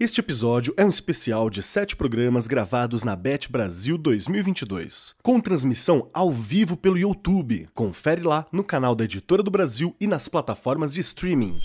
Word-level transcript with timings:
Este 0.00 0.20
episódio 0.20 0.72
é 0.76 0.84
um 0.84 0.88
especial 0.88 1.50
de 1.50 1.60
sete 1.60 1.96
programas 1.96 2.46
gravados 2.46 3.02
na 3.02 3.16
Bet 3.16 3.50
Brasil 3.50 3.98
2022, 3.98 5.16
com 5.24 5.40
transmissão 5.40 6.08
ao 6.14 6.30
vivo 6.30 6.76
pelo 6.76 6.96
YouTube. 6.96 7.68
Confere 7.74 8.22
lá 8.22 8.46
no 8.52 8.62
canal 8.62 8.94
da 8.94 9.02
Editora 9.02 9.42
do 9.42 9.50
Brasil 9.50 9.96
e 10.00 10.06
nas 10.06 10.28
plataformas 10.28 10.94
de 10.94 11.00
streaming. 11.00 11.58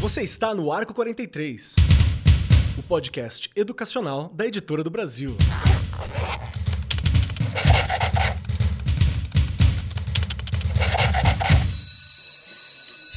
Você 0.00 0.22
está 0.22 0.52
no 0.52 0.72
Arco 0.72 0.92
43, 0.92 1.76
o 2.76 2.82
podcast 2.82 3.48
educacional 3.54 4.32
da 4.34 4.48
Editora 4.48 4.82
do 4.82 4.90
Brasil. 4.90 5.36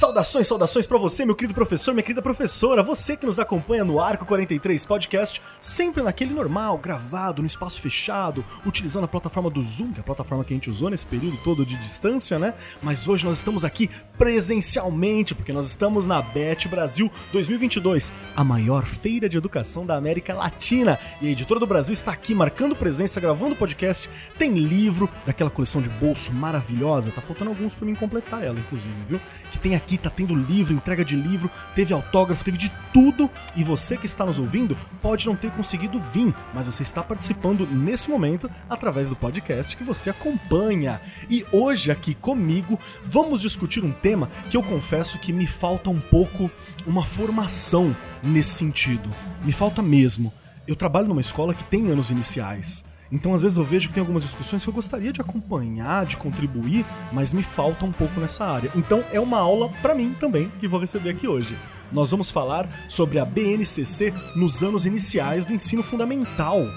Saudações, 0.09 0.47
saudações 0.47 0.87
para 0.87 0.97
você, 0.97 1.23
meu 1.23 1.35
querido 1.35 1.53
professor, 1.53 1.93
minha 1.93 2.01
querida 2.01 2.19
professora, 2.19 2.81
você 2.81 3.15
que 3.15 3.27
nos 3.27 3.37
acompanha 3.37 3.85
no 3.85 3.99
Arco 3.99 4.25
43 4.25 4.83
Podcast, 4.83 5.39
sempre 5.61 6.01
naquele 6.01 6.33
normal, 6.33 6.79
gravado, 6.79 7.43
no 7.43 7.47
espaço 7.47 7.79
fechado, 7.79 8.43
utilizando 8.65 9.03
a 9.03 9.07
plataforma 9.07 9.51
do 9.51 9.61
Zoom, 9.61 9.91
que 9.91 9.99
é 9.99 10.01
a 10.01 10.03
plataforma 10.03 10.43
que 10.43 10.51
a 10.51 10.55
gente 10.55 10.67
usou 10.67 10.89
nesse 10.89 11.05
período 11.05 11.37
todo 11.43 11.63
de 11.63 11.77
distância, 11.77 12.39
né? 12.39 12.55
Mas 12.81 13.07
hoje 13.07 13.23
nós 13.23 13.37
estamos 13.37 13.63
aqui 13.63 13.87
presencialmente, 14.17 15.35
porque 15.35 15.53
nós 15.53 15.67
estamos 15.67 16.07
na 16.07 16.23
Bet 16.23 16.67
Brasil 16.67 17.11
2022, 17.31 18.11
a 18.35 18.43
maior 18.43 18.85
feira 18.85 19.29
de 19.29 19.37
educação 19.37 19.85
da 19.85 19.95
América 19.95 20.33
Latina. 20.33 20.97
E 21.21 21.27
a 21.27 21.31
editora 21.31 21.59
do 21.59 21.67
Brasil 21.67 21.93
está 21.93 22.11
aqui 22.11 22.33
marcando 22.33 22.75
presença, 22.75 23.19
gravando 23.19 23.55
podcast. 23.55 24.09
Tem 24.39 24.53
livro 24.53 25.07
daquela 25.23 25.51
coleção 25.51 25.83
de 25.83 25.89
bolso 25.89 26.33
maravilhosa, 26.33 27.11
tá 27.11 27.21
faltando 27.21 27.51
alguns 27.51 27.75
para 27.75 27.85
mim 27.85 27.93
completar 27.93 28.43
ela, 28.43 28.59
inclusive, 28.59 28.95
viu? 29.07 29.21
Que 29.51 29.59
tem 29.59 29.75
aqui 29.75 29.89
aqui, 29.89 29.97
tá 29.99 30.09
tendo 30.09 30.35
livro, 30.35 30.73
entrega 30.73 31.03
de 31.03 31.15
livro, 31.15 31.49
teve 31.75 31.93
autógrafo, 31.93 32.43
teve 32.43 32.57
de 32.57 32.71
tudo. 32.93 33.29
E 33.55 33.63
você 33.63 33.97
que 33.97 34.05
está 34.05 34.25
nos 34.25 34.39
ouvindo 34.39 34.77
pode 35.01 35.25
não 35.25 35.35
ter 35.35 35.51
conseguido 35.51 35.99
vir, 35.99 36.33
mas 36.53 36.67
você 36.67 36.83
está 36.83 37.03
participando 37.03 37.67
nesse 37.67 38.09
momento 38.09 38.49
através 38.69 39.09
do 39.09 39.15
podcast 39.15 39.75
que 39.75 39.83
você 39.83 40.09
acompanha. 40.09 41.01
E 41.29 41.45
hoje 41.51 41.91
aqui 41.91 42.13
comigo 42.13 42.79
vamos 43.03 43.41
discutir 43.41 43.83
um 43.83 43.91
tema 43.91 44.29
que 44.49 44.57
eu 44.57 44.63
confesso 44.63 45.19
que 45.19 45.33
me 45.33 45.47
falta 45.47 45.89
um 45.89 45.99
pouco 45.99 46.49
uma 46.85 47.03
formação 47.03 47.95
nesse 48.23 48.51
sentido. 48.51 49.09
Me 49.43 49.51
falta 49.51 49.81
mesmo. 49.81 50.33
Eu 50.67 50.75
trabalho 50.75 51.07
numa 51.07 51.21
escola 51.21 51.53
que 51.53 51.63
tem 51.63 51.89
anos 51.89 52.09
iniciais. 52.09 52.85
Então, 53.11 53.33
às 53.33 53.41
vezes, 53.41 53.57
eu 53.57 53.63
vejo 53.63 53.87
que 53.87 53.93
tem 53.93 54.01
algumas 54.01 54.23
discussões 54.23 54.63
que 54.63 54.69
eu 54.69 54.73
gostaria 54.73 55.11
de 55.11 55.21
acompanhar, 55.21 56.05
de 56.05 56.17
contribuir, 56.17 56.85
mas 57.11 57.33
me 57.33 57.41
falta 57.41 57.85
um 57.85 57.91
pouco 57.91 58.19
nessa 58.19 58.45
área. 58.45 58.71
Então, 58.75 59.03
é 59.11 59.19
uma 59.19 59.39
aula 59.39 59.69
para 59.81 59.95
mim 59.95 60.15
também 60.19 60.51
que 60.59 60.67
vou 60.67 60.79
receber 60.79 61.09
aqui 61.09 61.27
hoje. 61.27 61.57
Nós 61.91 62.11
vamos 62.11 62.29
falar 62.29 62.69
sobre 62.87 63.17
a 63.17 63.25
BNCC 63.25 64.13
nos 64.35 64.63
anos 64.63 64.85
iniciais 64.85 65.43
do 65.43 65.53
ensino 65.53 65.81
fundamental 65.81 66.67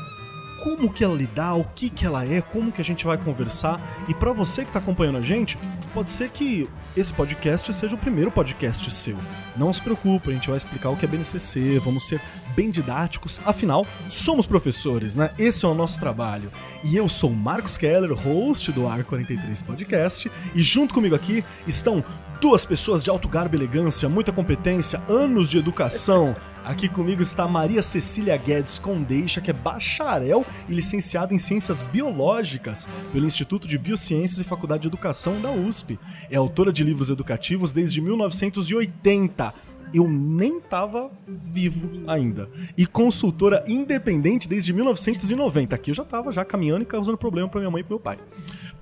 como 0.62 0.92
que 0.92 1.02
ela 1.02 1.14
lidar, 1.14 1.54
o 1.54 1.64
que 1.64 1.90
que 1.90 2.06
ela 2.06 2.24
é, 2.24 2.40
como 2.40 2.70
que 2.70 2.80
a 2.80 2.84
gente 2.84 3.04
vai 3.04 3.18
conversar. 3.18 3.80
E 4.08 4.14
para 4.14 4.32
você 4.32 4.62
que 4.62 4.70
está 4.70 4.78
acompanhando 4.78 5.18
a 5.18 5.22
gente, 5.22 5.58
pode 5.92 6.08
ser 6.08 6.30
que 6.30 6.68
esse 6.96 7.12
podcast 7.12 7.72
seja 7.74 7.96
o 7.96 7.98
primeiro 7.98 8.30
podcast 8.30 8.88
seu. 8.92 9.16
Não 9.56 9.72
se 9.72 9.82
preocupe, 9.82 10.30
a 10.30 10.32
gente 10.32 10.48
vai 10.48 10.56
explicar 10.56 10.90
o 10.90 10.96
que 10.96 11.04
é 11.04 11.08
BNCC, 11.08 11.80
vamos 11.80 12.06
ser 12.06 12.20
bem 12.54 12.70
didáticos. 12.70 13.40
Afinal, 13.44 13.86
somos 14.08 14.46
professores, 14.46 15.16
né? 15.16 15.30
Esse 15.38 15.64
é 15.64 15.68
o 15.68 15.74
nosso 15.74 15.98
trabalho. 15.98 16.50
E 16.84 16.96
eu 16.96 17.08
sou 17.08 17.30
Marcos 17.30 17.78
Keller, 17.78 18.12
host 18.12 18.72
do 18.72 18.86
Ar 18.86 19.04
43 19.04 19.62
Podcast, 19.62 20.30
e 20.54 20.62
junto 20.62 20.94
comigo 20.94 21.14
aqui 21.14 21.44
estão 21.66 22.04
duas 22.42 22.66
pessoas 22.66 23.04
de 23.04 23.08
alto 23.08 23.28
garbo 23.28 23.54
e 23.54 23.58
elegância, 23.58 24.08
muita 24.08 24.32
competência, 24.32 25.00
anos 25.08 25.48
de 25.48 25.58
educação. 25.58 26.34
Aqui 26.64 26.88
comigo 26.88 27.22
está 27.22 27.46
Maria 27.46 27.82
Cecília 27.84 28.36
Guedes 28.36 28.80
Condeixa, 28.80 29.40
que 29.40 29.50
é 29.50 29.54
bacharel 29.54 30.44
e 30.68 30.74
licenciada 30.74 31.32
em 31.32 31.38
Ciências 31.38 31.82
Biológicas 31.82 32.88
pelo 33.12 33.26
Instituto 33.26 33.68
de 33.68 33.78
Biociências 33.78 34.40
e 34.40 34.44
Faculdade 34.44 34.82
de 34.82 34.88
Educação 34.88 35.40
da 35.40 35.52
USP. 35.52 36.00
É 36.28 36.36
autora 36.36 36.72
de 36.72 36.82
livros 36.82 37.10
educativos 37.10 37.72
desde 37.72 38.00
1980 38.00 39.54
eu 39.94 40.08
nem 40.08 40.58
estava 40.58 41.10
vivo 41.26 41.88
ainda. 42.06 42.48
E 42.76 42.86
consultora 42.86 43.64
independente 43.66 44.48
desde 44.48 44.72
1990. 44.72 45.74
Aqui 45.74 45.90
eu 45.90 45.94
já 45.94 46.02
estava 46.02 46.30
já 46.30 46.44
caminhando 46.44 46.82
e 46.82 46.86
causando 46.86 47.18
problema 47.18 47.48
para 47.48 47.60
minha 47.60 47.70
mãe 47.70 47.80
e 47.80 47.84
para 47.84 47.94
meu 47.94 48.00
pai. 48.00 48.18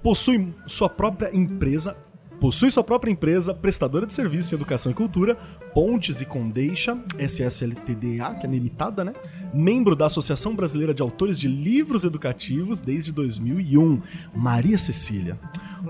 Possui 0.02 0.54
sua 0.66 0.88
própria 0.88 1.34
empresa 1.36 1.96
Possui 2.40 2.70
sua 2.70 2.82
própria 2.82 3.10
empresa, 3.10 3.52
prestadora 3.52 4.06
de 4.06 4.14
serviços 4.14 4.50
em 4.50 4.54
educação 4.54 4.90
e 4.90 4.94
cultura, 4.94 5.36
Pontes 5.74 6.22
e 6.22 6.24
Condeixa, 6.24 6.96
SSLTDA, 7.18 8.34
que 8.40 8.46
é 8.46 8.48
limitada, 8.48 9.04
né? 9.04 9.12
Membro 9.52 9.94
da 9.94 10.06
Associação 10.06 10.56
Brasileira 10.56 10.94
de 10.94 11.02
Autores 11.02 11.38
de 11.38 11.46
Livros 11.46 12.02
Educativos 12.02 12.80
desde 12.80 13.12
2001. 13.12 14.00
Maria 14.34 14.78
Cecília, 14.78 15.36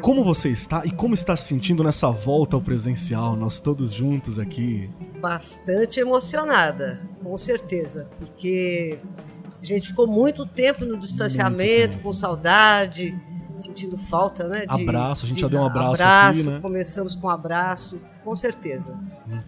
como 0.03 0.25
você 0.25 0.49
está 0.49 0.85
e 0.85 0.91
como 0.91 1.15
está 1.15 1.37
se 1.37 1.47
sentindo 1.47 1.85
nessa 1.85 2.11
volta 2.11 2.57
ao 2.57 2.61
presencial, 2.61 3.37
nós 3.37 3.61
todos 3.61 3.93
juntos 3.93 4.37
aqui? 4.37 4.91
Bastante 5.21 6.01
emocionada, 6.01 6.99
com 7.23 7.39
certeza, 7.39 8.11
porque 8.19 8.99
a 9.63 9.65
gente 9.65 9.89
ficou 9.89 10.09
muito 10.09 10.45
tempo 10.45 10.85
no 10.85 10.99
distanciamento, 10.99 12.01
com 12.01 12.13
saudade 12.13 13.17
sentindo 13.61 13.97
falta, 13.97 14.49
né? 14.49 14.67
De, 14.67 14.83
abraço, 14.83 15.25
a 15.25 15.29
gente 15.29 15.37
de, 15.37 15.43
já 15.43 15.49
deu 15.49 15.61
um 15.61 15.65
abraço, 15.65 16.03
abraço 16.03 16.41
aqui, 16.41 16.51
né? 16.51 16.61
Começamos 16.61 17.15
com 17.17 17.27
um 17.27 17.31
abraço, 17.31 17.99
com 18.25 18.35
certeza. 18.35 18.99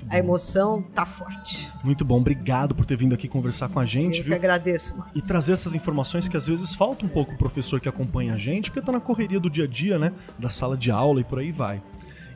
A 0.09 0.19
emoção 0.19 0.83
tá 0.95 1.05
forte. 1.05 1.71
Muito 1.83 2.05
bom, 2.05 2.19
obrigado 2.19 2.75
por 2.75 2.87
ter 2.87 2.97
vindo 2.97 3.15
aqui 3.15 3.27
conversar 3.27 3.69
com 3.69 3.81
a 3.81 3.85
gente. 3.85 4.19
Eu 4.19 4.25
viu? 4.25 4.33
que 4.33 4.39
agradeço. 4.39 4.97
Marcos. 4.97 5.13
E 5.15 5.27
trazer 5.27 5.53
essas 5.53 5.75
informações 5.75 6.29
que 6.29 6.37
às 6.37 6.47
vezes 6.47 6.75
falta 6.75 7.05
um 7.05 7.09
pouco 7.09 7.33
o 7.33 7.39
professor 7.39 7.81
que 7.81 7.89
acompanha 7.89 8.35
a 8.35 8.37
gente, 8.37 8.71
porque 8.71 8.85
tá 8.85 8.93
na 8.93 9.01
correria 9.01 9.41
do 9.41 9.51
dia 9.51 9.65
a 9.65 9.69
dia, 9.69 9.99
né? 9.99 10.13
Da 10.39 10.49
sala 10.49 10.77
de 10.77 10.91
aula 10.91 11.21
e 11.21 11.25
por 11.25 11.39
aí 11.39 11.51
vai. 11.51 11.83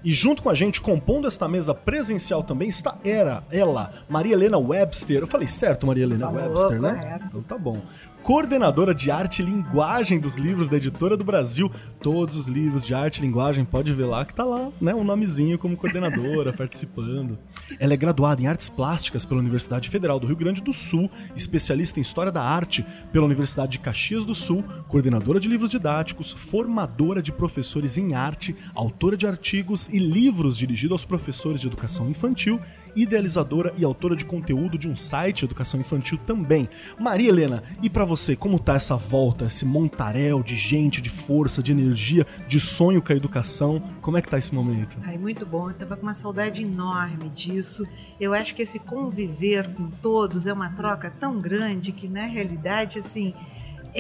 E 0.06 0.12
junto 0.12 0.40
com 0.40 0.48
a 0.48 0.54
gente, 0.54 0.80
compondo 0.80 1.26
esta 1.26 1.48
mesa 1.48 1.74
presencial 1.74 2.40
também, 2.40 2.68
está 2.68 2.96
era, 3.04 3.42
ela, 3.50 3.92
Maria 4.08 4.34
Helena 4.34 4.56
Webster. 4.56 5.18
Eu 5.18 5.26
falei 5.26 5.48
certo, 5.48 5.84
Maria 5.84 6.04
Helena 6.04 6.26
Falou, 6.26 6.42
Webster, 6.42 6.80
né? 6.80 6.94
correto. 6.94 7.24
Então 7.26 7.42
tá 7.42 7.58
bom 7.58 7.82
coordenadora 8.26 8.92
de 8.92 9.08
arte 9.08 9.40
e 9.40 9.44
linguagem 9.44 10.18
dos 10.18 10.34
livros 10.34 10.68
da 10.68 10.78
Editora 10.78 11.16
do 11.16 11.22
Brasil. 11.22 11.70
Todos 12.02 12.36
os 12.36 12.48
livros 12.48 12.84
de 12.84 12.92
arte 12.92 13.18
e 13.18 13.20
linguagem, 13.22 13.64
pode 13.64 13.92
ver 13.92 14.06
lá 14.06 14.24
que 14.24 14.34
tá 14.34 14.42
lá, 14.42 14.68
né, 14.80 14.92
um 14.92 15.04
nomezinho 15.04 15.56
como 15.56 15.76
coordenadora, 15.76 16.50
participando. 16.52 17.38
Ela 17.78 17.94
é 17.94 17.96
graduada 17.96 18.42
em 18.42 18.48
artes 18.48 18.68
plásticas 18.68 19.24
pela 19.24 19.38
Universidade 19.38 19.88
Federal 19.88 20.18
do 20.18 20.26
Rio 20.26 20.34
Grande 20.34 20.60
do 20.60 20.72
Sul, 20.72 21.08
especialista 21.36 22.00
em 22.00 22.02
história 22.02 22.32
da 22.32 22.42
arte 22.42 22.84
pela 23.12 23.26
Universidade 23.26 23.70
de 23.72 23.78
Caxias 23.78 24.24
do 24.24 24.34
Sul, 24.34 24.64
coordenadora 24.88 25.38
de 25.38 25.48
livros 25.48 25.70
didáticos, 25.70 26.32
formadora 26.32 27.22
de 27.22 27.30
professores 27.30 27.96
em 27.96 28.16
arte, 28.16 28.56
autora 28.74 29.16
de 29.16 29.24
artigos 29.24 29.88
e 29.88 30.00
livros 30.00 30.58
dirigidos 30.58 30.94
aos 30.94 31.04
professores 31.04 31.60
de 31.60 31.68
educação 31.68 32.10
infantil 32.10 32.60
idealizadora 32.96 33.72
e 33.76 33.84
autora 33.84 34.16
de 34.16 34.24
conteúdo 34.24 34.78
de 34.78 34.88
um 34.88 34.96
site 34.96 35.40
de 35.40 35.44
educação 35.44 35.78
infantil 35.78 36.18
também. 36.26 36.68
Maria 36.98 37.28
Helena, 37.28 37.62
e 37.82 37.90
para 37.90 38.04
você, 38.04 38.34
como 38.34 38.58
tá 38.58 38.74
essa 38.74 38.96
volta, 38.96 39.44
esse 39.44 39.64
montaréu 39.64 40.42
de 40.42 40.56
gente, 40.56 41.02
de 41.02 41.10
força, 41.10 41.62
de 41.62 41.72
energia, 41.72 42.26
de 42.48 42.58
sonho 42.58 43.02
com 43.02 43.12
a 43.12 43.16
educação? 43.16 43.82
Como 44.00 44.16
é 44.16 44.22
que 44.22 44.28
tá 44.28 44.38
esse 44.38 44.54
momento? 44.54 44.96
Ai, 45.02 45.18
muito 45.18 45.44
bom. 45.44 45.70
Eu 45.70 45.74
tava 45.76 45.96
com 45.96 46.02
uma 46.02 46.14
saudade 46.14 46.62
enorme 46.62 47.28
disso. 47.28 47.86
Eu 48.18 48.32
acho 48.32 48.54
que 48.54 48.62
esse 48.62 48.78
conviver 48.78 49.68
com 49.74 49.90
todos 49.90 50.46
é 50.46 50.52
uma 50.52 50.70
troca 50.70 51.10
tão 51.10 51.38
grande 51.38 51.92
que 51.92 52.08
na 52.08 52.26
realidade 52.26 52.98
assim, 52.98 53.34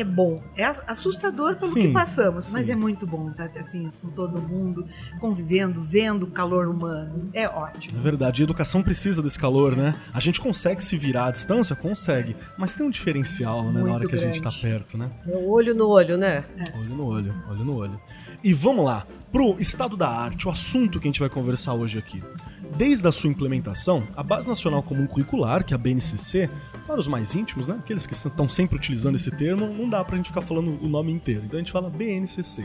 é 0.00 0.04
bom. 0.04 0.42
É 0.56 0.64
assustador 0.86 1.56
pelo 1.56 1.70
Sim, 1.72 1.80
que 1.88 1.92
passamos, 1.92 2.52
mas 2.52 2.66
sim. 2.66 2.72
é 2.72 2.76
muito 2.76 3.06
bom 3.06 3.30
estar 3.30 3.50
assim 3.58 3.90
com 4.02 4.08
todo 4.10 4.40
mundo, 4.40 4.84
convivendo, 5.20 5.80
vendo 5.82 6.24
o 6.24 6.26
calor 6.30 6.68
humano. 6.68 7.30
É 7.32 7.42
É 7.42 7.48
ótimo. 7.48 8.00
verdade, 8.00 8.42
a 8.42 8.44
educação 8.44 8.82
precisa 8.82 9.22
desse 9.22 9.38
calor, 9.38 9.76
né? 9.76 9.94
A 10.12 10.20
gente 10.20 10.40
consegue 10.40 10.82
se 10.82 10.96
virar 10.96 11.26
à 11.26 11.30
distância? 11.30 11.74
Consegue. 11.76 12.36
Mas 12.58 12.74
tem 12.74 12.84
um 12.86 12.90
diferencial, 12.90 13.62
né, 13.70 13.82
na 13.82 13.92
hora 13.94 14.06
que 14.08 14.14
a 14.14 14.18
gente 14.18 14.42
tá 14.42 14.48
grande. 14.50 14.60
perto, 14.62 14.98
né? 14.98 15.10
É 15.26 15.36
o 15.36 15.48
olho 15.48 15.74
no 15.74 15.88
olho, 15.88 16.16
né? 16.16 16.44
Olho 16.80 16.94
no 16.94 17.06
olho, 17.06 17.34
olho 17.48 17.64
no 17.64 17.74
olho. 17.76 18.00
E 18.42 18.52
vamos 18.52 18.84
lá, 18.84 19.06
pro 19.32 19.56
estado 19.58 19.96
da 19.96 20.08
arte, 20.08 20.46
o 20.46 20.50
assunto 20.50 20.98
que 21.00 21.06
a 21.06 21.10
gente 21.10 21.20
vai 21.20 21.28
conversar 21.28 21.74
hoje 21.74 21.98
aqui. 21.98 22.22
Desde 22.76 23.06
a 23.06 23.12
sua 23.12 23.30
implementação, 23.30 24.06
a 24.16 24.22
Base 24.22 24.46
Nacional 24.46 24.82
Comum 24.82 25.06
Curricular, 25.06 25.64
que 25.64 25.72
é 25.72 25.76
a 25.76 25.78
BNCC, 25.78 26.50
para 26.86 27.00
os 27.00 27.08
mais 27.08 27.34
íntimos, 27.34 27.66
né, 27.68 27.76
aqueles 27.78 28.06
que 28.06 28.14
estão 28.14 28.48
sempre 28.48 28.76
utilizando 28.76 29.16
esse 29.16 29.30
termo, 29.30 29.66
não 29.66 29.88
dá 29.88 30.04
pra 30.04 30.16
gente 30.16 30.28
ficar 30.28 30.40
falando 30.40 30.78
o 30.80 30.88
nome 30.88 31.12
inteiro. 31.12 31.42
Então 31.44 31.58
a 31.58 31.62
gente 31.62 31.72
fala 31.72 31.90
BNCC. 31.90 32.64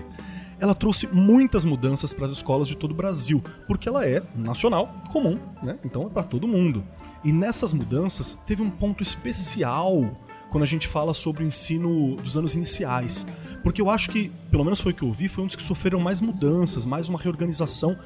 Ela 0.59 0.75
trouxe 0.75 1.07
muitas 1.07 1.65
mudanças 1.65 2.13
para 2.13 2.25
as 2.25 2.31
escolas 2.31 2.67
de 2.67 2.77
todo 2.77 2.91
o 2.91 2.93
Brasil, 2.93 3.43
porque 3.67 3.89
ela 3.89 4.05
é 4.05 4.21
nacional, 4.35 4.93
comum, 5.09 5.39
né? 5.63 5.79
Então 5.83 6.03
é 6.03 6.09
para 6.09 6.21
todo 6.21 6.47
mundo. 6.47 6.83
E 7.23 7.33
nessas 7.33 7.73
mudanças 7.73 8.37
teve 8.45 8.61
um 8.61 8.69
ponto 8.69 9.01
especial 9.01 10.15
quando 10.51 10.63
a 10.63 10.67
gente 10.67 10.87
fala 10.87 11.13
sobre 11.13 11.43
o 11.43 11.47
ensino 11.47 12.15
dos 12.17 12.37
anos 12.37 12.55
iniciais. 12.55 13.25
Porque 13.63 13.81
eu 13.81 13.89
acho 13.89 14.11
que, 14.11 14.29
pelo 14.51 14.63
menos 14.63 14.81
foi 14.81 14.91
o 14.91 14.95
que 14.95 15.03
eu 15.03 15.11
vi, 15.11 15.27
foi 15.27 15.43
um 15.43 15.47
dos 15.47 15.55
que 15.55 15.63
sofreram 15.63 15.99
mais 15.99 16.21
mudanças, 16.21 16.85
mais 16.85 17.09
uma 17.09 17.17
reorganização 17.17 17.97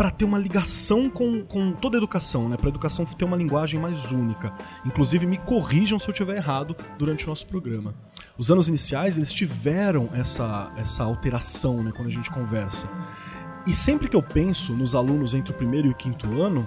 para 0.00 0.10
ter 0.10 0.24
uma 0.24 0.38
ligação 0.38 1.10
com, 1.10 1.44
com 1.44 1.72
toda 1.72 1.98
a 1.98 1.98
educação, 1.98 2.48
né? 2.48 2.56
Para 2.56 2.68
a 2.68 2.70
educação 2.70 3.04
ter 3.04 3.22
uma 3.22 3.36
linguagem 3.36 3.78
mais 3.78 4.10
única. 4.10 4.50
Inclusive, 4.82 5.26
me 5.26 5.36
corrijam 5.36 5.98
se 5.98 6.08
eu 6.08 6.12
estiver 6.12 6.38
errado 6.38 6.74
durante 6.96 7.26
o 7.26 7.28
nosso 7.28 7.46
programa. 7.46 7.94
Os 8.38 8.50
anos 8.50 8.66
iniciais, 8.66 9.18
eles 9.18 9.30
tiveram 9.30 10.08
essa, 10.14 10.72
essa 10.78 11.04
alteração, 11.04 11.82
né? 11.82 11.92
Quando 11.94 12.08
a 12.08 12.10
gente 12.10 12.30
conversa. 12.30 12.88
E 13.66 13.74
sempre 13.74 14.08
que 14.08 14.16
eu 14.16 14.22
penso 14.22 14.72
nos 14.72 14.94
alunos 14.94 15.34
entre 15.34 15.52
o 15.52 15.54
primeiro 15.54 15.88
e 15.88 15.90
o 15.90 15.94
quinto 15.94 16.40
ano, 16.40 16.66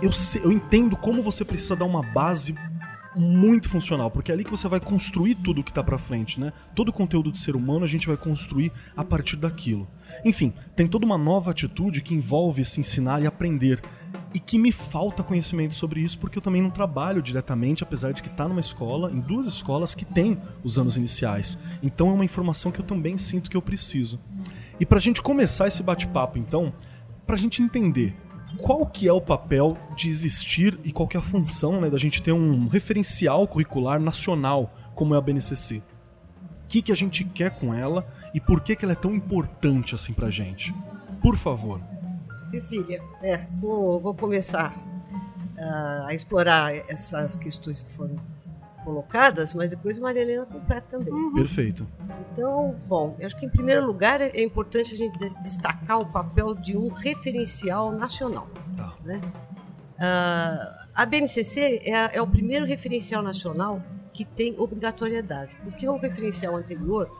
eu, 0.00 0.12
eu 0.40 0.52
entendo 0.52 0.96
como 0.96 1.24
você 1.24 1.44
precisa 1.44 1.74
dar 1.74 1.86
uma 1.86 2.04
base 2.04 2.54
muito 3.16 3.68
funcional, 3.68 4.10
porque 4.10 4.30
é 4.30 4.34
ali 4.34 4.44
que 4.44 4.50
você 4.50 4.68
vai 4.68 4.80
construir 4.80 5.36
tudo 5.36 5.62
que 5.62 5.70
está 5.70 5.82
para 5.82 5.98
frente, 5.98 6.40
né? 6.40 6.52
Todo 6.74 6.88
o 6.88 6.92
conteúdo 6.92 7.30
do 7.30 7.38
ser 7.38 7.54
humano 7.56 7.84
a 7.84 7.88
gente 7.88 8.06
vai 8.06 8.16
construir 8.16 8.72
a 8.96 9.04
partir 9.04 9.36
daquilo. 9.36 9.88
Enfim, 10.24 10.52
tem 10.74 10.86
toda 10.86 11.06
uma 11.06 11.18
nova 11.18 11.50
atitude 11.50 12.02
que 12.02 12.14
envolve 12.14 12.64
se 12.64 12.80
ensinar 12.80 13.22
e 13.22 13.26
aprender. 13.26 13.80
E 14.32 14.40
que 14.40 14.58
me 14.58 14.72
falta 14.72 15.22
conhecimento 15.22 15.74
sobre 15.74 16.00
isso, 16.00 16.18
porque 16.18 16.38
eu 16.38 16.42
também 16.42 16.60
não 16.60 16.70
trabalho 16.70 17.22
diretamente, 17.22 17.84
apesar 17.84 18.12
de 18.12 18.20
que 18.20 18.28
está 18.28 18.48
numa 18.48 18.60
escola, 18.60 19.12
em 19.12 19.20
duas 19.20 19.46
escolas 19.46 19.94
que 19.94 20.04
têm 20.04 20.38
os 20.64 20.76
anos 20.76 20.96
iniciais. 20.96 21.56
Então 21.82 22.10
é 22.10 22.12
uma 22.12 22.24
informação 22.24 22.72
que 22.72 22.80
eu 22.80 22.84
também 22.84 23.16
sinto 23.16 23.48
que 23.48 23.56
eu 23.56 23.62
preciso. 23.62 24.18
E 24.80 24.84
para 24.84 24.98
a 24.98 25.00
gente 25.00 25.22
começar 25.22 25.68
esse 25.68 25.84
bate-papo, 25.84 26.36
então, 26.36 26.72
para 27.24 27.36
a 27.36 27.38
gente 27.38 27.62
entender 27.62 28.16
qual 28.58 28.86
que 28.86 29.08
é 29.08 29.12
o 29.12 29.20
papel 29.20 29.76
de 29.96 30.08
existir 30.08 30.78
e 30.84 30.92
qual 30.92 31.08
que 31.08 31.16
é 31.16 31.20
a 31.20 31.22
função 31.22 31.80
né, 31.80 31.90
da 31.90 31.98
gente 31.98 32.22
ter 32.22 32.32
um 32.32 32.68
referencial 32.68 33.46
curricular 33.46 34.00
nacional 34.00 34.72
como 34.94 35.14
é 35.14 35.18
a 35.18 35.20
BNCC. 35.20 35.82
O 36.64 36.66
que, 36.68 36.82
que 36.82 36.92
a 36.92 36.94
gente 36.94 37.24
quer 37.24 37.50
com 37.50 37.74
ela 37.74 38.06
e 38.32 38.40
por 38.40 38.60
que, 38.60 38.74
que 38.74 38.84
ela 38.84 38.92
é 38.92 38.96
tão 38.96 39.14
importante 39.14 39.94
assim 39.94 40.12
pra 40.12 40.30
gente? 40.30 40.74
Por 41.20 41.36
favor. 41.36 41.80
Cecília, 42.50 43.02
é, 43.22 43.46
vou, 43.60 44.00
vou 44.00 44.14
começar 44.14 44.74
uh, 44.76 46.06
a 46.06 46.14
explorar 46.14 46.74
essas 46.88 47.36
questões 47.36 47.82
que 47.82 47.92
foram 47.92 48.16
colocadas, 48.84 49.54
mas 49.54 49.70
depois 49.70 49.98
Maria 49.98 50.22
Helena 50.22 50.46
completa 50.46 50.98
também. 50.98 51.12
Uhum. 51.12 51.34
Perfeito. 51.34 51.86
Então, 52.32 52.76
bom, 52.86 53.16
eu 53.18 53.26
acho 53.26 53.36
que 53.36 53.46
em 53.46 53.48
primeiro 53.48 53.84
lugar 53.84 54.20
é 54.20 54.42
importante 54.42 54.94
a 54.94 54.96
gente 54.96 55.18
destacar 55.40 55.98
o 56.00 56.06
papel 56.06 56.54
de 56.54 56.76
um 56.76 56.88
referencial 56.88 57.90
nacional. 57.90 58.48
Tá. 58.76 58.94
Né? 59.04 59.20
Uh, 59.94 60.84
a 60.94 61.06
BNCC 61.06 61.82
é, 61.84 62.16
é, 62.16 62.22
o 62.22 62.26
primeiro 62.26 62.66
referencial 62.66 63.22
nacional 63.22 63.82
que 64.12 64.24
tem 64.24 64.54
obrigatoriedade, 64.58 65.56
porque 65.64 65.88
o 65.88 65.96
referencial 65.96 66.54
anterior 66.56 67.10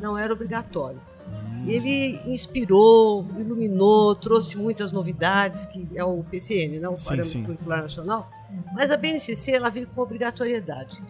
não 0.00 0.16
era 0.16 0.32
obrigatório. 0.32 1.00
Hum. 1.26 1.64
Ele 1.66 2.20
inspirou, 2.26 3.26
iluminou, 3.36 4.14
trouxe 4.14 4.56
muitas 4.56 4.92
novidades, 4.92 5.64
que 5.66 5.88
é 5.94 6.04
o 6.04 6.22
PCN, 6.24 6.78
não 6.78 6.94
o 6.94 6.96
sim, 6.96 7.04
Parâmetro 7.06 7.30
sim. 7.30 7.44
Curricular 7.44 7.82
Nacional, 7.82 8.28
mas 8.72 8.90
a 8.90 8.96
BNCC 8.96 9.52
ela 9.52 9.70
veio 9.70 9.86
com 9.86 10.00
obrigatoriedade. 10.00 11.02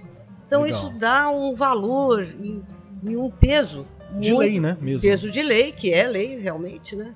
Então 0.47 0.63
Legal. 0.63 0.79
isso 0.79 0.91
dá 0.99 1.31
um 1.31 1.55
valor 1.55 2.25
e, 2.25 2.63
e 3.03 3.17
um 3.17 3.31
peso. 3.31 3.87
De 4.13 4.33
muito, 4.33 4.39
lei, 4.39 4.61
né? 4.61 4.77
Mesmo. 4.81 5.09
Peso 5.09 5.31
de 5.31 5.43
lei, 5.43 5.73
que 5.73 5.93
é 5.93 6.07
lei 6.07 6.39
realmente, 6.39 6.95
né? 6.95 7.15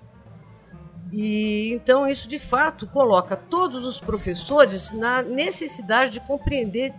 E 1.12 1.72
então 1.72 2.06
isso 2.06 2.28
de 2.28 2.38
fato 2.38 2.86
coloca 2.86 3.36
todos 3.36 3.84
os 3.84 4.00
professores 4.00 4.92
na 4.92 5.22
necessidade 5.22 6.12
de 6.12 6.20
compreender 6.20 6.92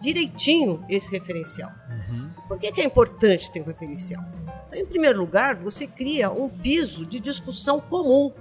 direitinho 0.00 0.84
esse 0.88 1.10
referencial. 1.10 1.70
Uhum. 1.88 2.30
Por 2.46 2.58
que, 2.58 2.70
que 2.70 2.80
é 2.80 2.84
importante 2.84 3.50
ter 3.50 3.60
um 3.60 3.64
referencial? 3.64 4.24
Então, 4.66 4.78
em 4.78 4.86
primeiro 4.86 5.18
lugar, 5.18 5.56
você 5.56 5.86
cria 5.86 6.30
um 6.30 6.48
piso 6.48 7.04
de 7.04 7.18
discussão 7.18 7.80
comum 7.80 8.32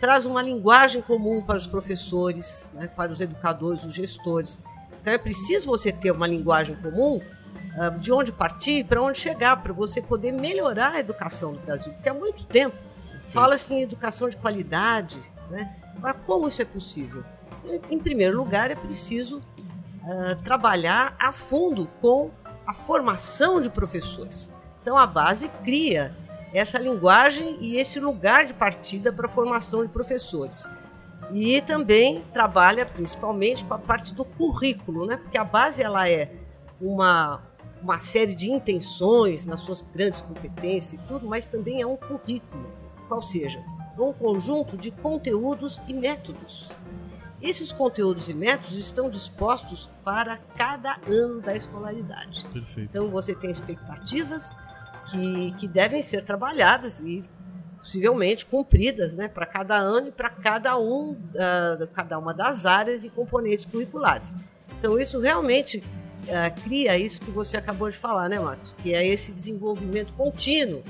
traz 0.00 0.26
uma 0.26 0.42
linguagem 0.42 1.02
comum 1.02 1.42
para 1.42 1.56
os 1.56 1.66
professores, 1.66 2.70
né, 2.74 2.88
para 2.88 3.12
os 3.12 3.20
educadores, 3.20 3.84
os 3.84 3.94
gestores. 3.94 4.60
Então 5.00 5.12
é 5.12 5.18
preciso 5.18 5.66
você 5.66 5.92
ter 5.92 6.10
uma 6.10 6.26
linguagem 6.26 6.76
comum 6.76 7.16
uh, 7.16 7.98
de 7.98 8.12
onde 8.12 8.32
partir, 8.32 8.84
para 8.84 9.02
onde 9.02 9.18
chegar, 9.18 9.62
para 9.62 9.72
você 9.72 10.00
poder 10.00 10.32
melhorar 10.32 10.92
a 10.92 11.00
educação 11.00 11.52
do 11.52 11.60
Brasil. 11.60 11.92
Porque 11.92 12.08
há 12.08 12.14
muito 12.14 12.44
tempo 12.44 12.76
fala-se 13.20 13.74
em 13.74 13.82
educação 13.82 14.28
de 14.28 14.36
qualidade, 14.36 15.20
né? 15.50 15.74
mas 15.98 16.16
como 16.26 16.48
isso 16.48 16.60
é 16.60 16.64
possível? 16.64 17.24
Então, 17.58 17.80
em 17.90 17.98
primeiro 17.98 18.36
lugar, 18.36 18.70
é 18.70 18.74
preciso 18.74 19.38
uh, 19.38 20.42
trabalhar 20.42 21.14
a 21.18 21.32
fundo 21.32 21.86
com 22.00 22.30
a 22.66 22.72
formação 22.72 23.60
de 23.60 23.68
professores. 23.68 24.50
Então 24.80 24.96
a 24.98 25.06
base 25.06 25.48
cria 25.62 26.14
essa 26.54 26.78
linguagem 26.78 27.58
e 27.60 27.76
esse 27.76 27.98
lugar 27.98 28.44
de 28.46 28.54
partida 28.54 29.12
para 29.12 29.26
a 29.26 29.28
formação 29.28 29.82
de 29.82 29.88
professores. 29.88 30.64
E 31.32 31.60
também 31.62 32.22
trabalha 32.32 32.86
principalmente 32.86 33.64
com 33.64 33.74
a 33.74 33.78
parte 33.78 34.14
do 34.14 34.24
currículo, 34.24 35.04
né? 35.04 35.16
porque 35.16 35.36
a 35.36 35.42
base 35.42 35.82
ela 35.82 36.08
é 36.08 36.32
uma, 36.80 37.42
uma 37.82 37.98
série 37.98 38.36
de 38.36 38.50
intenções 38.50 39.46
nas 39.46 39.60
suas 39.60 39.82
grandes 39.82 40.22
competências 40.22 40.92
e 40.92 40.98
tudo, 41.08 41.26
mas 41.26 41.48
também 41.48 41.82
é 41.82 41.86
um 41.86 41.96
currículo, 41.96 42.70
qual 43.08 43.20
seja, 43.20 43.60
um 43.98 44.12
conjunto 44.12 44.76
de 44.76 44.92
conteúdos 44.92 45.82
e 45.88 45.94
métodos. 45.94 46.70
Esses 47.42 47.72
conteúdos 47.72 48.28
e 48.28 48.34
métodos 48.34 48.76
estão 48.78 49.10
dispostos 49.10 49.90
para 50.04 50.38
cada 50.56 50.98
ano 51.06 51.40
da 51.40 51.54
escolaridade. 51.54 52.46
Perfeito. 52.52 52.88
Então 52.88 53.08
você 53.08 53.34
tem 53.34 53.50
expectativas, 53.50 54.56
que, 55.06 55.52
que 55.58 55.68
devem 55.68 56.02
ser 56.02 56.24
trabalhadas 56.24 57.00
e 57.00 57.22
possivelmente 57.78 58.46
cumpridas 58.46 59.14
né, 59.14 59.28
para 59.28 59.44
cada 59.44 59.76
ano 59.76 60.08
e 60.08 60.10
para 60.10 60.30
cada, 60.30 60.78
um, 60.78 61.10
uh, 61.12 61.86
cada 61.92 62.18
uma 62.18 62.32
das 62.32 62.64
áreas 62.64 63.04
e 63.04 63.10
componentes 63.10 63.66
curriculares. 63.66 64.32
Então, 64.78 64.98
isso 64.98 65.20
realmente 65.20 65.78
uh, 65.78 66.62
cria 66.62 66.98
isso 66.98 67.20
que 67.20 67.30
você 67.30 67.58
acabou 67.58 67.90
de 67.90 67.96
falar, 67.96 68.28
né, 68.28 68.40
Marcos? 68.40 68.74
Que 68.78 68.94
é 68.94 69.06
esse 69.06 69.32
desenvolvimento 69.32 70.14
contínuo 70.14 70.82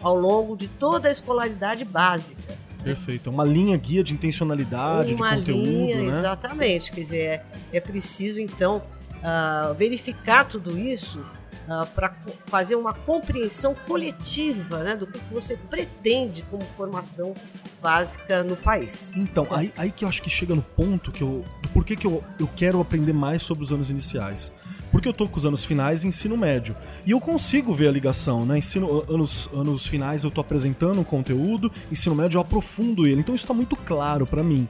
ao 0.00 0.18
longo 0.18 0.56
de 0.56 0.66
toda 0.66 1.08
a 1.08 1.12
escolaridade 1.12 1.84
básica. 1.84 2.54
Perfeito. 2.82 3.28
É 3.28 3.32
uma 3.32 3.44
linha 3.44 3.76
guia 3.76 4.02
de 4.02 4.14
intencionalidade, 4.14 5.14
uma 5.14 5.36
de 5.36 5.40
conteúdo. 5.40 5.62
Linha, 5.62 5.96
né? 5.96 6.18
Exatamente. 6.18 6.90
Quer 6.90 7.00
dizer, 7.00 7.18
é, 7.18 7.44
é 7.74 7.80
preciso, 7.80 8.40
então, 8.40 8.82
uh, 9.18 9.72
verificar 9.74 10.44
tudo 10.44 10.76
isso 10.76 11.24
uh, 11.68 11.72
ah, 11.72 11.86
para 11.86 12.14
fazer 12.46 12.76
uma 12.76 12.92
compreensão 12.92 13.74
coletiva 13.86 14.82
né, 14.82 14.96
do 14.96 15.06
que, 15.06 15.18
que 15.18 15.32
você 15.32 15.56
pretende 15.56 16.42
como 16.44 16.62
formação 16.62 17.34
básica 17.82 18.42
no 18.42 18.56
país. 18.56 19.12
Então, 19.16 19.46
aí, 19.50 19.72
aí, 19.76 19.90
que 19.90 20.04
eu 20.04 20.08
acho 20.08 20.22
que 20.22 20.30
chega 20.30 20.54
no 20.54 20.62
ponto 20.62 21.10
que 21.10 21.22
eu, 21.22 21.44
do 21.62 21.68
porquê 21.70 21.96
que 21.96 22.06
eu, 22.06 22.22
eu 22.38 22.48
quero 22.56 22.80
aprender 22.80 23.12
mais 23.12 23.42
sobre 23.42 23.64
os 23.64 23.72
anos 23.72 23.90
iniciais. 23.90 24.52
Porque 24.90 25.06
eu 25.06 25.12
tô 25.12 25.28
com 25.28 25.38
os 25.38 25.46
anos 25.46 25.64
finais 25.64 26.02
e 26.02 26.08
ensino 26.08 26.36
médio. 26.36 26.74
E 27.06 27.12
eu 27.12 27.20
consigo 27.20 27.72
ver 27.72 27.88
a 27.88 27.92
ligação, 27.92 28.44
né? 28.44 28.58
Ensino 28.58 29.04
anos, 29.08 29.48
anos 29.54 29.86
finais 29.86 30.24
eu 30.24 30.30
tô 30.30 30.40
apresentando 30.40 31.00
o 31.00 31.04
conteúdo, 31.04 31.70
ensino 31.92 32.14
médio 32.14 32.38
eu 32.38 32.42
aprofundo 32.42 33.06
ele. 33.06 33.20
Então 33.20 33.34
isso 33.34 33.46
tá 33.46 33.54
muito 33.54 33.76
claro 33.76 34.26
para 34.26 34.42
mim. 34.42 34.66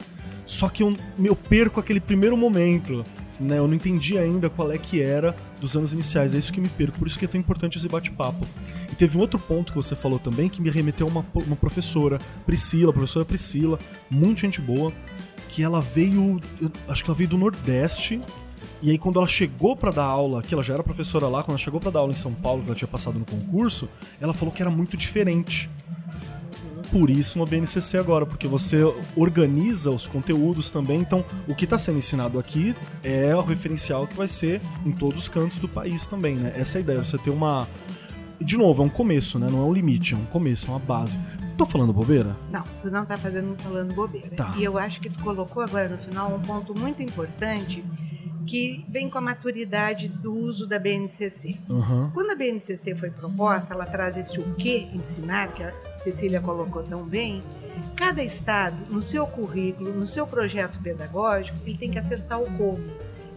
Só 0.51 0.67
que 0.67 0.83
eu, 0.83 0.93
eu 1.17 1.33
perco 1.33 1.79
aquele 1.79 2.01
primeiro 2.01 2.35
momento, 2.35 3.05
né? 3.39 3.57
Eu 3.57 3.69
não 3.69 3.73
entendi 3.73 4.17
ainda 4.17 4.49
qual 4.49 4.69
é 4.69 4.77
que 4.77 5.01
era 5.01 5.33
dos 5.61 5.77
anos 5.77 5.93
iniciais. 5.93 6.35
É 6.35 6.37
isso 6.37 6.51
que 6.51 6.59
me 6.59 6.67
perco, 6.67 6.99
por 6.99 7.07
isso 7.07 7.17
que 7.17 7.23
é 7.23 7.27
tão 7.27 7.39
importante 7.39 7.77
esse 7.77 7.87
bate-papo. 7.87 8.45
E 8.91 8.93
teve 8.93 9.17
um 9.17 9.21
outro 9.21 9.39
ponto 9.39 9.71
que 9.71 9.77
você 9.77 9.95
falou 9.95 10.19
também 10.19 10.49
que 10.49 10.61
me 10.61 10.69
remeteu 10.69 11.07
a 11.07 11.09
uma, 11.09 11.25
uma 11.47 11.55
professora, 11.55 12.19
Priscila, 12.45 12.91
professora 12.91 13.23
Priscila, 13.23 13.79
muito 14.09 14.41
gente 14.41 14.59
boa, 14.59 14.91
que 15.47 15.63
ela 15.63 15.79
veio, 15.79 16.41
acho 16.89 17.01
que 17.01 17.09
ela 17.09 17.17
veio 17.17 17.29
do 17.29 17.37
Nordeste. 17.37 18.21
E 18.81 18.91
aí 18.91 18.97
quando 18.97 19.19
ela 19.19 19.27
chegou 19.27 19.73
para 19.73 19.91
dar 19.91 20.03
aula, 20.03 20.41
que 20.41 20.53
ela 20.53 20.61
já 20.61 20.73
era 20.73 20.83
professora 20.83 21.29
lá, 21.29 21.43
quando 21.43 21.51
ela 21.51 21.59
chegou 21.59 21.79
para 21.79 21.91
dar 21.91 22.01
aula 22.01 22.11
em 22.11 22.15
São 22.15 22.33
Paulo, 22.33 22.61
que 22.61 22.67
ela 22.67 22.75
tinha 22.75 22.89
passado 22.89 23.17
no 23.17 23.23
concurso, 23.23 23.87
ela 24.19 24.33
falou 24.33 24.53
que 24.53 24.61
era 24.61 24.69
muito 24.69 24.97
diferente 24.97 25.69
por 26.91 27.09
isso 27.09 27.39
no 27.39 27.45
BNCC 27.45 27.97
agora, 27.97 28.25
porque 28.25 28.47
você 28.47 28.83
organiza 29.15 29.89
os 29.89 30.05
conteúdos 30.05 30.69
também. 30.69 30.99
Então, 30.99 31.23
o 31.47 31.55
que 31.55 31.63
está 31.63 31.77
sendo 31.77 31.97
ensinado 31.97 32.37
aqui 32.37 32.75
é 33.03 33.35
o 33.35 33.41
referencial 33.41 34.05
que 34.05 34.15
vai 34.15 34.27
ser 34.27 34.61
em 34.85 34.91
todos 34.91 35.21
os 35.21 35.29
cantos 35.29 35.59
do 35.59 35.67
país 35.67 36.05
também, 36.05 36.35
né? 36.35 36.53
Essa 36.55 36.77
é 36.77 36.79
a 36.79 36.81
ideia, 36.83 37.03
você 37.03 37.17
ter 37.17 37.29
uma. 37.29 37.67
De 38.39 38.57
novo, 38.57 38.81
é 38.81 38.85
um 38.85 38.89
começo, 38.89 39.37
né? 39.39 39.47
Não 39.49 39.61
é 39.61 39.65
um 39.65 39.73
limite, 39.73 40.15
é 40.15 40.17
um 40.17 40.25
começo, 40.25 40.67
é 40.67 40.69
uma 40.71 40.79
base. 40.79 41.19
Tô 41.57 41.65
falando 41.65 41.93
bobeira? 41.93 42.35
Não, 42.51 42.63
tu 42.81 42.89
não 42.89 43.05
tá 43.05 43.15
fazendo 43.15 43.55
falando 43.61 43.93
bobeira. 43.93 44.31
Tá. 44.35 44.51
E 44.57 44.63
eu 44.63 44.77
acho 44.77 44.99
que 44.99 45.09
tu 45.09 45.19
colocou 45.19 45.61
agora 45.61 45.87
no 45.87 45.97
final 45.97 46.33
um 46.33 46.39
ponto 46.39 46.77
muito 46.77 47.03
importante 47.03 47.83
que 48.51 48.83
vem 48.89 49.09
com 49.09 49.17
a 49.17 49.21
maturidade 49.21 50.09
do 50.09 50.35
uso 50.35 50.67
da 50.67 50.77
BNCC. 50.77 51.57
Uhum. 51.69 52.11
Quando 52.13 52.31
a 52.31 52.35
BNCC 52.35 52.93
foi 52.95 53.09
proposta, 53.09 53.73
ela 53.73 53.85
traz 53.85 54.17
esse 54.17 54.37
o 54.37 54.55
que 54.55 54.89
ensinar, 54.93 55.53
que 55.53 55.63
a 55.63 55.73
Cecília 55.99 56.41
colocou 56.41 56.83
tão 56.83 57.05
bem. 57.05 57.41
Cada 57.95 58.21
estado, 58.21 58.75
no 58.89 59.01
seu 59.01 59.25
currículo, 59.25 59.93
no 59.93 60.05
seu 60.05 60.27
projeto 60.27 60.81
pedagógico, 60.81 61.57
ele 61.65 61.77
tem 61.77 61.89
que 61.89 61.97
acertar 61.97 62.41
o 62.41 62.51
como. 62.57 62.83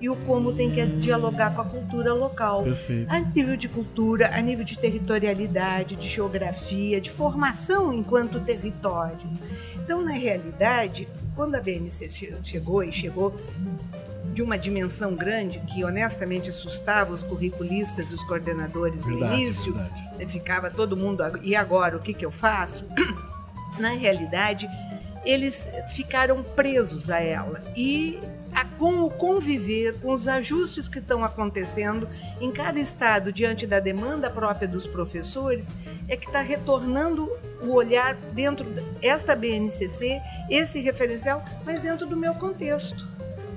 e 0.00 0.08
o 0.08 0.16
como 0.16 0.52
tem 0.52 0.68
que 0.68 0.84
dialogar 0.84 1.54
com 1.54 1.60
a 1.60 1.64
cultura 1.64 2.12
local. 2.12 2.64
Perfeito. 2.64 3.08
A 3.08 3.20
nível 3.20 3.56
de 3.56 3.68
cultura, 3.68 4.36
a 4.36 4.40
nível 4.40 4.64
de 4.64 4.76
territorialidade, 4.76 5.94
de 5.94 6.08
geografia, 6.08 7.00
de 7.00 7.08
formação 7.08 7.94
enquanto 7.94 8.40
território. 8.40 9.30
Então, 9.76 10.02
na 10.02 10.12
realidade, 10.12 11.06
quando 11.36 11.54
a 11.54 11.60
BNC 11.60 12.08
chegou 12.42 12.82
e 12.82 12.92
chegou 12.92 13.32
de 14.34 14.42
uma 14.42 14.58
dimensão 14.58 15.14
grande 15.14 15.60
que 15.60 15.84
honestamente 15.84 16.50
assustava 16.50 17.12
os 17.12 17.22
curriculistas 17.22 18.10
e 18.10 18.14
os 18.14 18.24
coordenadores 18.24 19.06
verdade, 19.06 19.32
no 19.32 19.38
início, 19.38 19.72
verdade. 19.72 20.26
ficava 20.26 20.70
todo 20.70 20.96
mundo 20.96 21.22
e 21.42 21.54
agora 21.54 21.96
o 21.96 22.00
que 22.00 22.12
que 22.12 22.26
eu 22.26 22.32
faço? 22.32 22.84
Na 23.78 23.90
realidade, 23.90 24.68
eles 25.24 25.68
ficaram 25.94 26.42
presos 26.42 27.08
a 27.08 27.20
ela 27.20 27.60
e 27.76 28.18
a, 28.52 28.64
com 28.64 29.02
o 29.04 29.10
conviver, 29.10 29.98
com 30.00 30.12
os 30.12 30.28
ajustes 30.28 30.88
que 30.88 30.98
estão 30.98 31.24
acontecendo 31.24 32.08
em 32.40 32.52
cada 32.52 32.78
estado 32.78 33.32
diante 33.32 33.66
da 33.66 33.80
demanda 33.80 34.28
própria 34.30 34.68
dos 34.68 34.86
professores, 34.86 35.72
é 36.08 36.16
que 36.16 36.26
está 36.26 36.40
retornando 36.40 37.30
o 37.62 37.72
olhar 37.72 38.14
dentro 38.14 38.68
desta 39.00 39.34
BNCC, 39.34 40.20
esse 40.50 40.80
referencial, 40.80 41.44
mas 41.64 41.80
dentro 41.80 42.06
do 42.06 42.16
meu 42.16 42.34
contexto, 42.34 43.13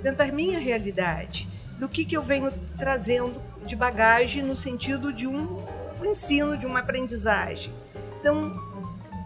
dentro 0.08 0.26
da 0.26 0.32
minha 0.32 0.58
realidade, 0.58 1.48
do 1.78 1.90
que, 1.90 2.06
que 2.06 2.16
eu 2.16 2.22
venho 2.22 2.50
trazendo 2.78 3.42
de 3.66 3.76
bagagem 3.76 4.42
no 4.42 4.56
sentido 4.56 5.12
de 5.12 5.28
um 5.28 5.58
ensino, 6.02 6.58
de 6.58 6.66
uma 6.66 6.80
aprendizagem. 6.80 7.74
Então, 8.20 8.54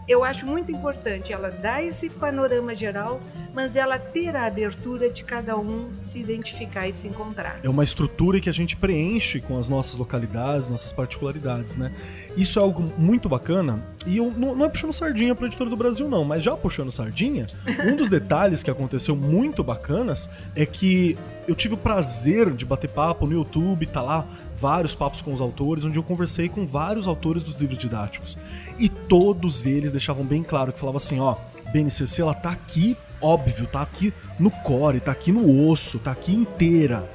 eu 0.08 0.24
acho 0.24 0.46
muito 0.46 0.70
importante 0.70 1.32
ela 1.32 1.50
dar 1.50 1.82
esse 1.82 2.10
panorama 2.10 2.74
geral, 2.74 3.20
mas 3.54 3.76
ela 3.76 3.98
ter 3.98 4.34
a 4.34 4.46
abertura 4.46 5.08
de 5.10 5.24
cada 5.24 5.56
um 5.56 5.90
se 5.98 6.18
identificar 6.18 6.88
e 6.88 6.92
se 6.92 7.06
encontrar. 7.06 7.60
É 7.62 7.68
uma 7.68 7.84
estrutura 7.84 8.40
que 8.40 8.48
a 8.48 8.52
gente 8.52 8.76
preenche 8.76 9.40
com 9.40 9.58
as 9.58 9.68
nossas 9.68 9.96
localidades, 9.96 10.68
nossas 10.68 10.92
particularidades, 10.92 11.76
né? 11.76 11.92
Isso 12.36 12.58
é 12.58 12.62
algo 12.62 12.92
muito 12.98 13.28
bacana. 13.28 13.84
E 14.06 14.16
eu 14.16 14.32
não, 14.36 14.54
não 14.54 14.64
é 14.66 14.68
puxando 14.68 14.92
sardinha 14.92 15.34
para 15.34 15.46
editora 15.46 15.70
do 15.70 15.76
Brasil, 15.76 16.08
não, 16.08 16.24
mas 16.24 16.42
já 16.42 16.56
puxando 16.56 16.90
sardinha, 16.90 17.46
um 17.86 17.96
dos 17.96 18.08
detalhes 18.08 18.62
que 18.62 18.70
aconteceu 18.70 19.14
muito 19.14 19.62
bacanas 19.62 20.28
é 20.56 20.66
que 20.66 21.16
eu 21.52 21.56
tive 21.56 21.74
o 21.74 21.76
prazer 21.76 22.50
de 22.54 22.64
bater 22.64 22.88
papo 22.88 23.26
no 23.26 23.34
YouTube, 23.34 23.84
tá 23.84 24.00
lá 24.00 24.26
vários 24.56 24.94
papos 24.94 25.20
com 25.20 25.34
os 25.34 25.40
autores, 25.40 25.84
onde 25.84 25.98
eu 25.98 26.02
conversei 26.02 26.48
com 26.48 26.64
vários 26.64 27.06
autores 27.06 27.42
dos 27.42 27.58
livros 27.58 27.76
didáticos. 27.76 28.38
E 28.78 28.88
todos 28.88 29.66
eles 29.66 29.92
deixavam 29.92 30.24
bem 30.24 30.42
claro 30.42 30.72
que 30.72 30.78
falava 30.78 30.96
assim, 30.96 31.20
ó, 31.20 31.36
BNCC 31.70 32.22
ela 32.22 32.32
tá 32.32 32.50
aqui, 32.50 32.96
óbvio, 33.20 33.66
tá 33.66 33.82
aqui 33.82 34.14
no 34.38 34.50
core, 34.50 34.98
tá 34.98 35.12
aqui 35.12 35.30
no 35.30 35.68
osso, 35.68 35.98
tá 35.98 36.10
aqui 36.10 36.34
inteira. 36.34 37.06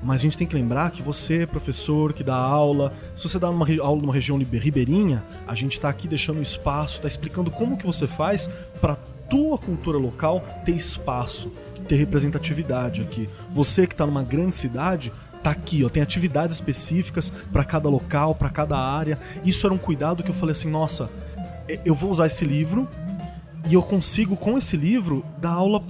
Mas 0.00 0.20
a 0.20 0.22
gente 0.22 0.38
tem 0.38 0.46
que 0.46 0.54
lembrar 0.54 0.92
que 0.92 1.02
você, 1.02 1.44
professor 1.44 2.12
que 2.12 2.22
dá 2.22 2.36
aula, 2.36 2.92
se 3.16 3.28
você 3.28 3.36
dá 3.36 3.50
uma 3.50 3.66
aula 3.82 4.00
numa 4.00 4.14
região 4.14 4.38
ribeirinha, 4.38 5.24
a 5.44 5.56
gente 5.56 5.72
está 5.72 5.88
aqui 5.88 6.06
deixando 6.06 6.40
espaço, 6.40 6.98
está 6.98 7.08
explicando 7.08 7.50
como 7.50 7.76
que 7.76 7.84
você 7.84 8.06
faz 8.06 8.48
para 8.80 8.96
tua 9.28 9.58
cultura 9.58 9.98
local 9.98 10.44
ter 10.64 10.72
espaço, 10.72 11.50
ter 11.88 11.96
representatividade 11.96 13.02
aqui. 13.02 13.28
Você 13.50 13.86
que 13.86 13.94
está 13.94 14.06
numa 14.06 14.22
grande 14.22 14.54
cidade, 14.54 15.12
tá 15.42 15.50
aqui, 15.50 15.84
ó, 15.84 15.88
tem 15.88 16.02
atividades 16.02 16.56
específicas 16.56 17.30
para 17.52 17.64
cada 17.64 17.88
local, 17.88 18.34
para 18.34 18.50
cada 18.50 18.76
área. 18.76 19.18
Isso 19.44 19.66
era 19.66 19.74
um 19.74 19.78
cuidado 19.78 20.22
que 20.22 20.30
eu 20.30 20.34
falei 20.34 20.52
assim, 20.52 20.70
nossa, 20.70 21.10
eu 21.84 21.94
vou 21.94 22.10
usar 22.10 22.26
esse 22.26 22.44
livro 22.44 22.88
e 23.68 23.74
eu 23.74 23.82
consigo 23.82 24.36
com 24.36 24.56
esse 24.56 24.76
livro 24.76 25.24
dar 25.38 25.52
aula 25.52 25.82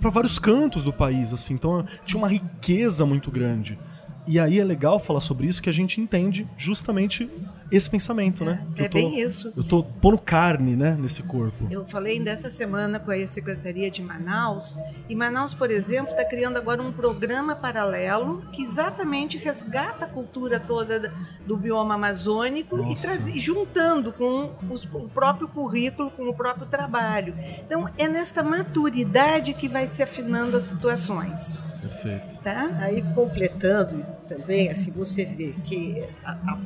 para 0.00 0.10
vários 0.10 0.38
cantos 0.38 0.84
do 0.84 0.92
país, 0.92 1.32
assim. 1.32 1.54
Então 1.54 1.84
tinha 2.04 2.18
uma 2.18 2.28
riqueza 2.28 3.06
muito 3.06 3.30
grande. 3.30 3.78
E 4.26 4.38
aí 4.38 4.60
é 4.60 4.64
legal 4.64 5.00
falar 5.00 5.20
sobre 5.20 5.46
isso 5.46 5.60
que 5.60 5.68
a 5.68 5.72
gente 5.72 6.00
entende 6.00 6.46
justamente 6.56 7.28
esse 7.72 7.88
pensamento, 7.90 8.44
né? 8.44 8.62
é, 8.76 8.80
né? 8.82 8.86
é 8.86 8.88
tô, 8.88 8.98
bem 8.98 9.20
isso. 9.20 9.52
Eu 9.56 9.64
tô 9.64 9.82
pondo 9.82 10.18
carne, 10.18 10.76
né, 10.76 10.96
nesse 11.00 11.22
corpo. 11.22 11.66
Eu 11.70 11.86
falei 11.86 12.20
dessa 12.20 12.50
semana 12.50 13.00
com 13.00 13.10
a 13.10 13.26
Secretaria 13.26 13.90
de 13.90 14.02
Manaus, 14.02 14.76
e 15.08 15.14
Manaus, 15.14 15.54
por 15.54 15.70
exemplo, 15.70 16.10
está 16.10 16.24
criando 16.24 16.58
agora 16.58 16.82
um 16.82 16.92
programa 16.92 17.56
paralelo 17.56 18.42
que 18.52 18.62
exatamente 18.62 19.38
resgata 19.38 20.04
a 20.04 20.08
cultura 20.08 20.60
toda 20.60 21.12
do 21.46 21.56
bioma 21.56 21.94
amazônico 21.94 22.78
e, 22.90 22.94
traz, 22.94 23.26
juntando 23.42 24.12
com 24.12 24.50
os, 24.70 24.84
o 24.84 25.08
próprio 25.08 25.48
currículo, 25.48 26.10
com 26.10 26.28
o 26.28 26.34
próprio 26.34 26.66
trabalho. 26.66 27.34
Então, 27.64 27.88
é 27.96 28.06
nesta 28.06 28.42
maturidade 28.42 29.54
que 29.54 29.66
vai 29.66 29.88
se 29.88 30.02
afinando 30.02 30.56
as 30.56 30.64
situações. 30.64 31.56
Perfeito. 31.82 32.38
Tá? 32.40 32.70
Aí, 32.78 33.02
completando 33.14 34.06
também, 34.28 34.70
assim, 34.70 34.90
você 34.90 35.24
vê 35.24 35.52
que 35.64 36.08
a, 36.24 36.32
a 36.32 36.58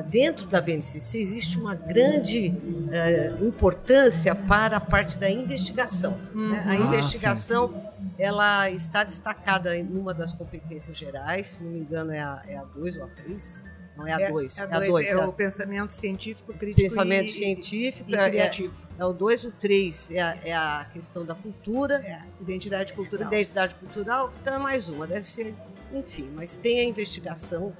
dentro 0.00 0.46
da 0.46 0.60
BNCC 0.60 1.18
existe 1.18 1.58
uma 1.58 1.74
grande 1.74 2.48
uh, 2.48 3.46
importância 3.46 4.34
para 4.34 4.76
a 4.76 4.80
parte 4.80 5.18
da 5.18 5.28
investigação. 5.28 6.16
Uhum. 6.34 6.52
Né? 6.52 6.62
A 6.64 6.70
ah, 6.70 6.76
investigação 6.76 7.92
ela 8.18 8.70
está 8.70 9.02
destacada 9.02 9.76
em 9.76 9.86
uma 9.86 10.14
das 10.14 10.32
competências 10.32 10.96
gerais, 10.96 11.48
se 11.48 11.64
não 11.64 11.72
me 11.72 11.80
engano 11.80 12.12
é 12.12 12.20
a, 12.20 12.42
é 12.46 12.56
a 12.56 12.64
2 12.64 12.96
ou 12.96 13.04
a 13.04 13.08
3. 13.08 13.64
Não 13.96 14.06
é 14.06 14.12
a 14.12 14.30
2. 14.30 14.58
É, 14.58 14.62
é, 14.62 14.74
a 14.74 14.80
2. 14.80 15.06
É, 15.06 15.10
é, 15.10 15.24
o 15.24 15.32
pensamento 15.32 15.92
científico, 15.92 16.52
crítico 16.54 16.80
pensamento 16.80 17.26
e, 17.26 17.32
científico 17.32 18.10
e, 18.10 18.14
e 18.14 18.30
criativo. 18.30 18.74
É, 18.98 19.02
é 19.02 19.04
o 19.04 19.12
2 19.12 19.44
o 19.44 19.52
3 19.52 20.10
é, 20.12 20.20
a, 20.20 20.38
é 20.44 20.52
a 20.52 20.86
questão 20.92 21.24
da 21.24 21.34
cultura. 21.34 21.96
É, 21.96 22.22
identidade 22.40 22.92
cultural. 22.92 23.26
Identidade 23.26 23.74
cultural, 23.74 24.32
então 24.40 24.54
é 24.54 24.58
mais 24.58 24.88
uma. 24.88 25.06
Deve 25.06 25.26
ser, 25.26 25.54
enfim, 25.92 26.30
mas 26.34 26.56
tem 26.56 26.80
a 26.80 26.84
investigação 26.84 27.72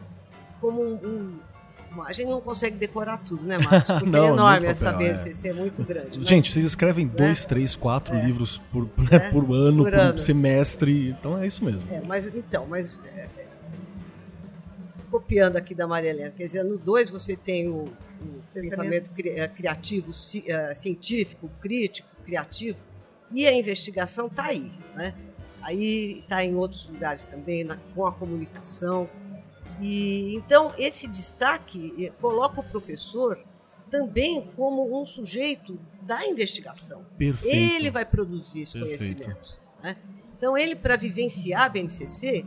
como 0.61 0.83
um, 0.83 0.95
um 0.95 1.38
a 2.00 2.12
gente 2.12 2.28
não 2.28 2.40
consegue 2.40 2.76
decorar 2.76 3.19
tudo, 3.19 3.47
né, 3.47 3.59
Marcos? 3.59 3.90
Porque 3.92 4.09
não, 4.09 4.25
é 4.25 4.28
enorme 4.28 4.66
essa 4.66 4.92
BCC, 4.92 5.49
é. 5.49 5.50
é 5.50 5.54
muito 5.54 5.85
grande. 5.85 6.19
Mas, 6.19 6.28
gente, 6.28 6.50
vocês 6.50 6.64
escrevem 6.64 7.04
né? 7.04 7.12
dois, 7.14 7.45
três, 7.45 7.76
quatro 7.76 8.14
é. 8.14 8.25
livros 8.25 8.59
por, 8.73 8.85
né, 9.11 9.16
é. 9.16 9.19
por 9.31 9.52
ano, 9.52 9.85
por, 9.85 9.95
ano. 9.95 10.19
semestre, 10.19 11.11
então 11.11 11.38
é 11.38 11.47
isso 11.47 11.62
mesmo. 11.64 11.92
É, 11.92 12.00
mas 12.00 12.26
então, 12.35 12.66
mas 12.66 12.99
é, 13.04 13.28
é, 13.37 13.41
copiando 15.12 15.57
aqui 15.57 15.75
da 15.75 15.87
Maria 15.87 16.09
Helena, 16.09 16.31
quer 16.35 16.47
dizer, 16.47 16.64
no 16.64 16.78
2 16.78 17.11
você 17.11 17.37
tem 17.37 17.69
o, 17.69 17.85
o 17.85 18.42
pensamento 18.54 19.12
cri, 19.12 19.47
criativo, 19.49 20.11
ci, 20.11 20.42
uh, 20.49 20.75
científico, 20.75 21.50
crítico, 21.61 22.09
criativo, 22.25 22.81
e 23.31 23.47
a 23.47 23.52
investigação 23.52 24.26
está 24.26 24.45
aí, 24.45 24.73
né? 24.95 25.14
Aí 25.61 26.21
está 26.21 26.42
em 26.42 26.57
outros 26.57 26.88
lugares 26.88 27.26
também, 27.26 27.62
na, 27.62 27.76
com 27.95 28.07
a 28.07 28.12
comunicação, 28.12 29.09
e 29.78 30.35
então 30.35 30.73
esse 30.78 31.07
destaque 31.07 31.95
eh, 32.07 32.12
coloca 32.21 32.61
o 32.61 32.64
professor 32.64 33.38
também 33.90 34.49
como 34.57 34.99
um 34.99 35.04
sujeito 35.04 35.78
da 36.00 36.25
investigação. 36.25 37.04
Perfeito. 37.19 37.54
Ele 37.54 37.90
vai 37.90 38.07
produzir 38.07 38.62
esse 38.62 38.73
Perfeito. 38.73 39.23
conhecimento. 39.25 39.61
Né? 39.83 39.97
Então 40.38 40.57
ele 40.57 40.75
para 40.75 40.97
vivenciar 40.97 41.62
a 41.62 41.69
BNCC 41.69 42.47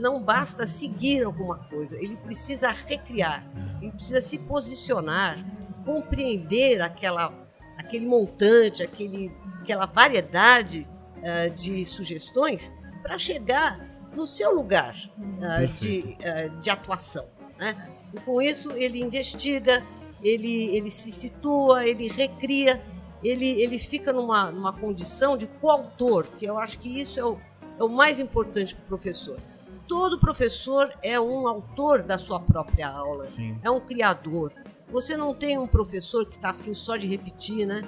não 0.00 0.22
basta 0.22 0.66
seguir 0.66 1.24
alguma 1.24 1.58
coisa, 1.58 1.96
ele 1.96 2.16
precisa 2.16 2.70
recriar, 2.70 3.46
é. 3.56 3.84
ele 3.84 3.92
precisa 3.92 4.20
se 4.20 4.38
posicionar, 4.38 5.44
compreender 5.84 6.80
aquela, 6.82 7.32
aquele 7.78 8.06
montante, 8.06 8.82
aquele, 8.82 9.32
aquela 9.60 9.86
variedade 9.86 10.86
uh, 11.18 11.50
de 11.54 11.84
sugestões 11.84 12.72
para 13.02 13.16
chegar 13.18 13.78
no 14.14 14.26
seu 14.26 14.54
lugar 14.54 14.94
uh, 15.18 15.66
de, 15.78 16.16
de 16.60 16.70
atuação. 16.70 17.26
Né? 17.58 17.76
E 18.12 18.20
com 18.20 18.40
isso 18.42 18.72
ele 18.72 19.00
investiga, 19.00 19.82
ele, 20.22 20.76
ele 20.76 20.90
se 20.90 21.12
situa, 21.12 21.86
ele 21.86 22.08
recria, 22.08 22.82
ele, 23.22 23.46
ele 23.62 23.78
fica 23.78 24.12
numa, 24.12 24.50
numa 24.50 24.72
condição 24.72 25.36
de 25.36 25.46
coautor, 25.46 26.26
que 26.38 26.44
eu 26.44 26.58
acho 26.58 26.78
que 26.78 26.88
isso 27.00 27.20
é 27.20 27.24
o, 27.24 27.38
é 27.78 27.84
o 27.84 27.88
mais 27.88 28.18
importante 28.18 28.74
para 28.74 28.84
o 28.84 28.86
professor. 28.86 29.38
Todo 29.86 30.18
professor 30.18 30.92
é 31.02 31.18
um 31.20 31.46
autor 31.46 32.02
da 32.02 32.18
sua 32.18 32.40
própria 32.40 32.88
aula, 32.88 33.24
Sim. 33.26 33.58
é 33.62 33.70
um 33.70 33.80
criador. 33.80 34.52
Você 34.88 35.16
não 35.16 35.34
tem 35.34 35.58
um 35.58 35.66
professor 35.66 36.26
que 36.26 36.36
está 36.36 36.50
afim 36.50 36.74
só 36.74 36.96
de 36.96 37.06
repetir, 37.06 37.66
né? 37.66 37.82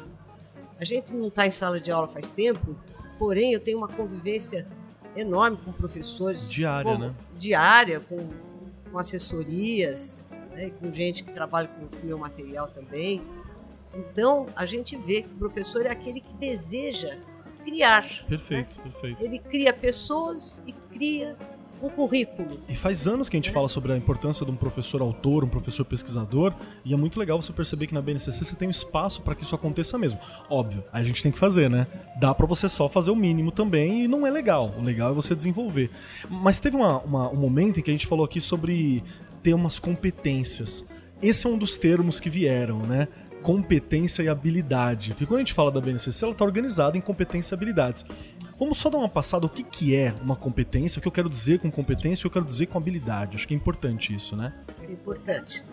A 0.79 0.85
gente 0.85 1.13
não 1.13 1.29
está 1.29 1.47
em 1.47 1.51
sala 1.51 1.81
de 1.81 1.91
aula 1.91 2.07
faz 2.07 2.31
tempo, 2.31 2.77
porém 3.19 3.53
eu 3.53 3.61
tenho 3.61 3.79
uma 3.79 3.89
convivência 3.89 4.67
enorme 5.17 5.57
com 5.65 5.73
professores. 5.73 6.51
Diária, 6.51 6.93
com, 6.93 6.99
né? 6.99 7.15
Diária, 7.37 8.01
com, 8.01 8.29
com 8.91 8.99
assessorias, 8.99 10.39
né, 10.53 10.71
com 10.71 10.93
gente 10.93 11.25
que 11.25 11.33
trabalha 11.33 11.69
com 11.69 11.85
o 11.85 12.07
meu 12.07 12.19
material 12.19 12.69
também. 12.69 13.23
Então, 13.95 14.47
a 14.55 14.67
gente 14.67 14.97
vê 14.97 15.23
que 15.23 15.29
o 15.29 15.37
professor 15.37 15.87
é 15.87 15.91
aquele 15.91 16.21
que 16.21 16.35
deseja 16.35 17.19
criar. 17.65 18.25
Perfeito, 18.27 18.77
né? 18.77 18.83
perfeito. 18.85 19.23
Ele 19.23 19.39
cria 19.39 19.73
pessoas 19.73 20.63
e 20.67 20.73
cria 20.73 21.37
um 21.83 21.89
currículo. 21.89 22.49
E 22.69 22.75
faz 22.75 23.07
anos 23.07 23.29
que 23.29 23.37
a 23.37 23.39
gente 23.39 23.51
fala 23.51 23.69
sobre 23.69 23.93
a 23.93 23.97
importância 23.97 24.45
de 24.45 24.53
um 24.53 24.57
professor 24.57 25.01
autor, 25.01 25.45
um 25.45 25.49
professor 25.49 25.85
pesquisador, 25.85 26.55
e 26.85 26.93
é 26.93 26.97
muito 26.97 27.19
legal 27.19 27.41
você 27.41 27.53
perceber 27.53 27.87
que 27.87 27.95
na 27.95 28.03
BNCC 28.03 28.45
você 28.45 28.55
tem 28.55 28.69
um 28.69 28.71
espaço 28.71 29.23
para 29.23 29.35
que 29.35 29.45
isso 29.45 29.55
aconteça 29.55 29.99
mesmo. 29.99 30.19
Óbvio, 30.51 30.85
a 30.93 31.03
gente 31.03 31.23
tem 31.23 31.33
que 31.33 31.39
fazer, 31.39 31.71
né? 31.71 31.87
Dá 32.19 32.35
para 32.35 32.47
você 32.47 32.69
só 32.69 32.89
fazer 32.89 33.11
o 33.11 33.17
mínimo 33.17 33.51
também 33.51 34.05
e 34.05 34.09
não 34.09 34.27
é 34.27 34.31
legal. 34.31 34.75
O 34.79 34.83
legal 34.83 35.11
é 35.11 35.15
você 35.15 35.35
desenvolver. 35.35 35.91
Mas 36.29 36.61
teve 36.61 36.77
uma, 36.77 36.99
uma, 37.01 37.31
um 37.31 37.37
momento 37.37 37.81
em 37.81 37.83
que 37.83 37.91
a 37.91 37.95
gente 37.95 38.07
falou 38.07 38.25
aqui 38.25 38.41
sobre 38.41 39.03
ter 39.43 39.55
umas 39.55 39.79
competências. 39.79 40.85
Esse 41.21 41.47
é 41.47 41.51
um 41.51 41.59
dos 41.59 41.79
termos 41.79 42.21
que 42.21 42.31
vieram, 42.31 42.81
né? 42.81 43.09
Competência 43.49 44.23
e 44.23 44.29
habilidade. 44.29 45.13
Porque 45.13 45.25
quando 45.25 45.37
a 45.37 45.41
gente 45.41 45.55
fala 45.55 45.71
da 45.71 45.81
BNCC, 45.81 46.23
ela 46.23 46.33
está 46.33 46.45
organizada 46.45 46.99
em 46.99 47.01
competência 47.01 47.55
e 47.55 47.57
habilidades. 47.57 48.05
Vamos 48.59 48.77
só 48.77 48.91
dar 48.91 48.99
uma 48.99 49.09
passada 49.09 49.47
o 49.47 49.49
que, 49.49 49.63
que 49.63 49.97
é 49.97 50.15
uma 50.21 50.37
competência, 50.37 50.99
o 50.99 51.01
que 51.03 51.09
eu 51.09 51.13
quero 51.13 51.31
dizer 51.31 51.59
com 51.59 51.71
competência 51.71 52.11
e 52.11 52.29
o 52.29 52.31
que 52.31 52.37
eu 52.37 52.43
quero 52.43 52.45
dizer 52.45 52.67
com 52.67 52.77
habilidade. 52.77 53.37
Acho 53.37 53.49
que 53.49 53.55
é 53.55 53.57
importante 53.57 54.15
isso, 54.15 54.37
né? 54.37 54.53
É 54.87 54.93
importante. 54.93 55.65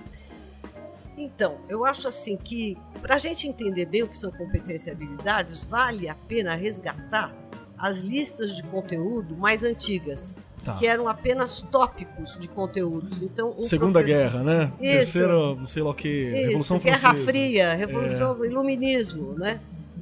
Então, 1.17 1.57
eu 1.67 1.83
acho 1.83 2.07
assim 2.07 2.37
que 2.37 2.77
para 3.01 3.15
a 3.15 3.17
gente 3.17 3.45
entender 3.45 3.87
bem 3.87 4.03
o 4.03 4.07
que 4.07 4.17
são 4.17 4.31
competências 4.31 4.87
e 4.87 4.91
habilidades, 4.91 5.59
vale 5.59 6.07
a 6.07 6.15
pena 6.15 6.55
resgatar 6.55 7.35
as 7.77 8.05
listas 8.05 8.55
de 8.55 8.63
conteúdo 8.63 9.35
mais 9.35 9.63
antigas, 9.63 10.33
Tá. 10.65 10.73
que 10.73 10.87
eram 10.87 11.07
apenas 11.07 11.61
tópicos 11.61 12.39
de 12.39 12.47
conteúdos. 12.47 13.21
Então, 13.21 13.53
um 13.55 13.61
Segunda 13.61 13.99
professor... 13.99 14.17
Guerra, 14.17 14.43
né? 14.43 14.73
Isso. 14.81 15.13
Terceira, 15.13 15.35
sei 15.67 15.83
lá 15.83 15.91
o 15.91 15.93
que, 15.93 16.29
Revolução 16.31 16.79
Guerra 16.79 16.97
Francesa. 16.97 17.25
Fria, 17.25 17.73
Revolução 17.75 18.43
é. 18.43 18.47
Iluminismo, 18.47 19.33
né? 19.33 19.59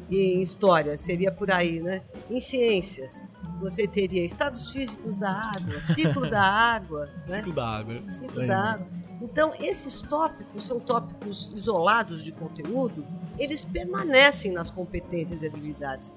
em 0.10 0.42
história, 0.42 0.98
seria 0.98 1.32
por 1.32 1.52
aí, 1.52 1.82
né? 1.82 2.02
Em 2.30 2.40
ciências, 2.40 3.24
você 3.60 3.88
teria 3.88 4.24
estados 4.24 4.72
físicos 4.72 5.18
da 5.18 5.32
água, 5.32 5.82
ciclo 5.82 6.30
da 6.30 6.42
água. 6.42 7.10
Né? 7.28 7.36
Ciclo 7.36 7.54
da 7.54 7.68
água. 7.68 8.04
Ciclo 8.10 8.48
da 8.48 8.60
água. 8.74 8.88
Então, 9.22 9.52
esses 9.60 10.02
tópicos 10.02 10.68
são 10.68 10.80
tópicos 10.80 11.54
isolados 11.56 12.24
de 12.24 12.32
conteúdo, 12.32 13.06
eles 13.40 13.64
permanecem 13.64 14.52
nas 14.52 14.70
competências 14.70 15.42
e 15.42 15.48
habilidades. 15.48 16.14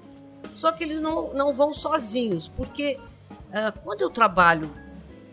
Só 0.53 0.71
que 0.71 0.83
eles 0.83 0.99
não, 0.99 1.33
não 1.33 1.53
vão 1.53 1.73
sozinhos, 1.73 2.49
porque 2.49 2.99
quando 3.83 4.01
eu 4.01 4.09
trabalho 4.09 4.69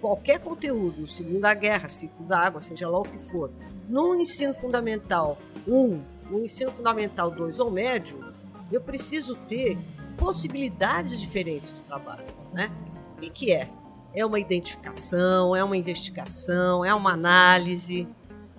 qualquer 0.00 0.38
conteúdo, 0.38 1.06
Segunda 1.08 1.54
Guerra, 1.54 1.88
ciclo 1.88 2.26
da 2.26 2.38
água, 2.38 2.60
seja 2.60 2.88
lá 2.88 2.98
o 2.98 3.04
que 3.04 3.18
for, 3.18 3.50
no 3.88 4.14
ensino 4.14 4.52
fundamental 4.52 5.38
1, 5.66 6.00
no 6.30 6.44
ensino 6.44 6.70
fundamental 6.70 7.30
2 7.30 7.58
ou 7.58 7.70
médio, 7.70 8.32
eu 8.70 8.80
preciso 8.80 9.34
ter 9.34 9.78
possibilidades 10.16 11.18
diferentes 11.18 11.74
de 11.74 11.82
trabalho. 11.82 12.24
Né? 12.52 12.70
O 13.16 13.20
que, 13.20 13.30
que 13.30 13.52
é? 13.52 13.68
É 14.14 14.24
uma 14.24 14.38
identificação, 14.38 15.56
é 15.56 15.64
uma 15.64 15.76
investigação, 15.76 16.84
é 16.84 16.94
uma 16.94 17.12
análise. 17.12 18.08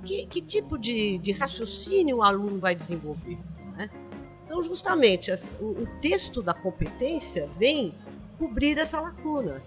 Que, 0.03 0.25
que 0.25 0.41
tipo 0.41 0.77
de, 0.77 1.17
de, 1.17 1.31
raciocínio 1.31 2.17
o 2.17 2.23
aluno 2.23 2.59
vai 2.59 2.75
desenvolver? 2.75 3.39
Né? 3.75 3.89
Então, 4.45 4.61
justamente, 4.61 5.31
o, 5.59 5.65
o 5.65 5.87
texto 6.01 6.41
da 6.41 6.53
competência 6.53 7.47
vem 7.57 7.93
cobrir 8.37 8.77
essa 8.77 8.99
lacuna, 8.99 9.61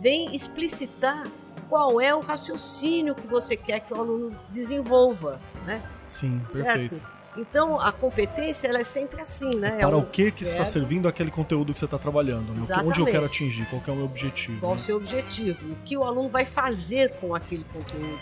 vem 0.00 0.34
explicitar 0.34 1.26
qual 1.68 2.00
é 2.00 2.14
o 2.14 2.20
raciocínio 2.20 3.14
que 3.14 3.26
você 3.26 3.56
quer 3.56 3.80
que 3.80 3.92
o 3.92 3.96
aluno 3.96 4.36
desenvolva. 4.50 5.40
Né? 5.64 5.82
Sim, 6.08 6.40
perfeito. 6.52 6.96
Certo? 6.96 7.14
Então, 7.36 7.80
a 7.80 7.90
competência 7.90 8.68
ela 8.68 8.78
é 8.78 8.84
sempre 8.84 9.20
assim, 9.20 9.50
né? 9.56 9.78
É 9.80 9.86
para 9.86 9.96
é 9.96 9.98
o 9.98 10.06
que 10.06 10.30
que 10.30 10.44
está 10.44 10.64
servindo 10.64 11.08
aquele 11.08 11.32
conteúdo 11.32 11.72
que 11.72 11.78
você 11.78 11.84
está 11.84 11.98
trabalhando? 11.98 12.52
Né? 12.52 12.62
Onde 12.84 13.00
eu 13.00 13.06
quero 13.06 13.24
atingir? 13.24 13.66
Qual 13.66 13.82
é 13.84 13.90
o 13.90 13.96
meu 13.96 14.04
objetivo? 14.04 14.60
Qual 14.60 14.74
né? 14.74 14.80
o 14.80 14.84
seu 14.84 14.96
objetivo? 14.96 15.72
O 15.72 15.76
que 15.84 15.96
o 15.96 16.04
aluno 16.04 16.28
vai 16.28 16.44
fazer 16.44 17.16
com 17.16 17.34
aquele 17.34 17.64
conteúdo? 17.64 18.20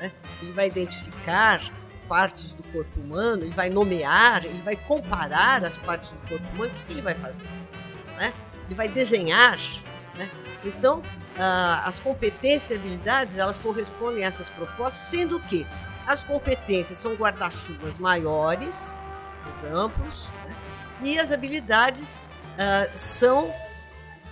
Né? 0.00 0.10
Ele 0.40 0.52
vai 0.52 0.68
identificar 0.68 1.70
partes 2.08 2.52
do 2.52 2.62
corpo 2.64 2.98
humano, 2.98 3.42
ele 3.42 3.54
vai 3.54 3.68
nomear, 3.68 4.46
ele 4.46 4.62
vai 4.62 4.76
comparar 4.76 5.62
as 5.64 5.76
partes 5.76 6.10
do 6.10 6.28
corpo 6.28 6.46
humano. 6.54 6.72
O 6.72 6.86
que 6.86 6.92
ele 6.94 7.02
vai 7.02 7.14
fazer? 7.14 7.46
Né? 8.16 8.32
Ele 8.66 8.74
vai 8.74 8.88
desenhar, 8.88 9.58
né? 10.16 10.30
Então, 10.64 11.02
ah, 11.38 11.82
as 11.84 12.00
competências 12.00 12.70
e 12.70 12.74
habilidades, 12.74 13.38
elas 13.38 13.58
correspondem 13.58 14.24
a 14.24 14.26
essas 14.26 14.48
propostas, 14.48 15.08
sendo 15.08 15.38
que 15.40 15.66
as 16.06 16.22
competências 16.22 16.98
são 16.98 17.14
guarda-chuvas 17.14 17.98
maiores, 17.98 19.02
mais 19.44 19.64
amplos, 19.64 20.28
né? 20.44 20.54
e 21.02 21.18
as 21.18 21.32
habilidades 21.32 22.18
uh, 22.54 22.96
são 22.96 23.52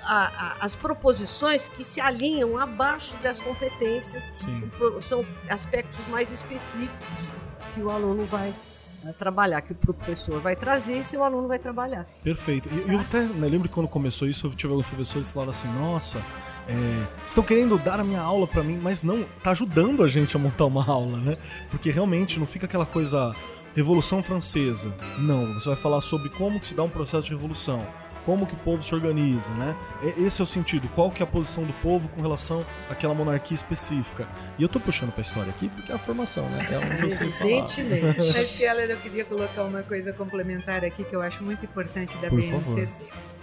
a, 0.04 0.26
a, 0.26 0.56
as 0.60 0.76
proposições 0.76 1.68
que 1.68 1.82
se 1.82 2.00
alinham 2.00 2.56
abaixo 2.58 3.16
das 3.18 3.40
competências, 3.40 4.46
são 5.00 5.26
aspectos 5.48 6.06
mais 6.08 6.30
específicos 6.30 6.98
que 7.74 7.80
o 7.80 7.90
aluno 7.90 8.24
vai 8.26 8.54
uh, 9.08 9.12
trabalhar, 9.12 9.60
que 9.60 9.72
o 9.72 9.74
professor 9.74 10.40
vai 10.40 10.56
trazer 10.56 11.02
e 11.12 11.16
o 11.16 11.22
aluno 11.22 11.48
vai 11.48 11.58
trabalhar. 11.58 12.06
Perfeito. 12.22 12.68
E 12.68 12.92
eu 12.92 13.00
até 13.00 13.20
né, 13.20 13.48
lembro 13.48 13.68
que 13.68 13.74
quando 13.74 13.88
começou 13.88 14.28
isso, 14.28 14.46
eu 14.46 14.50
tive 14.52 14.72
alguns 14.72 14.88
professores 14.88 15.28
que 15.28 15.34
falaram 15.34 15.50
assim, 15.50 15.68
nossa, 15.68 16.18
é, 16.68 17.06
estão 17.24 17.44
querendo 17.44 17.78
dar 17.78 18.00
a 18.00 18.04
minha 18.04 18.20
aula 18.20 18.46
para 18.46 18.62
mim, 18.62 18.78
mas 18.82 19.04
não, 19.04 19.24
tá 19.42 19.50
ajudando 19.50 20.02
a 20.02 20.08
gente 20.08 20.34
a 20.36 20.38
montar 20.38 20.64
uma 20.64 20.84
aula, 20.84 21.18
né? 21.18 21.36
Porque 21.70 21.90
realmente 21.90 22.38
não 22.38 22.46
fica 22.46 22.66
aquela 22.66 22.86
coisa 22.86 23.34
Revolução 23.74 24.22
Francesa. 24.22 24.94
Não, 25.18 25.54
você 25.54 25.68
vai 25.68 25.76
falar 25.76 26.00
sobre 26.00 26.28
como 26.28 26.62
se 26.62 26.74
dá 26.74 26.84
um 26.84 26.88
processo 26.88 27.26
de 27.26 27.34
revolução, 27.34 27.84
como 28.24 28.46
que 28.46 28.54
o 28.54 28.58
povo 28.58 28.82
se 28.82 28.94
organiza, 28.94 29.52
né? 29.54 29.76
Esse 30.16 30.40
é 30.40 30.44
o 30.44 30.46
sentido, 30.46 30.88
qual 30.94 31.10
que 31.10 31.22
é 31.22 31.24
a 31.24 31.26
posição 31.26 31.64
do 31.64 31.72
povo 31.74 32.08
com 32.08 32.20
relação 32.20 32.64
àquela 32.88 33.14
monarquia 33.14 33.54
específica. 33.54 34.26
E 34.58 34.62
eu 34.62 34.68
tô 34.68 34.80
puxando 34.80 35.12
pra 35.12 35.22
história 35.22 35.50
aqui 35.50 35.68
porque 35.68 35.92
é 35.92 35.94
a 35.94 35.98
formação, 35.98 36.48
né? 36.48 36.66
É 36.70 36.78
onde 36.78 37.02
eu 37.02 37.10
sei 37.10 37.30
falar. 37.32 37.50
Evidentemente. 37.50 38.32
Mas, 38.32 38.56
Keller, 38.56 38.90
eu 38.90 38.96
queria 38.98 39.24
colocar 39.24 39.64
uma 39.64 39.82
coisa 39.82 40.12
complementar 40.12 40.84
aqui 40.84 41.04
que 41.04 41.14
eu 41.14 41.22
acho 41.22 41.42
muito 41.42 41.64
importante 41.64 42.16
da 42.18 42.28
Por 42.28 42.40
BNCC. 42.40 43.04
Favor. 43.04 43.34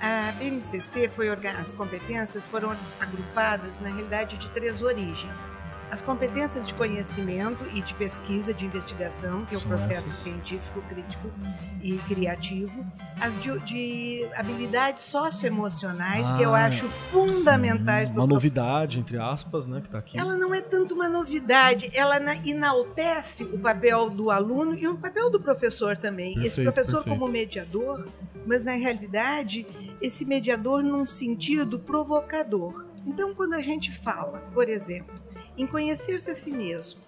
A 0.00 0.32
BNCC 0.32 1.08
foi 1.08 1.28
as 1.30 1.72
competências 1.72 2.46
foram 2.46 2.76
agrupadas 3.00 3.80
na 3.80 3.88
realidade 3.88 4.36
de 4.36 4.48
três 4.50 4.82
origens. 4.82 5.50
As 5.90 6.00
competências 6.00 6.66
de 6.66 6.74
conhecimento 6.74 7.64
e 7.72 7.80
de 7.80 7.94
pesquisa, 7.94 8.52
de 8.52 8.66
investigação, 8.66 9.46
que 9.46 9.54
é 9.54 9.58
o 9.58 9.60
processo 9.60 10.08
científico, 10.08 10.82
crítico 10.82 11.30
e 11.80 11.96
criativo. 12.08 12.84
As 13.20 13.38
de, 13.38 13.58
de 13.60 14.28
habilidades 14.34 15.04
socioemocionais, 15.04 16.32
ah, 16.32 16.36
que 16.36 16.42
eu 16.42 16.54
ah, 16.54 16.64
acho 16.64 16.88
fundamentais. 16.88 18.10
Uma 18.10 18.26
novidade, 18.26 18.98
entre 18.98 19.16
aspas, 19.16 19.66
né, 19.66 19.80
que 19.80 19.86
está 19.86 19.98
aqui. 19.98 20.18
Ela 20.18 20.36
não 20.36 20.52
é 20.52 20.60
tanto 20.60 20.94
uma 20.94 21.08
novidade, 21.08 21.88
ela 21.94 22.16
enaltece 22.44 23.44
o 23.44 23.58
papel 23.58 24.10
do 24.10 24.30
aluno 24.30 24.74
e 24.74 24.88
o 24.88 24.96
papel 24.96 25.30
do 25.30 25.40
professor 25.40 25.96
também. 25.96 26.34
Perfeito, 26.34 26.46
Esse 26.46 26.62
professor 26.62 27.04
perfeito. 27.04 27.18
como 27.18 27.30
mediador, 27.30 28.08
mas 28.44 28.64
na 28.64 28.72
realidade 28.72 29.66
esse 30.00 30.24
mediador 30.24 30.82
num 30.82 31.06
sentido 31.06 31.78
provocador. 31.78 32.86
Então, 33.06 33.32
quando 33.34 33.54
a 33.54 33.62
gente 33.62 33.92
fala, 33.92 34.38
por 34.52 34.68
exemplo, 34.68 35.14
em 35.56 35.66
conhecer-se 35.66 36.30
a 36.30 36.34
si 36.34 36.50
mesmo, 36.50 37.00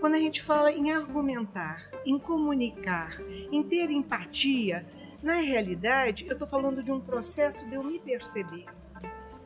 quando 0.00 0.14
a 0.14 0.18
gente 0.18 0.42
fala 0.42 0.70
em 0.70 0.92
argumentar, 0.92 1.90
em 2.04 2.18
comunicar, 2.18 3.18
em 3.50 3.62
ter 3.62 3.90
empatia, 3.90 4.86
na 5.22 5.36
realidade, 5.36 6.26
eu 6.26 6.34
estou 6.34 6.46
falando 6.46 6.82
de 6.82 6.92
um 6.92 7.00
processo 7.00 7.66
de 7.66 7.74
eu 7.74 7.82
me 7.82 7.98
perceber. 7.98 8.66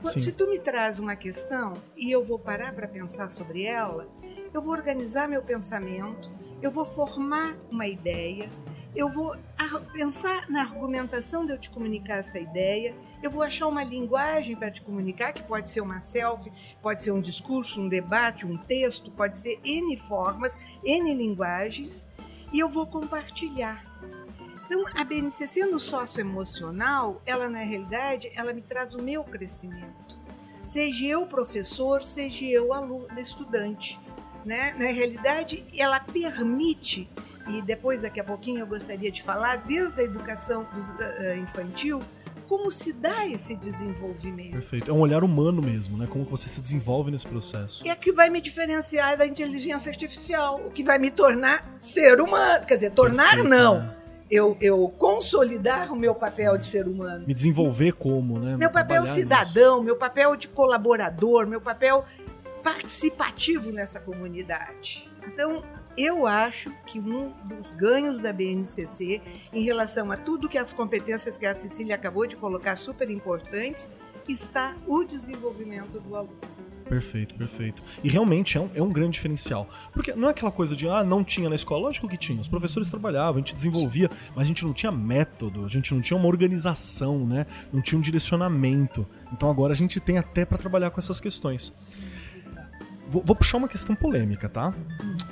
Sim. 0.04 0.18
Se 0.18 0.32
tu 0.32 0.48
me 0.48 0.58
traz 0.58 0.98
uma 0.98 1.14
questão 1.14 1.74
e 1.96 2.10
eu 2.10 2.24
vou 2.24 2.38
parar 2.38 2.72
para 2.72 2.88
pensar 2.88 3.30
sobre 3.30 3.64
ela, 3.64 4.08
eu 4.52 4.60
vou 4.60 4.72
organizar 4.72 5.28
meu 5.28 5.42
pensamento, 5.42 6.30
eu 6.60 6.70
vou 6.70 6.84
formar 6.84 7.56
uma 7.70 7.86
ideia, 7.86 8.50
eu 8.94 9.08
vou 9.08 9.36
pensar 9.92 10.48
na 10.50 10.62
argumentação 10.62 11.46
de 11.46 11.52
eu 11.52 11.58
te 11.58 11.70
comunicar 11.70 12.18
essa 12.18 12.38
ideia, 12.38 12.94
eu 13.22 13.30
vou 13.30 13.42
achar 13.42 13.66
uma 13.66 13.84
linguagem 13.84 14.56
para 14.56 14.70
te 14.70 14.80
comunicar, 14.80 15.32
que 15.32 15.42
pode 15.42 15.68
ser 15.68 15.80
uma 15.80 16.00
selfie, 16.00 16.52
pode 16.80 17.02
ser 17.02 17.10
um 17.12 17.20
discurso, 17.20 17.80
um 17.80 17.88
debate, 17.88 18.46
um 18.46 18.56
texto, 18.56 19.10
pode 19.10 19.36
ser 19.36 19.60
N 19.64 19.96
formas, 19.96 20.56
N 20.84 21.14
linguagens, 21.14 22.08
e 22.52 22.58
eu 22.58 22.68
vou 22.68 22.86
compartilhar. 22.86 23.84
Então, 24.64 24.84
a 24.94 25.04
BNCC 25.04 25.64
no 25.64 25.80
socioemocional, 25.80 27.20
ela 27.26 27.48
na 27.48 27.58
realidade, 27.58 28.30
ela 28.34 28.52
me 28.52 28.62
traz 28.62 28.94
o 28.94 29.02
meu 29.02 29.24
crescimento. 29.24 30.18
Seja 30.64 31.06
eu 31.06 31.26
professor, 31.26 32.02
seja 32.02 32.44
eu 32.44 32.72
aluno, 32.72 33.06
estudante. 33.18 34.00
Né? 34.44 34.72
Na 34.78 34.86
realidade, 34.86 35.64
ela 35.76 35.98
permite 35.98 37.10
e 37.48 37.60
depois 37.62 38.00
daqui 38.00 38.20
a 38.20 38.24
pouquinho 38.24 38.60
eu 38.60 38.66
gostaria 38.66 39.10
de 39.10 39.22
falar 39.22 39.56
desde 39.56 40.00
a 40.00 40.04
educação 40.04 40.62
uh, 40.62 41.36
infantil 41.36 42.00
como 42.50 42.68
se 42.68 42.92
dá 42.92 43.24
esse 43.28 43.54
desenvolvimento. 43.54 44.50
Perfeito. 44.50 44.90
É 44.90 44.92
um 44.92 44.98
olhar 44.98 45.22
humano 45.22 45.62
mesmo, 45.62 45.96
né? 45.96 46.08
Como 46.10 46.24
você 46.24 46.48
se 46.48 46.60
desenvolve 46.60 47.08
nesse 47.08 47.24
processo. 47.24 47.88
É 47.88 47.94
que 47.94 48.10
vai 48.10 48.28
me 48.28 48.40
diferenciar 48.40 49.16
da 49.16 49.24
inteligência 49.24 49.88
artificial, 49.88 50.60
o 50.66 50.68
que 50.68 50.82
vai 50.82 50.98
me 50.98 51.12
tornar 51.12 51.72
ser 51.78 52.20
humano. 52.20 52.66
Quer 52.66 52.74
dizer, 52.74 52.90
tornar 52.90 53.36
Perfeito, 53.36 53.48
não. 53.48 53.78
Né? 53.78 53.96
eu, 54.28 54.56
eu 54.60 54.92
consolidar 54.98 55.92
o 55.92 55.96
meu 55.96 56.12
papel 56.12 56.58
de 56.58 56.64
ser 56.64 56.88
humano. 56.88 57.24
Me 57.24 57.34
desenvolver 57.34 57.92
como, 57.92 58.40
né? 58.40 58.56
Meu 58.56 58.70
papel 58.70 59.06
cidadão, 59.06 59.76
nisso. 59.76 59.84
meu 59.84 59.96
papel 59.96 60.34
de 60.34 60.48
colaborador, 60.48 61.46
meu 61.46 61.60
papel 61.60 62.04
participativo 62.64 63.70
nessa 63.70 64.00
comunidade. 64.00 65.08
Então, 65.24 65.62
eu 65.96 66.26
acho 66.26 66.70
que 66.86 66.98
um 66.98 67.32
dos 67.44 67.72
ganhos 67.72 68.20
da 68.20 68.32
BNCC 68.32 69.20
em 69.52 69.62
relação 69.62 70.10
a 70.10 70.16
tudo 70.16 70.48
que 70.48 70.58
as 70.58 70.72
competências 70.72 71.36
que 71.36 71.46
a 71.46 71.58
Cecília 71.58 71.94
acabou 71.94 72.26
de 72.26 72.36
colocar 72.36 72.76
super 72.76 73.10
importantes 73.10 73.90
está 74.28 74.76
o 74.86 75.02
desenvolvimento 75.04 75.98
do 76.00 76.16
aluno. 76.16 76.38
Perfeito, 76.90 77.36
perfeito. 77.36 77.84
E 78.02 78.08
realmente 78.08 78.58
é 78.58 78.60
um, 78.60 78.70
é 78.74 78.82
um 78.82 78.90
grande 78.90 79.12
diferencial. 79.12 79.68
Porque 79.92 80.12
não 80.12 80.26
é 80.26 80.32
aquela 80.32 80.50
coisa 80.50 80.74
de, 80.74 80.88
ah, 80.88 81.04
não 81.04 81.22
tinha 81.22 81.48
na 81.48 81.54
escola. 81.54 81.82
Lógico 81.82 82.08
que 82.08 82.16
tinha. 82.16 82.40
Os 82.40 82.48
professores 82.48 82.90
trabalhavam, 82.90 83.36
a 83.36 83.38
gente 83.38 83.54
desenvolvia, 83.54 84.10
mas 84.34 84.44
a 84.44 84.48
gente 84.48 84.64
não 84.64 84.72
tinha 84.72 84.90
método, 84.90 85.64
a 85.64 85.68
gente 85.68 85.94
não 85.94 86.00
tinha 86.00 86.16
uma 86.16 86.26
organização, 86.26 87.24
né? 87.24 87.46
Não 87.72 87.80
tinha 87.80 87.96
um 87.96 88.02
direcionamento. 88.02 89.06
Então 89.32 89.48
agora 89.48 89.72
a 89.72 89.76
gente 89.76 90.00
tem 90.00 90.18
até 90.18 90.44
para 90.44 90.58
trabalhar 90.58 90.90
com 90.90 90.98
essas 90.98 91.20
questões. 91.20 91.72
Vou, 93.10 93.22
vou, 93.24 93.36
puxar 93.36 93.58
uma 93.58 93.68
questão 93.68 93.94
polêmica, 93.94 94.48
tá? 94.48 94.72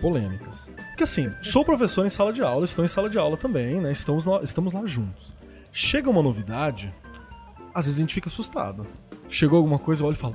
Polêmicas. 0.00 0.70
Porque 0.88 1.04
assim, 1.04 1.32
sou 1.42 1.64
professor 1.64 2.04
em 2.04 2.10
sala 2.10 2.32
de 2.32 2.42
aula, 2.42 2.64
estou 2.64 2.84
em 2.84 2.88
sala 2.88 3.08
de 3.08 3.18
aula 3.18 3.36
também, 3.36 3.80
né? 3.80 3.92
Estamos 3.92 4.26
lá, 4.26 4.40
estamos 4.42 4.72
lá 4.72 4.84
juntos. 4.84 5.36
Chega 5.70 6.10
uma 6.10 6.22
novidade, 6.22 6.92
às 7.72 7.86
vezes 7.86 7.98
a 7.98 8.02
gente 8.02 8.14
fica 8.14 8.28
assustado 8.28 8.86
chegou 9.28 9.58
alguma 9.58 9.78
coisa, 9.78 10.02
eu 10.02 10.08
olho 10.08 10.14
e 10.14 10.18
falo, 10.18 10.34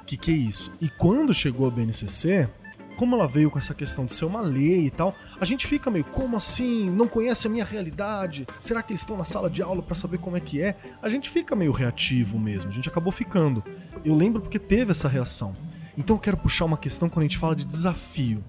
o 0.00 0.04
que, 0.04 0.16
que 0.16 0.30
é 0.30 0.34
isso? 0.34 0.70
E 0.80 0.88
quando 0.88 1.32
chegou 1.32 1.66
a 1.66 1.70
BNCC, 1.70 2.48
como 2.96 3.16
ela 3.16 3.26
veio 3.26 3.50
com 3.50 3.58
essa 3.58 3.74
questão 3.74 4.04
de 4.04 4.14
ser 4.14 4.24
uma 4.24 4.40
lei 4.40 4.86
e 4.86 4.90
tal, 4.90 5.14
a 5.40 5.44
gente 5.44 5.66
fica 5.66 5.90
meio, 5.90 6.04
como 6.04 6.36
assim? 6.36 6.88
Não 6.90 7.08
conhece 7.08 7.46
a 7.46 7.50
minha 7.50 7.64
realidade? 7.64 8.46
Será 8.60 8.82
que 8.82 8.92
eles 8.92 9.00
estão 9.00 9.16
na 9.16 9.24
sala 9.24 9.50
de 9.50 9.62
aula 9.62 9.82
para 9.82 9.94
saber 9.94 10.18
como 10.18 10.36
é 10.36 10.40
que 10.40 10.62
é? 10.62 10.76
A 11.02 11.08
gente 11.08 11.28
fica 11.28 11.56
meio 11.56 11.72
reativo 11.72 12.38
mesmo, 12.38 12.70
a 12.70 12.72
gente 12.72 12.88
acabou 12.88 13.12
ficando. 13.12 13.64
Eu 14.04 14.14
lembro 14.14 14.40
porque 14.40 14.58
teve 14.58 14.92
essa 14.92 15.08
reação. 15.08 15.52
Então 15.96 16.16
eu 16.16 16.20
quero 16.20 16.36
puxar 16.36 16.64
uma 16.64 16.76
questão 16.76 17.08
quando 17.08 17.24
a 17.24 17.28
gente 17.28 17.38
fala 17.38 17.54
de 17.54 17.64
desafio. 17.64 18.42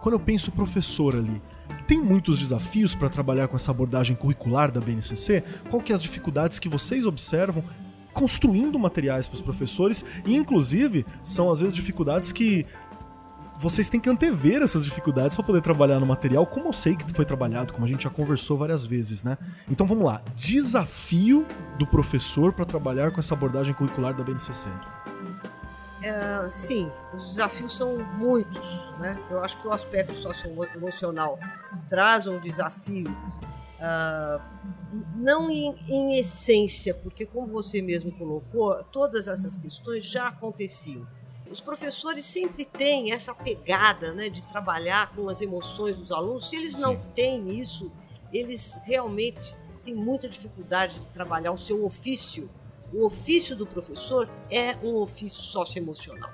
Quando 0.00 0.14
eu 0.14 0.20
penso 0.20 0.50
professor 0.50 1.14
ali, 1.14 1.40
tem 1.86 2.00
muitos 2.00 2.38
desafios 2.38 2.94
para 2.94 3.08
trabalhar 3.08 3.48
com 3.48 3.56
essa 3.56 3.70
abordagem 3.70 4.16
curricular 4.16 4.70
da 4.70 4.80
BNCC? 4.80 5.44
Qual 5.70 5.80
que 5.80 5.92
é 5.92 5.94
as 5.94 6.02
dificuldades 6.02 6.58
que 6.58 6.68
vocês 6.68 7.06
observam 7.06 7.62
construindo 8.12 8.78
materiais 8.78 9.26
para 9.26 9.36
os 9.36 9.42
professores 9.42 10.04
e 10.26 10.36
inclusive 10.36 11.06
são 11.22 11.50
às 11.50 11.60
vezes 11.60 11.74
dificuldades 11.74 12.32
que 12.32 12.66
vocês 13.58 13.88
têm 13.88 14.00
que 14.00 14.10
antever 14.10 14.60
essas 14.60 14.84
dificuldades 14.84 15.36
para 15.36 15.46
poder 15.46 15.60
trabalhar 15.60 16.00
no 16.00 16.06
material, 16.06 16.44
como 16.44 16.68
eu 16.68 16.72
sei 16.72 16.96
que 16.96 17.10
foi 17.12 17.24
trabalhado, 17.24 17.72
como 17.72 17.86
a 17.86 17.88
gente 17.88 18.02
já 18.02 18.10
conversou 18.10 18.56
várias 18.56 18.84
vezes, 18.84 19.22
né? 19.22 19.38
Então 19.70 19.86
vamos 19.86 20.04
lá, 20.04 20.20
desafio 20.34 21.46
do 21.78 21.86
professor 21.86 22.52
para 22.52 22.64
trabalhar 22.64 23.12
com 23.12 23.20
essa 23.20 23.34
abordagem 23.34 23.72
curricular 23.72 24.14
da 24.14 24.24
BNCC. 24.24 24.68
É, 26.02 26.50
sim, 26.50 26.90
os 27.12 27.26
desafios 27.28 27.76
são 27.76 27.98
muitos, 28.20 28.92
né? 28.98 29.16
Eu 29.30 29.42
acho 29.42 29.60
que 29.60 29.68
o 29.68 29.72
aspecto 29.72 30.14
socioemocional 30.14 31.38
traz 31.88 32.26
um 32.26 32.38
desafio 32.38 33.14
Uh, 33.82 34.40
não 35.16 35.50
em, 35.50 35.74
em, 35.88 36.16
essência, 36.16 36.94
porque, 36.94 37.26
como 37.26 37.48
você 37.48 37.82
mesmo 37.82 38.12
colocou, 38.12 38.80
todas 38.84 39.26
essas 39.26 39.56
questões 39.56 40.04
já 40.04 40.28
aconteciam. 40.28 41.04
Os 41.50 41.60
professores 41.60 42.24
sempre 42.24 42.64
têm 42.64 43.12
essa 43.12 43.34
pegada 43.34 44.12
né, 44.12 44.28
de 44.28 44.40
trabalhar 44.44 45.12
com 45.16 45.28
as 45.28 45.40
emoções 45.40 45.98
dos 45.98 46.12
alunos. 46.12 46.48
Se 46.48 46.54
eles 46.54 46.78
não 46.78 46.92
Sim. 46.92 47.00
têm 47.16 47.60
isso, 47.60 47.90
eles 48.32 48.80
realmente 48.84 49.56
têm 49.84 49.94
muita 49.94 50.28
dificuldade 50.28 51.00
de 51.00 51.06
trabalhar 51.08 51.50
o 51.50 51.58
seu 51.58 51.84
ofício. 51.84 52.48
O 52.92 53.06
ofício 53.06 53.56
do 53.56 53.66
professor 53.66 54.28
é 54.50 54.76
um 54.82 54.96
ofício 54.96 55.42
socioemocional. 55.42 56.30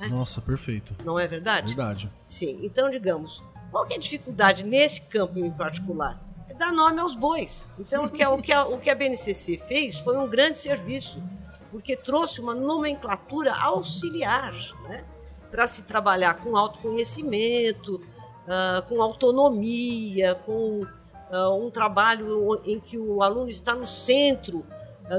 Né? 0.00 0.08
Nossa, 0.08 0.40
perfeito. 0.40 0.94
Não 1.04 1.18
é 1.18 1.26
verdade? 1.26 1.74
Verdade. 1.74 2.12
Sim. 2.24 2.58
Então, 2.62 2.90
digamos, 2.90 3.42
qual 3.70 3.86
é 3.88 3.94
a 3.94 3.98
dificuldade 3.98 4.64
nesse 4.64 5.00
campo 5.02 5.38
em 5.38 5.50
particular? 5.50 6.22
dar 6.54 6.72
nome 6.72 7.00
aos 7.00 7.14
bois. 7.14 7.72
Então, 7.78 8.04
o 8.04 8.08
que, 8.08 8.22
a, 8.22 8.30
o, 8.30 8.40
que 8.40 8.52
a, 8.52 8.64
o 8.64 8.78
que 8.78 8.88
a 8.88 8.94
BNCC 8.94 9.58
fez 9.58 9.98
foi 9.98 10.16
um 10.16 10.28
grande 10.28 10.58
serviço, 10.58 11.22
porque 11.70 11.96
trouxe 11.96 12.40
uma 12.40 12.54
nomenclatura 12.54 13.52
auxiliar 13.54 14.52
né, 14.88 15.04
para 15.50 15.66
se 15.66 15.82
trabalhar 15.82 16.34
com 16.34 16.56
autoconhecimento, 16.56 17.96
uh, 17.96 18.82
com 18.88 19.02
autonomia, 19.02 20.34
com 20.34 20.82
uh, 20.82 21.66
um 21.66 21.70
trabalho 21.70 22.60
em 22.64 22.78
que 22.78 22.98
o 22.98 23.22
aluno 23.22 23.48
está 23.48 23.74
no 23.74 23.86
centro 23.86 24.64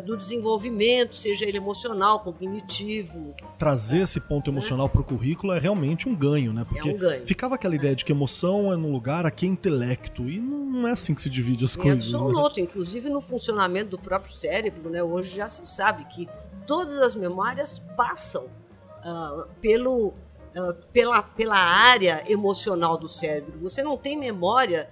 do 0.03 0.17
desenvolvimento, 0.17 1.15
seja 1.15 1.45
ele 1.45 1.57
emocional, 1.57 2.19
cognitivo. 2.19 3.33
Trazer 3.57 3.99
esse 3.99 4.19
ponto 4.19 4.49
emocional 4.49 4.89
para 4.89 5.01
o 5.01 5.03
currículo 5.03 5.53
é 5.53 5.59
realmente 5.59 6.09
um 6.09 6.15
ganho, 6.15 6.51
né? 6.51 6.65
Porque 6.67 6.89
é 6.89 6.93
um 6.93 6.97
ganho. 6.97 7.25
ficava 7.25 7.53
aquela 7.53 7.75
ideia 7.75 7.95
de 7.95 8.03
que 8.03 8.11
emoção 8.11 8.73
é 8.73 8.75
num 8.75 8.91
lugar, 8.91 9.27
aqui 9.27 9.45
é 9.45 9.49
intelecto, 9.49 10.27
e 10.27 10.39
não 10.39 10.87
é 10.87 10.91
assim 10.91 11.13
que 11.13 11.21
se 11.21 11.29
divide 11.29 11.63
as 11.63 11.77
é 11.77 11.81
coisas. 11.81 12.11
É 12.11 12.15
absoluto, 12.15 12.57
né? 12.57 12.63
inclusive 12.63 13.09
no 13.09 13.21
funcionamento 13.21 13.91
do 13.91 13.99
próprio 13.99 14.33
cérebro, 14.33 14.89
né? 14.89 15.03
Hoje 15.03 15.35
já 15.35 15.47
se 15.47 15.65
sabe 15.65 16.05
que 16.05 16.27
todas 16.65 16.97
as 16.97 17.13
memórias 17.15 17.79
passam 17.95 18.45
uh, 18.45 19.45
pelo, 19.61 20.07
uh, 20.07 20.73
pela, 20.91 21.21
pela 21.21 21.57
área 21.57 22.23
emocional 22.27 22.97
do 22.97 23.07
cérebro. 23.07 23.59
Você 23.59 23.83
não 23.83 23.97
tem 23.97 24.17
memória 24.17 24.89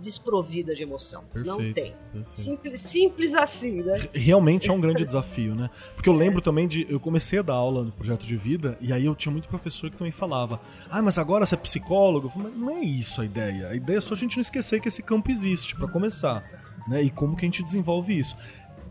desprovida 0.00 0.74
de 0.74 0.82
emoção. 0.82 1.24
Perfeito, 1.32 1.58
não 1.58 1.72
tem. 1.72 1.94
Simples, 2.34 2.80
simples 2.80 3.34
assim, 3.34 3.82
né? 3.82 3.98
Realmente 4.12 4.70
é 4.70 4.72
um 4.72 4.80
grande 4.80 5.04
desafio, 5.04 5.54
né? 5.54 5.70
Porque 5.94 6.08
eu 6.08 6.14
lembro 6.14 6.40
também 6.40 6.66
de. 6.66 6.86
Eu 6.88 6.98
comecei 6.98 7.38
a 7.38 7.42
dar 7.42 7.54
aula 7.54 7.84
no 7.84 7.92
projeto 7.92 8.26
de 8.26 8.36
vida, 8.36 8.76
e 8.80 8.92
aí 8.92 9.04
eu 9.04 9.14
tinha 9.14 9.32
muito 9.32 9.48
professor 9.48 9.90
que 9.90 9.96
também 9.96 10.10
falava: 10.10 10.60
Ah, 10.90 11.02
mas 11.02 11.18
agora 11.18 11.44
você 11.46 11.54
é 11.54 11.58
psicólogo? 11.58 12.26
Eu 12.26 12.30
falei, 12.30 12.50
mas 12.50 12.60
não 12.60 12.70
é 12.70 12.80
isso 12.80 13.20
a 13.20 13.24
ideia. 13.24 13.68
A 13.68 13.74
ideia 13.74 13.98
é 13.98 14.00
só 14.00 14.14
a 14.14 14.16
gente 14.16 14.36
não 14.36 14.42
esquecer 14.42 14.80
que 14.80 14.88
esse 14.88 15.02
campo 15.02 15.30
existe, 15.30 15.76
para 15.76 15.88
começar. 15.88 16.42
Né? 16.88 17.02
E 17.02 17.10
como 17.10 17.36
que 17.36 17.44
a 17.44 17.48
gente 17.48 17.62
desenvolve 17.62 18.18
isso. 18.18 18.36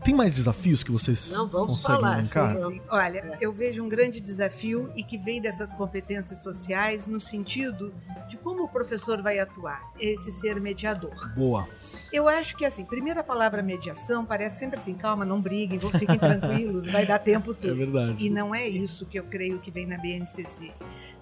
Tem 0.02 0.14
mais 0.14 0.34
desafios 0.34 0.82
que 0.82 0.90
vocês 0.90 1.32
Não, 1.32 1.48
conseguem 1.48 2.00
falar. 2.00 2.18
elencar? 2.18 2.56
Olha, 2.88 3.38
eu 3.40 3.52
vejo 3.52 3.82
um 3.84 3.88
grande 3.88 4.20
desafio 4.20 4.90
e 4.96 5.02
que 5.02 5.18
vem 5.18 5.40
dessas 5.40 5.72
competências 5.72 6.42
sociais 6.42 7.06
no 7.06 7.20
sentido 7.20 7.92
de 8.28 8.36
como 8.36 8.64
o 8.64 8.68
professor 8.68 9.20
vai 9.20 9.38
atuar, 9.38 9.92
esse 9.98 10.32
ser 10.32 10.60
mediador. 10.60 11.32
Boa. 11.34 11.68
Eu 12.12 12.28
acho 12.28 12.56
que 12.56 12.64
assim, 12.64 12.84
primeira 12.84 13.22
palavra 13.22 13.62
mediação 13.62 14.24
parece 14.24 14.58
sempre 14.58 14.78
assim, 14.78 14.94
calma, 14.94 15.24
não 15.24 15.40
briguem, 15.40 15.78
fiquem 15.90 16.18
tranquilos, 16.18 16.86
vai 16.86 17.04
dar 17.04 17.18
tempo 17.18 17.52
tudo. 17.52 17.72
É 17.72 17.74
verdade. 17.74 18.24
E 18.24 18.30
não 18.30 18.54
é 18.54 18.66
isso 18.68 19.04
que 19.04 19.18
eu 19.18 19.24
creio 19.24 19.58
que 19.58 19.70
vem 19.70 19.86
na 19.86 19.98
BNCC. 19.98 20.72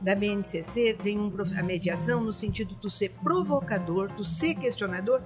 Da 0.01 0.15
BNCC 0.15 0.97
vem 1.03 1.19
um, 1.19 1.33
a 1.57 1.63
mediação 1.63 2.23
no 2.23 2.33
sentido 2.33 2.77
de 2.77 2.91
ser 2.91 3.11
provocador, 3.23 4.09
do 4.13 4.25
ser 4.25 4.55
questionador 4.55 5.21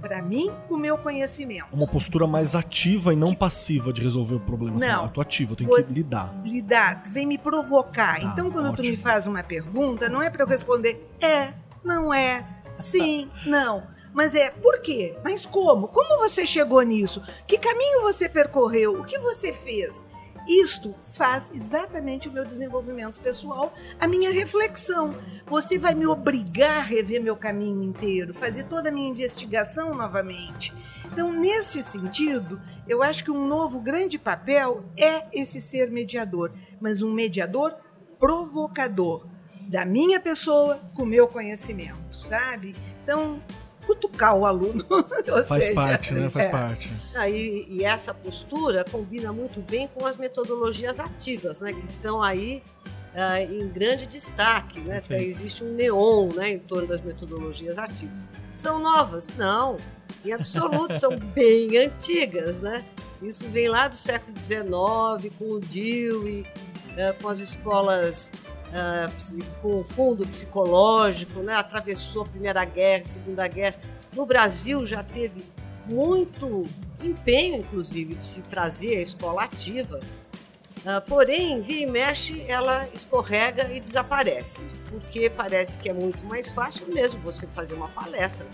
para 0.00 0.22
mim, 0.22 0.50
com 0.68 0.74
o 0.74 0.78
meu 0.78 0.96
conhecimento. 0.96 1.66
Uma 1.72 1.86
postura 1.86 2.26
mais 2.26 2.54
ativa 2.54 3.12
e 3.12 3.16
não 3.16 3.30
que... 3.30 3.36
passiva 3.36 3.92
de 3.92 4.02
resolver 4.02 4.36
o 4.36 4.40
problema. 4.40 4.76
Assim, 4.76 4.86
não, 4.86 4.94
assim, 4.96 5.04
eu 5.04 5.10
tô 5.10 5.20
ativa, 5.20 5.52
eu 5.52 5.56
tenho 5.56 5.70
que 5.70 5.92
lidar. 5.92 6.34
Lidar, 6.44 7.02
vem 7.06 7.26
me 7.26 7.38
provocar. 7.38 8.20
Tá, 8.20 8.26
então, 8.26 8.50
quando 8.50 8.66
ótimo. 8.66 8.82
tu 8.82 8.90
me 8.90 8.96
faz 8.96 9.26
uma 9.26 9.42
pergunta, 9.42 10.08
não 10.08 10.22
é 10.22 10.30
para 10.30 10.42
eu 10.42 10.46
responder 10.46 11.08
é, 11.20 11.52
não 11.82 12.12
é, 12.12 12.44
sim, 12.76 13.28
não. 13.46 13.82
Mas 14.12 14.34
é 14.34 14.48
por 14.48 14.80
quê? 14.80 15.16
Mas 15.24 15.44
como? 15.44 15.88
Como 15.88 16.18
você 16.18 16.46
chegou 16.46 16.80
nisso? 16.82 17.20
Que 17.48 17.58
caminho 17.58 18.02
você 18.02 18.28
percorreu? 18.28 19.00
O 19.00 19.04
que 19.04 19.18
você 19.18 19.52
fez? 19.52 20.02
Isto 20.46 20.94
faz 21.12 21.50
exatamente 21.54 22.28
o 22.28 22.32
meu 22.32 22.44
desenvolvimento 22.44 23.20
pessoal, 23.20 23.72
a 23.98 24.06
minha 24.06 24.30
reflexão. 24.30 25.14
Você 25.46 25.78
vai 25.78 25.94
me 25.94 26.06
obrigar 26.06 26.78
a 26.78 26.82
rever 26.82 27.22
meu 27.22 27.36
caminho 27.36 27.82
inteiro, 27.82 28.34
fazer 28.34 28.64
toda 28.64 28.88
a 28.90 28.92
minha 28.92 29.08
investigação 29.08 29.94
novamente. 29.94 30.72
Então, 31.06 31.32
nesse 31.32 31.82
sentido, 31.82 32.60
eu 32.86 33.02
acho 33.02 33.24
que 33.24 33.30
um 33.30 33.46
novo 33.46 33.80
grande 33.80 34.18
papel 34.18 34.84
é 34.98 35.26
esse 35.32 35.60
ser 35.60 35.90
mediador, 35.90 36.52
mas 36.80 37.00
um 37.02 37.12
mediador 37.12 37.76
provocador 38.18 39.26
da 39.68 39.84
minha 39.84 40.20
pessoa 40.20 40.80
com 40.94 41.04
o 41.04 41.06
meu 41.06 41.26
conhecimento, 41.26 42.14
sabe? 42.26 42.74
Então, 43.02 43.42
cutucar 43.86 44.36
o 44.36 44.46
aluno. 44.46 44.84
Faz 45.46 45.64
seja, 45.64 45.74
parte, 45.74 46.14
né? 46.14 46.30
Faz 46.30 46.46
é. 46.46 46.48
parte. 46.48 46.92
Ah, 47.14 47.28
e, 47.28 47.82
essa 47.84 48.12
postura 48.12 48.84
combina 48.84 49.32
muito 49.32 49.60
bem 49.60 49.88
com 49.88 50.06
as 50.06 50.16
metodologias 50.16 50.98
ativas, 51.00 51.60
né? 51.60 51.72
Que 51.72 51.84
estão 51.84 52.22
aí 52.22 52.62
uh, 53.14 53.52
em 53.52 53.68
grande 53.68 54.06
destaque, 54.06 54.80
né? 54.80 55.00
Existe 55.10 55.64
um 55.64 55.72
neon 55.72 56.28
né, 56.34 56.50
em 56.50 56.58
torno 56.58 56.88
das 56.88 57.00
metodologias 57.00 57.78
ativas. 57.78 58.24
São 58.54 58.78
novas? 58.78 59.30
Não, 59.36 59.76
em 60.24 60.32
absoluto, 60.32 60.98
são 60.98 61.18
bem 61.34 61.76
antigas, 61.78 62.60
né? 62.60 62.84
Isso 63.22 63.44
vem 63.48 63.68
lá 63.68 63.88
do 63.88 63.96
século 63.96 64.36
XIX, 64.36 65.34
com 65.38 65.44
o 65.52 65.60
Dewey, 65.60 66.42
uh, 66.42 67.22
com 67.22 67.28
as 67.28 67.38
escolas 67.38 68.30
uh, 68.74 69.44
com 69.62 69.80
o 69.80 69.84
fundo 69.84 70.26
psicológico, 70.26 71.40
né? 71.40 71.54
atravessou 71.54 72.22
a 72.22 72.26
Primeira 72.26 72.64
Guerra, 72.64 73.02
a 73.02 73.04
Segunda 73.04 73.46
Guerra, 73.46 73.76
No 74.14 74.26
Brasil 74.26 74.84
já 74.84 75.02
teve 75.02 75.44
muito 75.90 76.62
empenho, 77.00 77.56
inclusive, 77.56 78.14
de 78.14 78.24
se 78.24 78.40
trazer 78.40 78.98
a 78.98 79.02
escola 79.02 79.44
ativa. 79.44 80.00
Uh, 80.80 81.00
porém, 81.08 81.62
vira 81.62 81.80
e 81.80 81.86
mexe, 81.86 82.44
ela 82.46 82.86
escorrega 82.92 83.72
e 83.72 83.80
desaparece, 83.80 84.66
porque 84.90 85.30
parece 85.30 85.78
que 85.78 85.88
é 85.88 85.94
muito 85.94 86.22
mais 86.26 86.50
fácil 86.50 86.86
mesmo 86.92 87.20
você 87.20 87.46
fazer 87.46 87.74
uma 87.74 87.88
palestra 87.88 88.46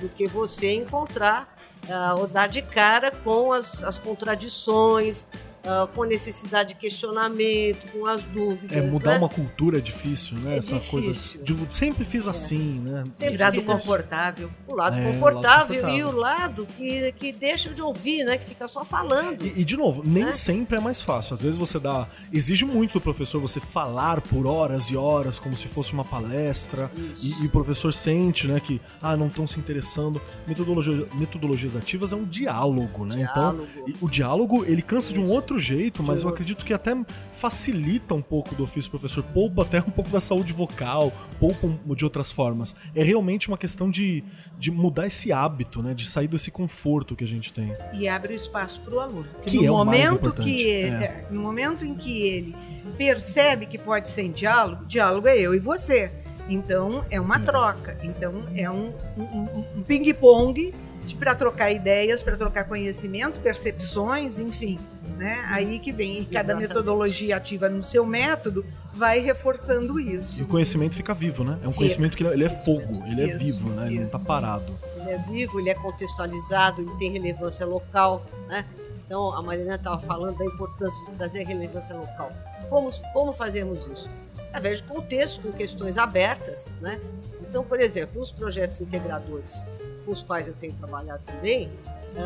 do 0.00 0.08
que 0.08 0.28
você 0.28 0.74
encontrar 0.74 1.56
uh, 1.88 2.20
ou 2.20 2.28
dar 2.28 2.46
de 2.46 2.62
cara 2.62 3.10
com 3.10 3.52
as, 3.52 3.82
as 3.82 3.98
contradições, 3.98 5.26
uh, 5.64 5.86
com 5.88 6.04
necessidade 6.04 6.70
de 6.70 6.74
questionamento, 6.76 7.80
com 7.92 8.06
as 8.06 8.22
dúvidas. 8.24 8.76
É, 8.76 8.82
mudar 8.82 9.12
né? 9.12 9.18
uma 9.18 9.28
cultura 9.28 9.78
é 9.78 9.80
difícil, 9.80 10.38
né? 10.38 10.54
É 10.54 10.58
Essa 10.58 10.76
difícil. 10.78 10.90
coisa. 10.90 11.44
De, 11.44 11.74
sempre 11.76 12.04
fiz 12.04 12.26
assim, 12.28 12.82
né? 12.86 13.04
Sempre 13.12 13.30
Tirar 13.32 13.50
do 13.50 13.56
fiz 13.56 13.64
isso. 13.64 13.72
confortável. 13.72 14.50
O 14.68 14.74
lado, 14.74 14.96
É, 14.96 15.00
o 15.00 15.04
lado 15.04 15.12
confortável 15.12 15.76
confortável. 15.76 15.96
e 15.98 16.04
o 16.04 16.16
lado 16.16 16.66
que, 16.76 17.12
que 17.12 17.32
deixa 17.32 17.70
de 17.70 17.82
ouvir, 17.82 18.24
né? 18.24 18.38
Que 18.38 18.46
fica 18.46 18.66
só 18.68 18.84
falando. 18.84 19.42
E, 19.44 19.60
e, 19.60 19.64
de 19.64 19.76
novo, 19.76 20.02
nem 20.06 20.24
Né? 20.24 20.32
sempre 20.32 20.76
é 20.76 20.80
mais 20.80 21.00
fácil. 21.00 21.34
Às 21.34 21.42
vezes 21.42 21.58
você 21.58 21.78
dá. 21.78 22.06
Exige 22.32 22.64
muito 22.64 22.94
do 22.94 23.00
professor 23.00 23.40
você 23.40 23.60
falar 23.60 24.20
por 24.20 24.46
horas 24.46 24.90
e 24.90 24.96
horas, 24.96 25.38
como 25.38 25.56
se 25.56 25.68
fosse 25.68 25.92
uma 25.92 26.04
palestra. 26.04 26.90
Isso. 26.94 27.26
E, 27.40 27.44
e 27.44 27.46
o 27.46 27.50
professor 27.50 27.92
sente, 27.92 28.46
né, 28.48 28.60
que 28.60 28.80
ah, 29.00 29.16
não 29.16 29.26
estão 29.28 29.46
se 29.46 29.58
interessando. 29.58 30.20
Metodologia, 30.46 31.06
metodologias 31.14 31.76
ativas 31.76 32.12
é 32.12 32.16
um 32.16 32.24
diálogo, 32.24 33.04
né? 33.04 33.16
Diálogo. 33.16 33.66
Então, 33.72 33.84
e 33.88 33.96
o 34.00 34.08
diálogo, 34.08 34.64
ele 34.64 34.82
cansa 34.82 35.12
de 35.12 35.20
um 35.20 35.24
Isso. 35.24 35.32
Outro 35.52 35.58
jeito, 35.58 36.02
mas 36.02 36.22
eu 36.22 36.28
acredito 36.28 36.64
que 36.64 36.72
até 36.72 36.92
facilita 37.32 38.14
um 38.14 38.22
pouco 38.22 38.54
do 38.54 38.62
ofício 38.62 38.90
do 38.90 38.98
professor, 38.98 39.22
poupa 39.22 39.62
até 39.62 39.78
um 39.80 39.90
pouco 39.90 40.10
da 40.10 40.20
saúde 40.20 40.52
vocal, 40.52 41.12
poupa 41.38 41.68
de 41.94 42.04
outras 42.04 42.32
formas. 42.32 42.74
É 42.94 43.02
realmente 43.02 43.48
uma 43.48 43.58
questão 43.58 43.90
de, 43.90 44.24
de 44.58 44.70
mudar 44.70 45.06
esse 45.06 45.32
hábito, 45.32 45.82
né? 45.82 45.92
De 45.94 46.06
sair 46.06 46.28
desse 46.28 46.50
conforto 46.50 47.14
que 47.14 47.24
a 47.24 47.26
gente 47.26 47.52
tem. 47.52 47.72
e 47.92 48.08
abre 48.08 48.34
o 48.34 48.36
espaço 48.36 48.80
para 48.80 48.94
o 48.94 49.00
aluno. 49.00 49.26
Que 49.44 49.56
no 49.58 49.64
é 49.64 49.70
momento 49.70 50.32
que 50.32 50.70
é. 50.70 50.86
é, 50.88 51.26
no 51.30 51.40
momento 51.40 51.84
em 51.84 51.94
que 51.94 52.22
ele 52.22 52.56
percebe 52.96 53.66
que 53.66 53.78
pode 53.78 54.08
ser 54.08 54.22
em 54.22 54.30
diálogo, 54.32 54.84
diálogo 54.86 55.26
é 55.28 55.38
eu 55.38 55.54
e 55.54 55.58
você. 55.58 56.10
Então 56.48 57.04
é 57.10 57.20
uma 57.20 57.36
É. 57.36 57.40
troca. 57.40 57.98
Então 58.02 58.44
é 58.54 58.70
um, 58.70 58.92
um- 59.16 59.22
um- 59.22 59.64
um 59.78 59.82
ping-pong 59.82 60.74
para 61.18 61.34
trocar 61.34 61.70
ideias, 61.70 62.22
para 62.22 62.36
trocar 62.36 62.64
conhecimento, 62.64 63.38
percepções, 63.40 64.38
enfim. 64.38 64.78
Né? 65.16 65.44
Aí 65.48 65.78
que 65.78 65.92
vem 65.92 66.20
e 66.20 66.24
cada 66.24 66.38
Exatamente. 66.52 66.68
metodologia 66.68 67.36
ativa 67.36 67.68
no 67.68 67.82
seu 67.82 68.04
método 68.06 68.64
vai 68.94 69.18
reforçando 69.20 69.98
E 70.00 70.14
isso. 70.14 70.42
o 70.42 70.46
conhecimento 70.46 70.94
fica 70.96 71.12
vivo, 71.12 71.44
né? 71.44 71.52
É 71.54 71.54
um 71.54 71.70
Fica. 71.70 71.74
conhecimento 71.78 72.16
que 72.16 72.24
ele 72.24 72.44
é 72.44 72.48
fogo, 72.48 73.02
ele 73.06 73.22
é 73.22 73.26
Isso, 73.26 73.38
vivo, 73.38 73.68
né? 73.70 73.86
Ele 73.88 74.00
não 74.00 74.08
tá 74.08 74.18
isso. 74.18 74.26
parado. 74.26 74.78
Ele 74.96 75.10
é 75.10 75.18
vivo, 75.18 75.58
ele 75.60 75.70
é 75.70 75.74
contextualizado, 75.74 76.80
ele 76.82 76.90
tem 76.98 77.10
relevância 77.10 77.66
local, 77.66 78.24
né? 78.48 78.64
Então, 79.04 79.32
a 79.32 79.42
Mariana 79.42 79.74
estava 79.74 79.98
falando 80.00 80.38
da 80.38 80.44
importância 80.44 81.04
de 81.04 81.16
trazer 81.16 81.42
relevância 81.44 81.94
local. 81.96 82.32
Como, 82.70 82.90
como 83.12 83.32
fazemos 83.32 83.86
isso? 83.88 84.08
Através 84.48 84.78
de 84.78 84.84
contextos, 84.84 85.38
com 85.44 85.52
questões 85.52 85.98
abertas, 85.98 86.78
né? 86.80 87.00
Então, 87.40 87.64
por 87.64 87.78
exemplo, 87.80 88.22
os 88.22 88.30
projetos 88.30 88.80
integradores 88.80 89.66
com 90.06 90.12
os 90.12 90.22
quais 90.22 90.48
eu 90.48 90.54
tenho 90.54 90.72
trabalhado 90.72 91.22
também, 91.24 91.70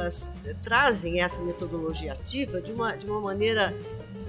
s- 0.07 0.55
trazem 0.63 1.21
essa 1.21 1.41
metodologia 1.41 2.13
ativa 2.13 2.61
de 2.61 2.73
uma, 2.73 2.97
de 2.97 3.07
uma 3.09 3.21
maneira 3.21 3.75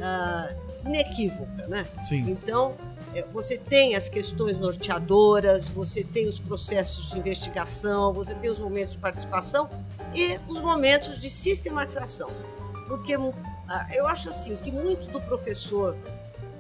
ah, 0.02 0.50
inequívoca, 0.86 1.68
né? 1.68 1.86
Sim. 2.02 2.30
Então, 2.30 2.76
eh, 3.14 3.26
você 3.32 3.58
tem 3.58 3.96
as 3.96 4.08
questões 4.10 4.58
norteadoras, 4.58 5.68
você 5.68 6.04
tem 6.04 6.28
os 6.28 6.40
processos 6.40 7.10
de 7.12 7.20
investigação, 7.20 8.14
você 8.14 8.34
tem 8.36 8.50
os 8.50 8.60
momentos 8.60 8.94
de 8.94 8.98
participação 9.00 9.68
e 10.14 10.40
os 10.48 10.62
momentos 10.62 11.20
de 11.20 11.30
sistematização. 11.30 12.30
Porque 12.88 13.16
ah, 13.68 13.88
eu 13.94 14.08
acho 14.08 14.30
assim 14.30 14.56
que 14.56 14.72
muito 14.72 15.12
do 15.12 15.20
professor, 15.22 15.98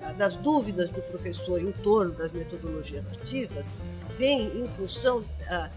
ah, 0.03 0.11
das 0.11 0.35
dúvidas 0.35 0.89
do 0.89 1.01
professor 1.03 1.61
em 1.61 1.71
torno 1.71 2.11
das 2.13 2.31
metodologias 2.31 3.07
ativas, 3.07 3.73
vem 4.17 4.59
em 4.59 4.65
função 4.65 5.21
ah, 5.49 5.69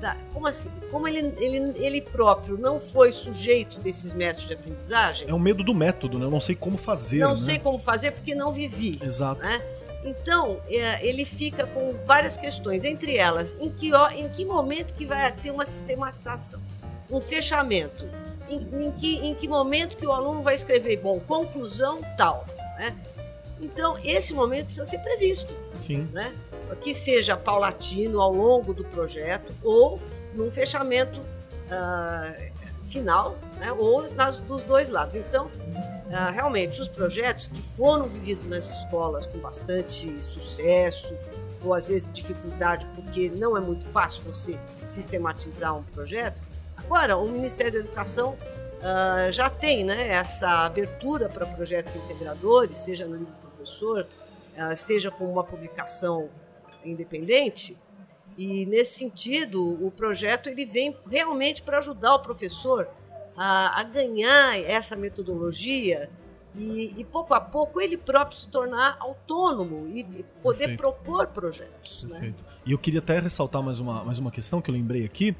da, 0.00 0.16
como, 0.32 0.46
assim, 0.46 0.70
como 0.90 1.08
ele, 1.08 1.34
ele, 1.38 1.72
ele 1.76 2.00
próprio 2.00 2.58
não 2.58 2.78
foi 2.78 3.12
sujeito 3.12 3.80
desses 3.80 4.12
métodos 4.12 4.46
de 4.46 4.54
aprendizagem, 4.54 5.28
É 5.28 5.34
o 5.34 5.38
medo 5.38 5.64
do 5.64 5.74
método, 5.74 6.18
né? 6.18 6.26
Eu 6.26 6.30
não 6.30 6.40
sei 6.40 6.54
como 6.54 6.76
fazer, 6.76 7.18
não 7.18 7.36
né? 7.36 7.44
sei 7.44 7.58
como 7.58 7.78
fazer 7.78 8.12
porque 8.12 8.34
não 8.34 8.52
vivi. 8.52 8.98
Exato. 9.02 9.40
né? 9.42 9.60
Então, 10.04 10.60
é, 10.68 11.04
ele 11.04 11.24
fica 11.24 11.66
com 11.66 11.94
várias 12.04 12.36
questões, 12.36 12.84
entre 12.84 13.16
elas, 13.16 13.56
em 13.58 13.70
que, 13.70 13.90
em 14.14 14.28
que 14.28 14.44
momento 14.44 14.94
que 14.94 15.04
vai 15.04 15.32
ter 15.32 15.50
uma 15.50 15.66
sistematização, 15.66 16.60
um 17.10 17.20
fechamento, 17.20 18.08
em, 18.48 18.86
em 18.86 18.92
que, 18.92 19.16
em 19.16 19.34
que 19.34 19.48
momento 19.48 19.96
que 19.96 20.06
o 20.06 20.12
aluno 20.12 20.42
vai 20.42 20.54
escrever, 20.54 20.98
bom, 20.98 21.18
conclusão 21.18 22.00
tal, 22.16 22.44
né? 22.78 22.94
Então, 23.60 23.96
esse 24.04 24.34
momento 24.34 24.66
precisa 24.66 24.86
ser 24.86 24.98
previsto, 24.98 25.52
Sim. 25.80 26.08
né? 26.12 26.32
Que 26.80 26.94
seja 26.94 27.36
paulatino 27.36 28.20
ao 28.20 28.32
longo 28.32 28.74
do 28.74 28.84
projeto 28.84 29.54
ou 29.62 30.00
num 30.34 30.50
fechamento 30.50 31.20
ah, 31.70 32.34
final, 32.84 33.36
né? 33.58 33.72
ou 33.72 34.10
nas, 34.12 34.38
dos 34.38 34.62
dois 34.62 34.88
lados. 34.88 35.14
Então, 35.14 35.50
ah, 36.12 36.30
realmente, 36.30 36.80
os 36.80 36.88
projetos 36.88 37.48
que 37.48 37.60
foram 37.76 38.08
vividos 38.08 38.46
nas 38.46 38.82
escolas 38.82 39.26
com 39.26 39.38
bastante 39.38 40.20
sucesso, 40.22 41.14
ou 41.64 41.74
às 41.74 41.88
vezes 41.88 42.10
dificuldade, 42.12 42.86
porque 42.94 43.30
não 43.30 43.56
é 43.56 43.60
muito 43.60 43.84
fácil 43.86 44.22
você 44.22 44.58
sistematizar 44.84 45.76
um 45.76 45.82
projeto. 45.82 46.40
Agora, 46.76 47.16
o 47.16 47.28
Ministério 47.28 47.72
da 47.72 47.78
Educação 47.80 48.36
ah, 48.82 49.30
já 49.30 49.50
tem 49.50 49.84
né, 49.84 50.08
essa 50.08 50.64
abertura 50.64 51.28
para 51.28 51.46
projetos 51.46 51.96
integradores, 51.96 52.76
seja 52.76 53.06
no 53.06 53.16
livro 53.16 53.32
do 53.32 53.48
professor, 53.48 54.06
ah, 54.56 54.76
seja 54.76 55.10
com 55.10 55.30
uma 55.30 55.42
publicação 55.42 56.28
independente. 56.90 57.76
E 58.36 58.66
nesse 58.66 58.98
sentido, 58.98 59.84
o 59.84 59.90
projeto 59.90 60.48
ele 60.48 60.66
vem 60.66 60.96
realmente 61.10 61.62
para 61.62 61.78
ajudar 61.78 62.14
o 62.14 62.18
professor 62.20 62.88
a, 63.36 63.80
a 63.80 63.82
ganhar 63.82 64.58
essa 64.58 64.94
metodologia 64.94 66.10
e, 66.58 66.94
e, 66.96 67.04
pouco 67.04 67.34
a 67.34 67.40
pouco 67.40 67.80
ele 67.80 67.98
próprio 67.98 68.38
se 68.38 68.48
tornar 68.48 68.96
autônomo 68.98 69.86
e, 69.86 70.04
poder 70.42 70.58
Perfeito. 70.58 70.78
propor 70.78 71.26
projetos. 71.28 72.04
Né? 72.04 72.10
Perfeito. 72.10 72.44
E 72.64 72.72
eu 72.72 72.78
queria 72.78 73.00
até 73.00 73.18
ressaltar 73.18 73.62
mais 73.62 73.78
uma, 73.78 74.02
mais 74.04 74.18
uma 74.18 74.30
questão 74.30 74.60
que 74.62 74.70
eu 74.70 74.74
lembrei 74.74 75.04
aqui. 75.04 75.36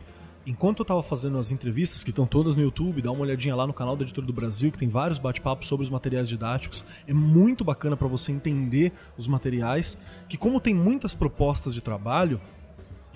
Enquanto 0.47 0.79
eu 0.79 0.85
estava 0.85 1.03
fazendo 1.03 1.39
as 1.39 1.51
entrevistas, 1.51 2.05
que 2.05 2.11
estão 2.11 2.25
todas 2.25 2.55
no 2.55 2.63
YouTube, 2.63 3.03
dá 3.03 3.11
uma 3.11 3.23
olhadinha 3.23 3.57
lá 3.57 3.67
no 3.67 3.73
canal 3.73 3.97
da 3.97 4.05
Editora 4.05 4.25
do 4.25 4.33
Brasil, 4.33 4.71
que 4.71 4.79
tem 4.79 4.89
vários 4.89 5.19
bate-papos 5.19 5.67
sobre 5.67 5.83
os 5.83 5.91
materiais 5.91 6.29
didáticos. 6.29 6.85
É 7.05 7.13
muito 7.13 7.65
bacana 7.65 7.97
para 7.97 8.07
você 8.07 8.31
entender 8.31 8.93
os 9.19 9.27
materiais, 9.27 9.99
que 10.29 10.37
como 10.37 10.61
tem 10.61 10.73
muitas 10.73 11.17
propostas 11.17 11.75
de 11.75 11.81
trabalho, 11.81 12.41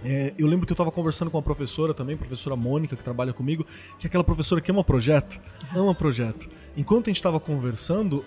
é, 0.05 0.35
eu 0.37 0.49
lembro 0.49 0.67
que 0.67 0.73
eu 0.73 0.75
estava 0.75 0.91
conversando 0.91 1.31
com 1.31 1.37
uma 1.37 1.43
professora 1.43 1.95
também, 1.95 2.17
professora 2.17 2.57
Mônica, 2.57 2.97
que 2.97 3.05
trabalha 3.05 3.33
comigo, 3.33 3.65
que 3.97 4.07
é 4.07 4.09
aquela 4.09 4.25
professora 4.25 4.61
que 4.61 4.71
ama 4.71 4.83
projeto, 4.83 5.39
ama 5.73 5.95
projeto. 5.95 6.49
Enquanto 6.77 7.07
a 7.07 7.11
gente 7.11 7.17
estava 7.17 7.39
conversando 7.39 8.25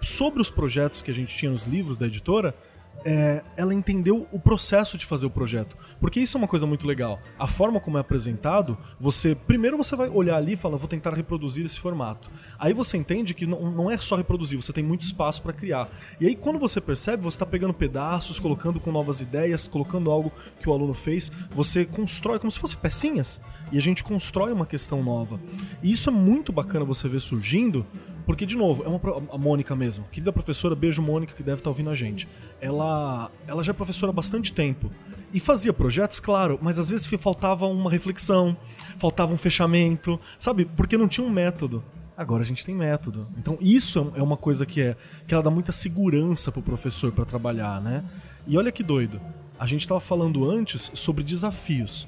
sobre 0.00 0.40
os 0.40 0.50
projetos 0.50 1.00
que 1.00 1.12
a 1.12 1.14
gente 1.14 1.32
tinha 1.36 1.52
nos 1.52 1.66
livros 1.66 1.96
da 1.96 2.06
editora, 2.06 2.56
é, 3.04 3.42
ela 3.56 3.74
entendeu 3.74 4.26
o 4.32 4.38
processo 4.38 4.98
de 4.98 5.06
fazer 5.06 5.26
o 5.26 5.30
projeto. 5.30 5.76
Porque 6.00 6.20
isso 6.20 6.36
é 6.36 6.38
uma 6.38 6.48
coisa 6.48 6.66
muito 6.66 6.86
legal. 6.86 7.20
A 7.38 7.46
forma 7.46 7.80
como 7.80 7.96
é 7.96 8.00
apresentado, 8.00 8.76
você. 8.98 9.34
Primeiro 9.34 9.76
você 9.76 9.94
vai 9.96 10.08
olhar 10.08 10.36
ali 10.36 10.52
e 10.52 10.56
falar, 10.56 10.76
vou 10.76 10.88
tentar 10.88 11.14
reproduzir 11.14 11.64
esse 11.64 11.78
formato. 11.80 12.30
Aí 12.58 12.72
você 12.72 12.96
entende 12.96 13.34
que 13.34 13.46
não, 13.46 13.70
não 13.70 13.90
é 13.90 13.96
só 13.98 14.16
reproduzir, 14.16 14.60
você 14.60 14.72
tem 14.72 14.84
muito 14.84 15.02
espaço 15.02 15.42
para 15.42 15.52
criar. 15.52 15.88
E 16.20 16.26
aí 16.26 16.36
quando 16.36 16.58
você 16.58 16.80
percebe, 16.80 17.22
você 17.22 17.36
está 17.36 17.46
pegando 17.46 17.74
pedaços, 17.74 18.38
colocando 18.38 18.80
com 18.80 18.90
novas 18.90 19.20
ideias, 19.20 19.68
colocando 19.68 20.10
algo 20.10 20.32
que 20.60 20.68
o 20.68 20.72
aluno 20.72 20.94
fez, 20.94 21.30
você 21.50 21.84
constrói 21.84 22.38
como 22.38 22.50
se 22.50 22.58
fosse 22.58 22.76
pecinhas. 22.76 23.40
E 23.70 23.78
a 23.78 23.82
gente 23.82 24.02
constrói 24.02 24.52
uma 24.52 24.66
questão 24.66 25.02
nova. 25.02 25.40
E 25.82 25.92
isso 25.92 26.08
é 26.08 26.12
muito 26.12 26.52
bacana 26.52 26.84
você 26.84 27.08
ver 27.08 27.20
surgindo, 27.20 27.86
porque, 28.28 28.44
de 28.44 28.58
novo, 28.58 28.84
é 28.84 28.88
uma, 28.88 29.00
a 29.32 29.38
Mônica 29.38 29.74
mesmo. 29.74 30.04
Querida 30.12 30.30
professora, 30.30 30.76
beijo 30.76 31.00
Mônica, 31.00 31.32
que 31.32 31.42
deve 31.42 31.60
estar 31.60 31.70
ouvindo 31.70 31.88
a 31.88 31.94
gente. 31.94 32.28
Ela, 32.60 33.30
ela 33.46 33.62
já 33.62 33.70
é 33.70 33.72
professora 33.72 34.10
há 34.10 34.14
bastante 34.14 34.52
tempo. 34.52 34.90
E 35.32 35.40
fazia 35.40 35.72
projetos, 35.72 36.20
claro, 36.20 36.58
mas 36.60 36.78
às 36.78 36.90
vezes 36.90 37.06
faltava 37.06 37.66
uma 37.66 37.90
reflexão, 37.90 38.54
faltava 38.98 39.32
um 39.32 39.38
fechamento, 39.38 40.20
sabe? 40.36 40.66
Porque 40.66 40.98
não 40.98 41.08
tinha 41.08 41.26
um 41.26 41.30
método. 41.30 41.82
Agora 42.14 42.42
a 42.42 42.44
gente 42.44 42.66
tem 42.66 42.74
método. 42.74 43.26
Então 43.38 43.56
isso 43.62 44.12
é 44.14 44.20
é 44.20 44.22
uma 44.22 44.36
coisa 44.36 44.66
que 44.66 44.82
é 44.82 44.96
que 45.26 45.32
ela 45.32 45.42
dá 45.42 45.50
muita 45.50 45.72
segurança 45.72 46.52
pro 46.52 46.60
professor 46.60 47.10
para 47.10 47.24
trabalhar, 47.24 47.80
né? 47.80 48.04
E 48.46 48.58
olha 48.58 48.70
que 48.70 48.82
doido. 48.82 49.18
A 49.58 49.64
gente 49.64 49.80
estava 49.80 50.00
falando 50.00 50.44
antes 50.50 50.90
sobre 50.92 51.24
desafios. 51.24 52.06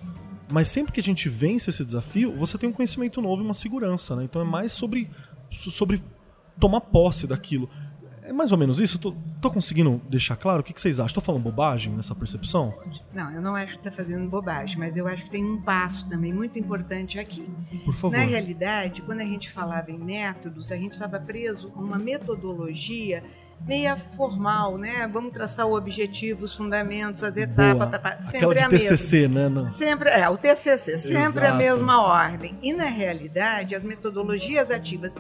Mas 0.51 0.67
sempre 0.69 0.93
que 0.93 1.01
a 1.01 1.03
gente 1.03 1.29
vence 1.29 1.71
esse 1.71 1.85
desafio, 1.85 2.35
você 2.37 2.59
tem 2.59 2.69
um 2.69 2.73
conhecimento 2.73 3.23
novo 3.23 3.43
e 3.43 3.45
uma 3.45 3.55
segurança, 3.55 4.17
né? 4.17 4.25
Então 4.25 4.43
é 4.43 4.45
mais 4.45 4.73
sobre, 4.73 5.09
sobre 5.51 6.03
tomar 6.59 6.81
posse 6.81 7.27
daquilo. 7.27 7.69
É 8.23 8.33
mais 8.33 8.53
ou 8.53 8.59
menos 8.59 8.81
isso? 8.81 8.99
Tô, 8.99 9.15
tô 9.41 9.51
conseguindo 9.51 10.01
deixar 10.09 10.37
claro? 10.37 10.61
O 10.61 10.63
que, 10.63 10.73
que 10.73 10.81
vocês 10.81 11.01
acham? 11.01 11.15
Tô 11.15 11.21
falando 11.21 11.43
bobagem 11.43 11.93
nessa 11.93 12.15
percepção? 12.15 12.75
Não, 13.13 13.31
eu 13.33 13.41
não 13.41 13.57
acho 13.57 13.79
que 13.79 13.85
tá 13.85 13.91
fazendo 13.91 14.29
bobagem, 14.29 14.79
mas 14.79 14.97
eu 14.97 15.09
acho 15.09 15.25
que 15.25 15.31
tem 15.31 15.45
um 15.45 15.61
passo 15.61 16.09
também 16.09 16.33
muito 16.33 16.59
importante 16.59 17.19
aqui. 17.19 17.49
Por 17.85 17.95
favor. 17.95 18.17
Na 18.17 18.23
realidade, 18.23 19.03
quando 19.03 19.21
a 19.21 19.25
gente 19.25 19.51
falava 19.51 19.91
em 19.91 19.99
métodos, 19.99 20.71
a 20.71 20.77
gente 20.77 20.93
estava 20.93 21.19
preso 21.19 21.73
a 21.75 21.81
uma 21.81 21.99
metodologia 21.99 23.25
meia 23.67 23.97
formal, 23.97 24.79
né? 24.79 25.09
Vamos 25.13 25.33
traçar 25.33 25.67
o 25.67 25.77
objetivo, 25.77 26.45
os 26.45 26.55
fundamentos, 26.55 27.23
as 27.23 27.37
etapas, 27.37 27.89
Boa. 27.89 28.19
sempre 28.19 28.37
Aquela 28.39 28.55
de 28.55 28.63
a 28.65 28.69
TCC, 28.69 29.29
mesma. 29.29 29.41
né? 29.41 29.49
Não. 29.49 29.71
Sempre 29.71 30.11
é 30.11 30.29
o 30.29 30.37
TCC, 30.37 30.99
sempre 30.99 31.23
Exato. 31.23 31.47
a 31.47 31.55
mesma 31.55 32.03
ordem. 32.03 32.59
E 32.63 32.73
na 32.73 32.87
realidade, 32.87 33.75
as 33.75 33.85
metodologias 33.85 34.71
ativas 34.71 35.15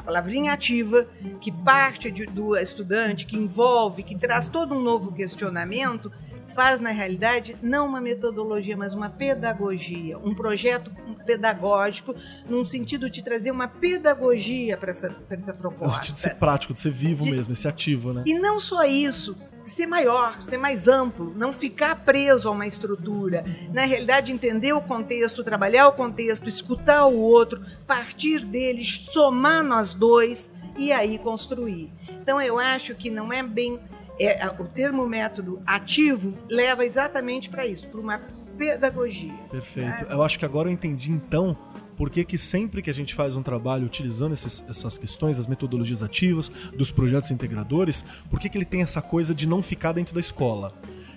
a 0.00 0.02
palavrinha 0.02 0.54
ativa, 0.54 1.06
que 1.42 1.52
parte 1.52 2.10
de, 2.10 2.24
do 2.24 2.56
estudante, 2.56 3.26
que 3.26 3.36
envolve, 3.36 4.02
que 4.02 4.16
traz 4.16 4.48
todo 4.48 4.74
um 4.74 4.80
novo 4.80 5.12
questionamento, 5.12 6.10
faz, 6.50 6.80
na 6.80 6.90
realidade, 6.90 7.56
não 7.62 7.86
uma 7.86 8.00
metodologia, 8.00 8.76
mas 8.76 8.94
uma 8.94 9.08
pedagogia, 9.08 10.18
um 10.18 10.34
projeto 10.34 10.90
pedagógico, 11.24 12.14
num 12.48 12.64
sentido 12.64 13.08
de 13.08 13.22
trazer 13.22 13.50
uma 13.50 13.68
pedagogia 13.68 14.76
para 14.76 14.90
essa, 14.90 15.16
essa 15.30 15.52
proposta. 15.54 15.86
No 15.86 15.90
sentido 15.92 16.14
de 16.14 16.20
ser 16.20 16.34
prático, 16.36 16.74
de 16.74 16.80
ser 16.80 16.90
vivo 16.90 17.24
de, 17.24 17.30
mesmo, 17.30 17.52
esse 17.52 17.68
ativo, 17.68 18.12
né? 18.12 18.24
E 18.26 18.34
não 18.34 18.58
só 18.58 18.84
isso, 18.84 19.36
ser 19.64 19.86
maior, 19.86 20.42
ser 20.42 20.58
mais 20.58 20.88
amplo, 20.88 21.32
não 21.36 21.52
ficar 21.52 22.04
preso 22.04 22.48
a 22.48 22.52
uma 22.52 22.66
estrutura. 22.66 23.44
Na 23.72 23.84
realidade, 23.84 24.32
entender 24.32 24.72
o 24.72 24.80
contexto, 24.80 25.44
trabalhar 25.44 25.88
o 25.88 25.92
contexto, 25.92 26.48
escutar 26.48 27.06
o 27.06 27.16
outro, 27.16 27.62
partir 27.86 28.44
deles, 28.44 29.06
somar 29.12 29.62
nós 29.62 29.94
dois 29.94 30.50
e 30.76 30.92
aí 30.92 31.18
construir. 31.18 31.92
Então, 32.08 32.40
eu 32.40 32.58
acho 32.58 32.94
que 32.94 33.10
não 33.10 33.32
é 33.32 33.42
bem. 33.42 33.78
É, 34.20 34.46
o 34.58 34.64
termo 34.64 35.06
método 35.06 35.62
ativo 35.66 36.46
leva 36.50 36.84
exatamente 36.84 37.48
para 37.48 37.66
isso, 37.66 37.88
para 37.88 38.00
uma 38.00 38.20
pedagogia. 38.58 39.32
Perfeito. 39.50 40.04
Né? 40.04 40.08
Eu 40.10 40.22
acho 40.22 40.38
que 40.38 40.44
agora 40.44 40.68
eu 40.68 40.72
entendi 40.72 41.10
então 41.10 41.56
por 41.96 42.10
que, 42.10 42.24
que 42.24 42.36
sempre 42.36 42.82
que 42.82 42.90
a 42.90 42.94
gente 42.94 43.14
faz 43.14 43.36
um 43.36 43.42
trabalho 43.42 43.86
utilizando 43.86 44.32
esses, 44.32 44.64
essas 44.68 44.98
questões, 44.98 45.38
as 45.38 45.46
metodologias 45.46 46.02
ativas, 46.02 46.48
dos 46.48 46.92
projetos 46.92 47.30
integradores, 47.30 48.04
por 48.28 48.38
que, 48.38 48.48
que 48.48 48.56
ele 48.56 48.64
tem 48.64 48.82
essa 48.82 49.02
coisa 49.02 49.34
de 49.34 49.48
não 49.48 49.62
ficar 49.62 49.92
dentro 49.92 50.14
da 50.14 50.20
escola? 50.20 50.72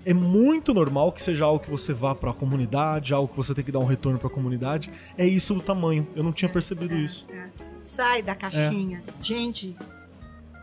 É 0.06 0.14
muito 0.14 0.74
normal 0.74 1.12
que 1.14 1.22
seja 1.22 1.46
algo 1.46 1.64
que 1.64 1.70
você 1.70 1.94
vá 1.94 2.14
para 2.14 2.32
a 2.32 2.34
comunidade, 2.34 3.14
algo 3.14 3.30
que 3.30 3.38
você 3.38 3.54
tem 3.54 3.64
que 3.64 3.72
dar 3.72 3.80
um 3.80 3.86
retorno 3.86 4.20
para 4.20 4.28
a 4.28 4.32
comunidade. 4.32 4.92
É 5.18 5.26
isso 5.26 5.54
do 5.54 5.62
tamanho. 5.62 6.06
Eu 6.16 6.24
não 6.24 6.34
tinha 6.34 6.50
percebido 6.50 6.96
é, 6.96 7.00
isso. 7.00 7.28
É. 7.32 7.48
Sai 7.82 8.22
da 8.22 8.36
caixinha. 8.36 9.02
É. 9.08 9.24
Gente, 9.24 9.76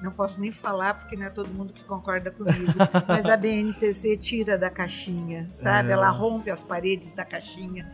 não 0.03 0.11
posso 0.11 0.41
nem 0.41 0.51
falar 0.51 0.95
porque 0.95 1.17
não 1.17 1.27
é 1.27 1.31
todo 1.31 1.49
mundo 1.49 1.73
que 1.73 1.85
concorda 1.85 2.31
comigo, 2.31 2.73
mas 3.07 3.27
a 3.27 3.37
BNTC 3.37 4.17
tira 4.17 4.57
da 4.57 4.71
caixinha, 4.71 5.47
sabe? 5.49 5.91
É. 5.91 5.93
Ela 5.93 6.11
rompe 6.11 6.51
as 6.51 6.63
paredes 6.63 7.13
da 7.13 7.25
caixinha. 7.25 7.91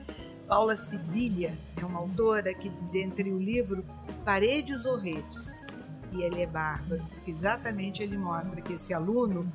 Paula 0.47 0.77
Sibilha 0.77 1.53
é 1.77 1.85
uma 1.85 1.99
autora 1.99 2.55
que, 2.55 2.71
dentre 2.93 3.33
o 3.33 3.39
livro 3.39 3.85
Paredes 4.25 4.85
ou 4.85 4.97
Redes, 4.97 5.67
e 6.13 6.23
ele 6.23 6.43
é 6.43 6.47
bárbaro, 6.47 7.03
porque 7.11 7.31
exatamente 7.31 8.03
ele 8.03 8.17
mostra 8.17 8.61
que 8.61 8.75
esse 8.75 8.95
aluno 8.95 9.51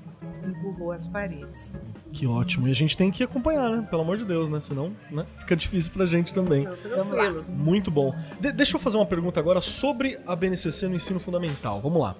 empurrou 0.45 0.91
as 0.91 1.07
paredes. 1.07 1.87
Que 2.11 2.27
ótimo. 2.27 2.67
E 2.67 2.71
a 2.71 2.75
gente 2.75 2.97
tem 2.97 3.09
que 3.09 3.23
acompanhar, 3.23 3.69
né? 3.69 3.87
Pelo 3.89 4.01
amor 4.01 4.17
de 4.17 4.25
Deus, 4.25 4.49
né? 4.49 4.59
Senão 4.59 4.93
né? 5.09 5.25
fica 5.37 5.55
difícil 5.55 5.91
pra 5.93 6.05
gente 6.05 6.33
também. 6.33 6.67
Tranquilo. 6.83 7.45
Muito 7.47 7.89
bom. 7.89 8.13
De 8.39 8.51
deixa 8.51 8.75
eu 8.75 8.79
fazer 8.79 8.97
uma 8.97 9.05
pergunta 9.05 9.39
agora 9.39 9.61
sobre 9.61 10.19
a 10.27 10.35
BNCC 10.35 10.87
no 10.87 10.95
ensino 10.95 11.19
fundamental. 11.19 11.81
Vamos 11.81 12.01
lá. 12.01 12.15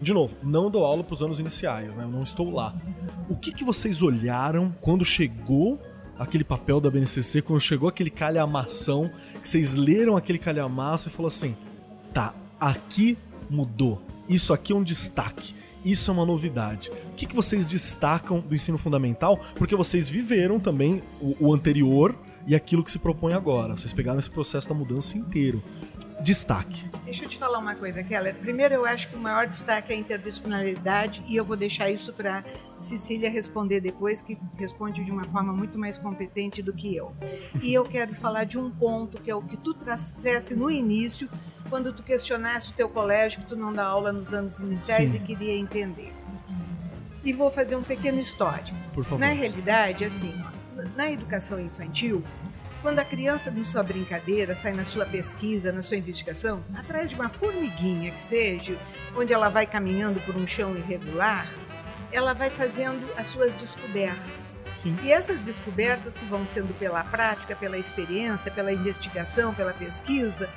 De 0.00 0.12
novo, 0.12 0.36
não 0.42 0.70
dou 0.70 0.84
aula 0.84 1.02
para 1.02 1.14
os 1.14 1.22
anos 1.22 1.40
iniciais, 1.40 1.96
né? 1.96 2.04
Eu 2.04 2.08
não 2.08 2.22
estou 2.22 2.50
lá. 2.50 2.74
O 3.28 3.36
que, 3.36 3.52
que 3.52 3.64
vocês 3.64 4.00
olharam 4.02 4.74
quando 4.80 5.04
chegou 5.04 5.80
aquele 6.18 6.44
papel 6.44 6.80
da 6.80 6.90
BNCC, 6.90 7.42
quando 7.42 7.60
chegou 7.60 7.88
aquele 7.88 8.10
calhamação, 8.10 9.10
que 9.40 9.48
vocês 9.48 9.74
leram 9.74 10.16
aquele 10.16 10.38
calhamaço 10.38 11.08
e 11.08 11.12
falou 11.12 11.28
assim: 11.28 11.56
tá, 12.12 12.34
aqui 12.60 13.18
mudou. 13.50 14.00
Isso 14.28 14.52
aqui 14.52 14.72
é 14.72 14.76
um 14.76 14.82
destaque. 14.82 15.54
Isso 15.84 16.10
é 16.10 16.14
uma 16.14 16.26
novidade. 16.26 16.90
O 17.12 17.14
que, 17.14 17.24
que 17.24 17.34
vocês 17.34 17.68
destacam 17.68 18.40
do 18.40 18.54
ensino 18.54 18.76
fundamental? 18.76 19.40
Porque 19.54 19.74
vocês 19.74 20.08
viveram 20.08 20.58
também 20.58 21.02
o, 21.20 21.48
o 21.48 21.54
anterior 21.54 22.14
e 22.46 22.54
aquilo 22.54 22.82
que 22.82 22.90
se 22.90 22.98
propõe 22.98 23.32
agora. 23.32 23.76
Vocês 23.76 23.92
pegaram 23.92 24.18
esse 24.18 24.30
processo 24.30 24.68
da 24.68 24.74
mudança 24.74 25.16
inteiro 25.16 25.62
destaque. 26.20 26.88
Deixa 27.04 27.24
eu 27.24 27.28
te 27.28 27.38
falar 27.38 27.58
uma 27.58 27.74
coisa, 27.74 28.02
Keller. 28.02 28.34
Primeiro, 28.34 28.74
eu 28.74 28.84
acho 28.84 29.08
que 29.08 29.16
o 29.16 29.18
maior 29.18 29.46
destaque 29.46 29.92
é 29.92 29.96
a 29.96 29.98
interdisciplinaridade 29.98 31.22
e 31.26 31.36
eu 31.36 31.44
vou 31.44 31.56
deixar 31.56 31.90
isso 31.90 32.12
para 32.12 32.44
Cecília 32.78 33.30
responder 33.30 33.80
depois, 33.80 34.20
que 34.20 34.38
responde 34.56 35.04
de 35.04 35.10
uma 35.10 35.24
forma 35.24 35.52
muito 35.52 35.78
mais 35.78 35.96
competente 35.96 36.62
do 36.62 36.72
que 36.72 36.94
eu. 36.94 37.12
E 37.62 37.72
eu 37.72 37.84
quero 37.84 38.14
falar 38.14 38.44
de 38.44 38.58
um 38.58 38.70
ponto 38.70 39.20
que 39.20 39.30
é 39.30 39.34
o 39.34 39.42
que 39.42 39.56
tu 39.56 39.74
trouxesse 39.74 40.54
no 40.54 40.70
início, 40.70 41.28
quando 41.68 41.92
tu 41.92 42.02
questionasse 42.02 42.70
o 42.70 42.72
teu 42.72 42.88
colégio, 42.88 43.40
que 43.40 43.46
tu 43.46 43.56
não 43.56 43.72
dá 43.72 43.84
aula 43.84 44.12
nos 44.12 44.32
anos 44.34 44.60
iniciais 44.60 45.10
Sim. 45.10 45.16
e 45.16 45.20
queria 45.20 45.54
entender. 45.54 46.12
E 47.24 47.32
vou 47.32 47.50
fazer 47.50 47.76
um 47.76 47.82
pequeno 47.82 48.18
histórico. 48.18 48.76
Por 48.92 49.04
favor. 49.04 49.20
Na 49.20 49.32
realidade, 49.32 50.04
assim, 50.04 50.32
na 50.96 51.10
educação 51.10 51.60
infantil, 51.60 52.22
quando 52.88 53.00
a 53.00 53.04
criança, 53.04 53.50
na 53.50 53.64
sua 53.64 53.82
brincadeira, 53.82 54.54
sai 54.54 54.72
na 54.72 54.82
sua 54.82 55.04
pesquisa, 55.04 55.70
na 55.70 55.82
sua 55.82 55.98
investigação, 55.98 56.64
atrás 56.74 57.10
de 57.10 57.16
uma 57.16 57.28
formiguinha 57.28 58.10
que 58.10 58.20
seja, 58.20 58.78
onde 59.14 59.30
ela 59.30 59.50
vai 59.50 59.66
caminhando 59.66 60.18
por 60.20 60.34
um 60.34 60.46
chão 60.46 60.74
irregular, 60.74 61.46
ela 62.10 62.32
vai 62.32 62.48
fazendo 62.48 63.06
as 63.14 63.26
suas 63.26 63.52
descobertas. 63.52 64.62
Sim. 64.82 64.96
E 65.02 65.12
essas 65.12 65.44
descobertas 65.44 66.14
que 66.14 66.24
vão 66.24 66.46
sendo 66.46 66.72
pela 66.78 67.04
prática, 67.04 67.54
pela 67.54 67.76
experiência, 67.76 68.50
pela 68.50 68.72
investigação, 68.72 69.52
pela 69.52 69.74
pesquisa, 69.74 70.48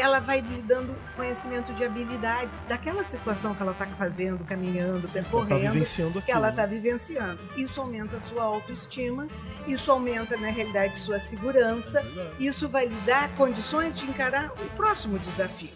ela 0.00 0.18
vai 0.20 0.40
lhe 0.40 0.62
dando 0.62 0.94
conhecimento 1.14 1.72
de 1.74 1.84
habilidades 1.84 2.62
daquela 2.62 3.04
situação 3.04 3.54
que 3.54 3.62
ela 3.62 3.72
está 3.72 3.86
fazendo, 3.86 4.44
caminhando, 4.44 5.06
Sim, 5.06 5.14
percorrendo, 5.14 5.52
ela 5.52 5.62
tá 5.62 5.70
vivenciando 5.70 6.22
que 6.22 6.32
ela 6.32 6.50
está 6.50 6.66
vivenciando. 6.66 7.40
Isso 7.56 7.80
aumenta 7.80 8.16
a 8.16 8.20
sua 8.20 8.44
autoestima, 8.44 9.28
isso 9.66 9.90
aumenta, 9.90 10.36
na 10.36 10.48
realidade, 10.48 10.98
sua 10.98 11.20
segurança, 11.20 12.02
isso 12.38 12.68
vai 12.68 12.86
lhe 12.86 13.00
dar 13.02 13.28
condições 13.34 13.98
de 13.98 14.04
encarar 14.06 14.52
o 14.52 14.76
próximo 14.76 15.18
desafio. 15.18 15.70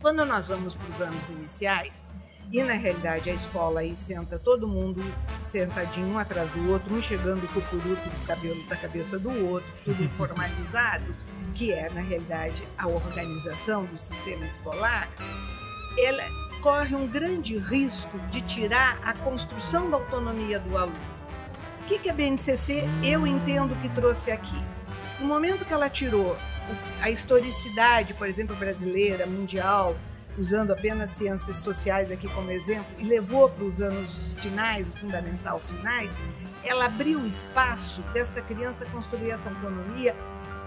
Quando 0.00 0.24
nós 0.24 0.48
vamos 0.48 0.74
para 0.74 0.88
os 0.88 1.00
anos 1.00 1.30
iniciais, 1.30 2.04
e 2.52 2.62
na 2.62 2.74
realidade 2.74 3.30
a 3.30 3.32
escola 3.32 3.80
aí 3.80 3.96
senta 3.96 4.38
todo 4.38 4.68
mundo 4.68 5.02
sentadinho 5.38 6.08
um 6.08 6.18
atrás 6.18 6.50
do 6.50 6.70
outro, 6.70 6.94
um 6.94 7.00
chegando 7.00 7.50
com 7.52 7.60
o 7.60 7.62
curuto 7.62 8.08
do 8.08 8.26
cabelo 8.26 8.62
da 8.68 8.76
cabeça 8.76 9.18
do 9.18 9.30
outro, 9.48 9.72
tudo 9.84 10.06
formalizado, 10.18 11.14
que 11.54 11.72
é 11.72 11.88
na 11.88 12.02
realidade 12.02 12.62
a 12.76 12.86
organização 12.86 13.86
do 13.86 13.96
sistema 13.96 14.44
escolar, 14.44 15.08
ela 15.98 16.22
corre 16.60 16.94
um 16.94 17.08
grande 17.08 17.56
risco 17.56 18.18
de 18.30 18.42
tirar 18.42 19.00
a 19.02 19.14
construção 19.14 19.90
da 19.90 19.96
autonomia 19.96 20.58
do 20.58 20.76
aluno. 20.76 21.12
O 21.80 21.84
que, 21.86 21.98
que 21.98 22.10
a 22.10 22.14
BNCC 22.14 22.84
eu 23.02 23.26
entendo 23.26 23.74
que 23.80 23.88
trouxe 23.88 24.30
aqui? 24.30 24.62
No 25.18 25.26
momento 25.26 25.64
que 25.64 25.72
ela 25.72 25.88
tirou 25.88 26.36
a 27.00 27.10
historicidade, 27.10 28.14
por 28.14 28.28
exemplo, 28.28 28.54
brasileira, 28.54 29.26
mundial, 29.26 29.96
usando 30.38 30.72
apenas 30.72 31.10
ciências 31.10 31.58
sociais 31.58 32.10
aqui 32.10 32.28
como 32.28 32.50
exemplo, 32.50 32.86
e 32.98 33.04
levou 33.04 33.48
para 33.48 33.64
os 33.64 33.80
anos 33.80 34.20
finais, 34.36 34.88
o 34.88 34.92
fundamental 34.92 35.58
finais, 35.58 36.20
ela 36.64 36.86
abriu 36.86 37.26
espaço 37.26 38.00
desta 38.14 38.40
criança 38.40 38.86
construir 38.86 39.30
essa 39.30 39.48
autonomia 39.48 40.14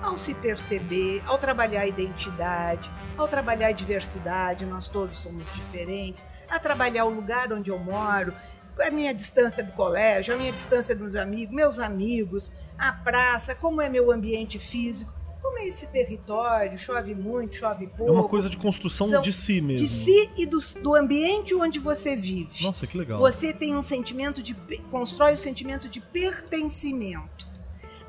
ao 0.01 0.17
se 0.17 0.33
perceber, 0.35 1.23
ao 1.25 1.37
trabalhar 1.37 1.81
a 1.81 1.87
identidade, 1.87 2.91
ao 3.17 3.27
trabalhar 3.27 3.67
a 3.67 3.71
diversidade, 3.71 4.65
nós 4.65 4.87
todos 4.87 5.17
somos 5.19 5.51
diferentes, 5.51 6.25
a 6.49 6.59
trabalhar 6.59 7.05
o 7.05 7.09
lugar 7.09 7.51
onde 7.51 7.71
eu 7.71 7.79
moro, 7.79 8.33
a 8.79 8.91
minha 8.91 9.13
distância 9.13 9.63
do 9.63 9.71
colégio, 9.71 10.33
a 10.33 10.37
minha 10.37 10.51
distância 10.51 10.95
dos 10.95 11.15
amigos, 11.15 11.55
meus 11.55 11.79
amigos, 11.79 12.51
a 12.77 12.91
praça, 12.91 13.55
como 13.55 13.81
é 13.81 13.89
meu 13.89 14.11
ambiente 14.11 14.59
físico 14.59 15.13
como 15.45 15.59
é 15.59 15.67
esse 15.67 15.87
território, 15.87 16.77
chove 16.77 17.13
muito, 17.13 17.55
chove 17.55 17.85
pouco. 17.87 18.11
É 18.11 18.11
uma 18.11 18.27
coisa 18.27 18.49
de 18.49 18.57
construção 18.57 19.21
de 19.21 19.31
si 19.31 19.61
mesmo. 19.61 19.85
De 19.85 19.93
si 19.93 20.29
e 20.35 20.45
do, 20.45 20.57
do 20.81 20.95
ambiente 20.95 21.53
onde 21.53 21.77
você 21.77 22.15
vive. 22.15 22.63
Nossa, 22.63 22.87
que 22.87 22.97
legal. 22.97 23.19
Você 23.19 23.53
tem 23.53 23.75
um 23.75 23.81
sentimento 23.81 24.41
de. 24.41 24.55
constrói 24.89 25.31
o 25.31 25.33
um 25.33 25.37
sentimento 25.37 25.87
de 25.87 26.01
pertencimento. 26.01 27.47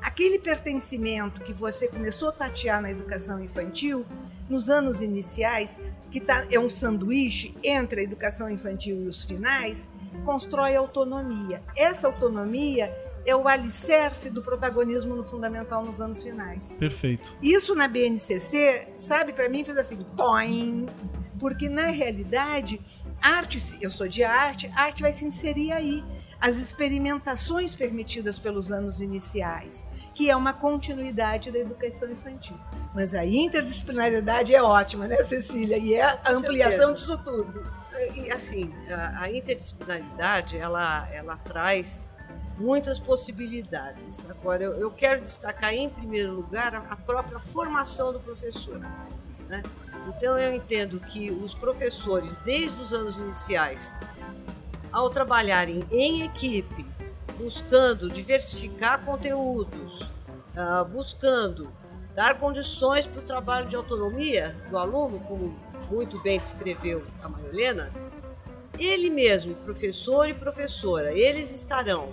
Aquele 0.01 0.39
pertencimento 0.39 1.41
que 1.41 1.53
você 1.53 1.87
começou 1.87 2.29
a 2.29 2.31
tatear 2.31 2.81
na 2.81 2.89
educação 2.89 3.43
infantil, 3.43 4.05
nos 4.49 4.69
anos 4.69 5.01
iniciais, 5.01 5.79
que 6.11 6.19
tá, 6.19 6.45
é 6.51 6.59
um 6.59 6.69
sanduíche 6.69 7.55
entre 7.63 8.01
a 8.01 8.03
educação 8.03 8.49
infantil 8.49 9.03
e 9.03 9.07
os 9.07 9.25
finais, 9.25 9.87
constrói 10.23 10.75
autonomia. 10.75 11.61
Essa 11.75 12.07
autonomia 12.07 12.91
é 13.27 13.35
o 13.35 13.45
alicerce 13.45 14.29
do 14.29 14.41
protagonismo 14.41 15.13
no 15.13 15.21
fundamental 15.21 15.83
nos 15.83 15.99
anos 15.99 16.23
finais. 16.23 16.77
Perfeito. 16.79 17.35
Isso 17.41 17.75
na 17.75 17.85
BNCC, 17.85 18.87
sabe, 18.95 19.33
para 19.33 19.49
mim 19.49 19.65
fez 19.65 19.77
assim, 19.77 19.97
toim, 20.15 20.85
Porque, 21.37 21.67
na 21.67 21.87
realidade, 21.87 22.79
arte, 23.21 23.61
eu 23.81 23.89
sou 23.89 24.07
de 24.07 24.23
arte, 24.23 24.71
arte 24.73 25.01
vai 25.01 25.11
se 25.11 25.25
inserir 25.25 25.73
aí. 25.73 26.03
As 26.39 26.57
experimentações 26.57 27.75
permitidas 27.75 28.39
pelos 28.39 28.71
anos 28.71 29.01
iniciais, 29.01 29.85
que 30.13 30.29
é 30.29 30.35
uma 30.35 30.53
continuidade 30.53 31.51
da 31.51 31.59
educação 31.59 32.09
infantil. 32.09 32.55
Mas 32.93 33.13
a 33.13 33.25
interdisciplinaridade 33.25 34.53
é 34.55 34.61
ótima, 34.61 35.07
né, 35.07 35.21
Cecília? 35.23 35.77
E 35.77 35.95
é 35.95 36.03
a 36.03 36.19
ampliação 36.31 36.93
disso 36.93 37.17
tudo. 37.17 37.65
E, 38.15 38.31
assim, 38.31 38.71
a, 38.89 39.23
a 39.23 39.31
interdisciplinaridade, 39.31 40.57
ela, 40.57 41.09
ela 41.11 41.37
traz 41.37 42.11
muitas 42.57 42.99
possibilidades. 42.99 44.29
Agora, 44.29 44.63
eu, 44.63 44.73
eu, 44.73 44.91
quero 44.91 45.21
destacar, 45.21 45.73
em 45.73 45.89
primeiro 45.89 46.33
lugar, 46.33 46.73
a, 46.75 46.79
a 46.89 46.95
própria 46.95 47.39
formação 47.39 48.11
do 48.11 48.19
professor. 48.19 48.79
Né? 49.47 49.63
Então, 50.07 50.37
eu 50.37 50.55
entendo 50.55 50.99
que 50.99 51.31
os 51.31 51.53
professores, 51.53 52.37
desde 52.39 52.81
os 52.81 52.93
anos 52.93 53.19
iniciais, 53.19 53.95
ao 54.91 55.09
trabalharem 55.09 55.85
em 55.91 56.23
equipe, 56.23 56.85
buscando 57.37 58.09
diversificar 58.09 59.03
conteúdos, 59.05 60.01
uh, 60.01 60.83
buscando 60.85 61.71
dar 62.15 62.39
condições 62.39 63.05
para 63.05 63.19
o 63.19 63.23
trabalho 63.23 63.67
de 63.67 63.75
autonomia 63.75 64.55
do 64.69 64.77
aluno, 64.77 65.19
como 65.19 65.55
muito 65.91 66.19
bem 66.21 66.39
descreveu 66.39 67.05
a 67.21 67.29
Marilena, 67.29 67.91
ele 68.79 69.09
mesmo, 69.09 69.55
professor 69.55 70.27
e 70.27 70.33
professora, 70.33 71.13
eles 71.13 71.51
estarão 71.51 72.09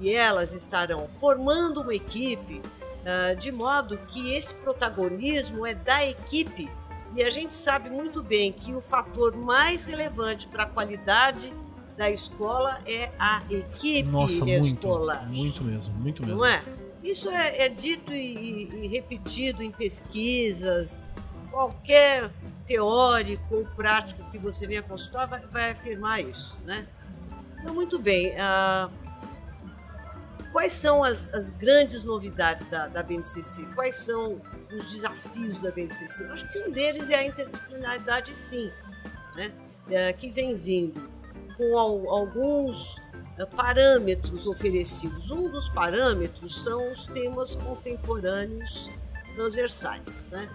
e 0.00 0.12
elas 0.12 0.54
estarão 0.54 1.06
formando 1.20 1.82
uma 1.82 1.94
equipe 1.94 2.60
uh, 2.60 3.36
de 3.36 3.52
modo 3.52 3.98
que 4.08 4.34
esse 4.34 4.54
protagonismo 4.54 5.66
é 5.66 5.74
da 5.74 6.04
equipe 6.06 6.70
e 7.14 7.22
a 7.22 7.30
gente 7.30 7.54
sabe 7.54 7.90
muito 7.90 8.22
bem 8.22 8.52
que 8.52 8.74
o 8.74 8.80
fator 8.80 9.36
mais 9.36 9.84
relevante 9.84 10.46
para 10.46 10.62
a 10.62 10.66
qualidade 10.66 11.52
da 11.96 12.08
escola 12.08 12.80
é 12.86 13.10
a 13.18 13.42
equipe 13.50 14.08
Nossa, 14.08 14.48
escolar. 14.48 15.26
Muito, 15.26 15.36
muito 15.36 15.64
mesmo, 15.64 15.94
muito 15.96 16.22
mesmo. 16.24 16.38
Não 16.38 16.46
é? 16.46 16.62
Isso 17.02 17.28
é, 17.30 17.66
é 17.66 17.68
dito 17.68 18.12
e, 18.12 18.68
e, 18.84 18.86
repetido 18.86 19.62
em 19.62 19.70
pesquisas. 19.70 20.98
Qualquer 21.50 22.30
teórico 22.66 23.56
ou 23.56 23.64
prático 23.64 24.22
que 24.30 24.38
você 24.38 24.66
venha 24.66 24.82
consultar 24.82 25.26
vai, 25.26 25.40
vai 25.40 25.70
afirmar 25.72 26.20
isso, 26.20 26.56
né? 26.64 26.86
Então, 27.58 27.74
muito 27.74 27.98
bem. 27.98 28.30
Uh, 28.30 28.90
Quais 30.52 30.72
são 30.72 31.04
as, 31.04 31.32
as 31.32 31.50
grandes 31.50 32.04
novidades 32.04 32.66
da, 32.66 32.88
da, 32.88 33.02
BNCC? 33.02 33.64
Quais 33.74 33.94
são 33.94 34.40
os 34.72 34.92
desafios 34.92 35.62
da 35.62 35.70
BNCC? 35.70 36.24
Acho 36.24 36.50
que 36.50 36.58
um 36.58 36.72
deles 36.72 37.08
é 37.08 37.14
a 37.14 37.24
interdisciplinaridade, 37.24 38.34
sim, 38.34 38.70
né? 39.36 39.52
é, 39.88 40.12
que 40.12 40.28
vem 40.28 40.56
vindo 40.56 41.08
com 41.56 41.78
al, 41.78 42.08
alguns 42.10 43.00
é, 43.38 43.44
parâmetros 43.46 44.46
oferecidos. 44.46 45.30
Um 45.30 45.48
dos 45.48 45.68
parâmetros 45.68 46.64
são 46.64 46.90
os 46.90 47.06
temas 47.06 47.54
contemporâneos 47.54 48.90
transversais. 49.34 50.28
Né? 50.32 50.50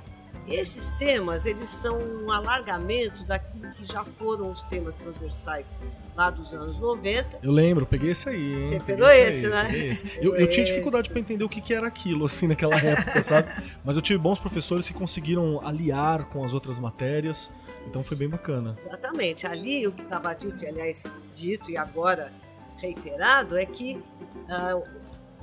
Esses 0.47 0.93
temas, 0.93 1.45
eles 1.45 1.69
são 1.69 1.97
um 1.97 2.31
alargamento 2.31 3.23
daquilo 3.23 3.71
que 3.73 3.83
já 3.83 4.03
foram 4.03 4.51
os 4.51 4.61
temas 4.63 4.95
transversais 4.95 5.75
lá 6.15 6.29
dos 6.29 6.53
anos 6.53 6.77
90. 6.77 7.39
Eu 7.41 7.51
lembro, 7.51 7.85
peguei 7.85 8.11
esse 8.11 8.29
aí, 8.29 8.53
hein? 8.53 8.69
Você 8.69 8.79
pegou 8.79 9.09
esse, 9.09 9.45
aí, 9.45 9.51
né? 9.51 9.77
Esse. 9.77 10.05
Eu, 10.21 10.35
eu, 10.35 10.47
tinha 10.47 10.65
dificuldade 10.65 11.09
para 11.09 11.19
entender 11.19 11.43
o 11.43 11.49
que, 11.49 11.59
que 11.59 11.73
era 11.73 11.87
aquilo, 11.87 12.25
assim, 12.25 12.47
naquela 12.47 12.75
época, 12.75 13.21
sabe? 13.21 13.51
Mas 13.83 13.95
eu 13.95 14.01
tive 14.01 14.17
bons 14.17 14.39
professores 14.39 14.87
que 14.87 14.93
conseguiram 14.93 15.65
aliar 15.65 16.25
com 16.25 16.43
as 16.43 16.53
outras 16.53 16.79
matérias, 16.79 17.51
então 17.87 18.03
foi 18.03 18.17
bem 18.17 18.29
bacana. 18.29 18.75
Exatamente. 18.77 19.45
Ali 19.45 19.85
o 19.87 19.91
que 19.91 20.03
estava 20.03 20.33
dito, 20.33 20.63
e 20.63 20.67
aliás, 20.67 21.05
dito 21.33 21.69
e 21.69 21.77
agora 21.77 22.31
reiterado, 22.77 23.57
é 23.57 23.65
que. 23.65 23.95
Uh, 23.95 24.83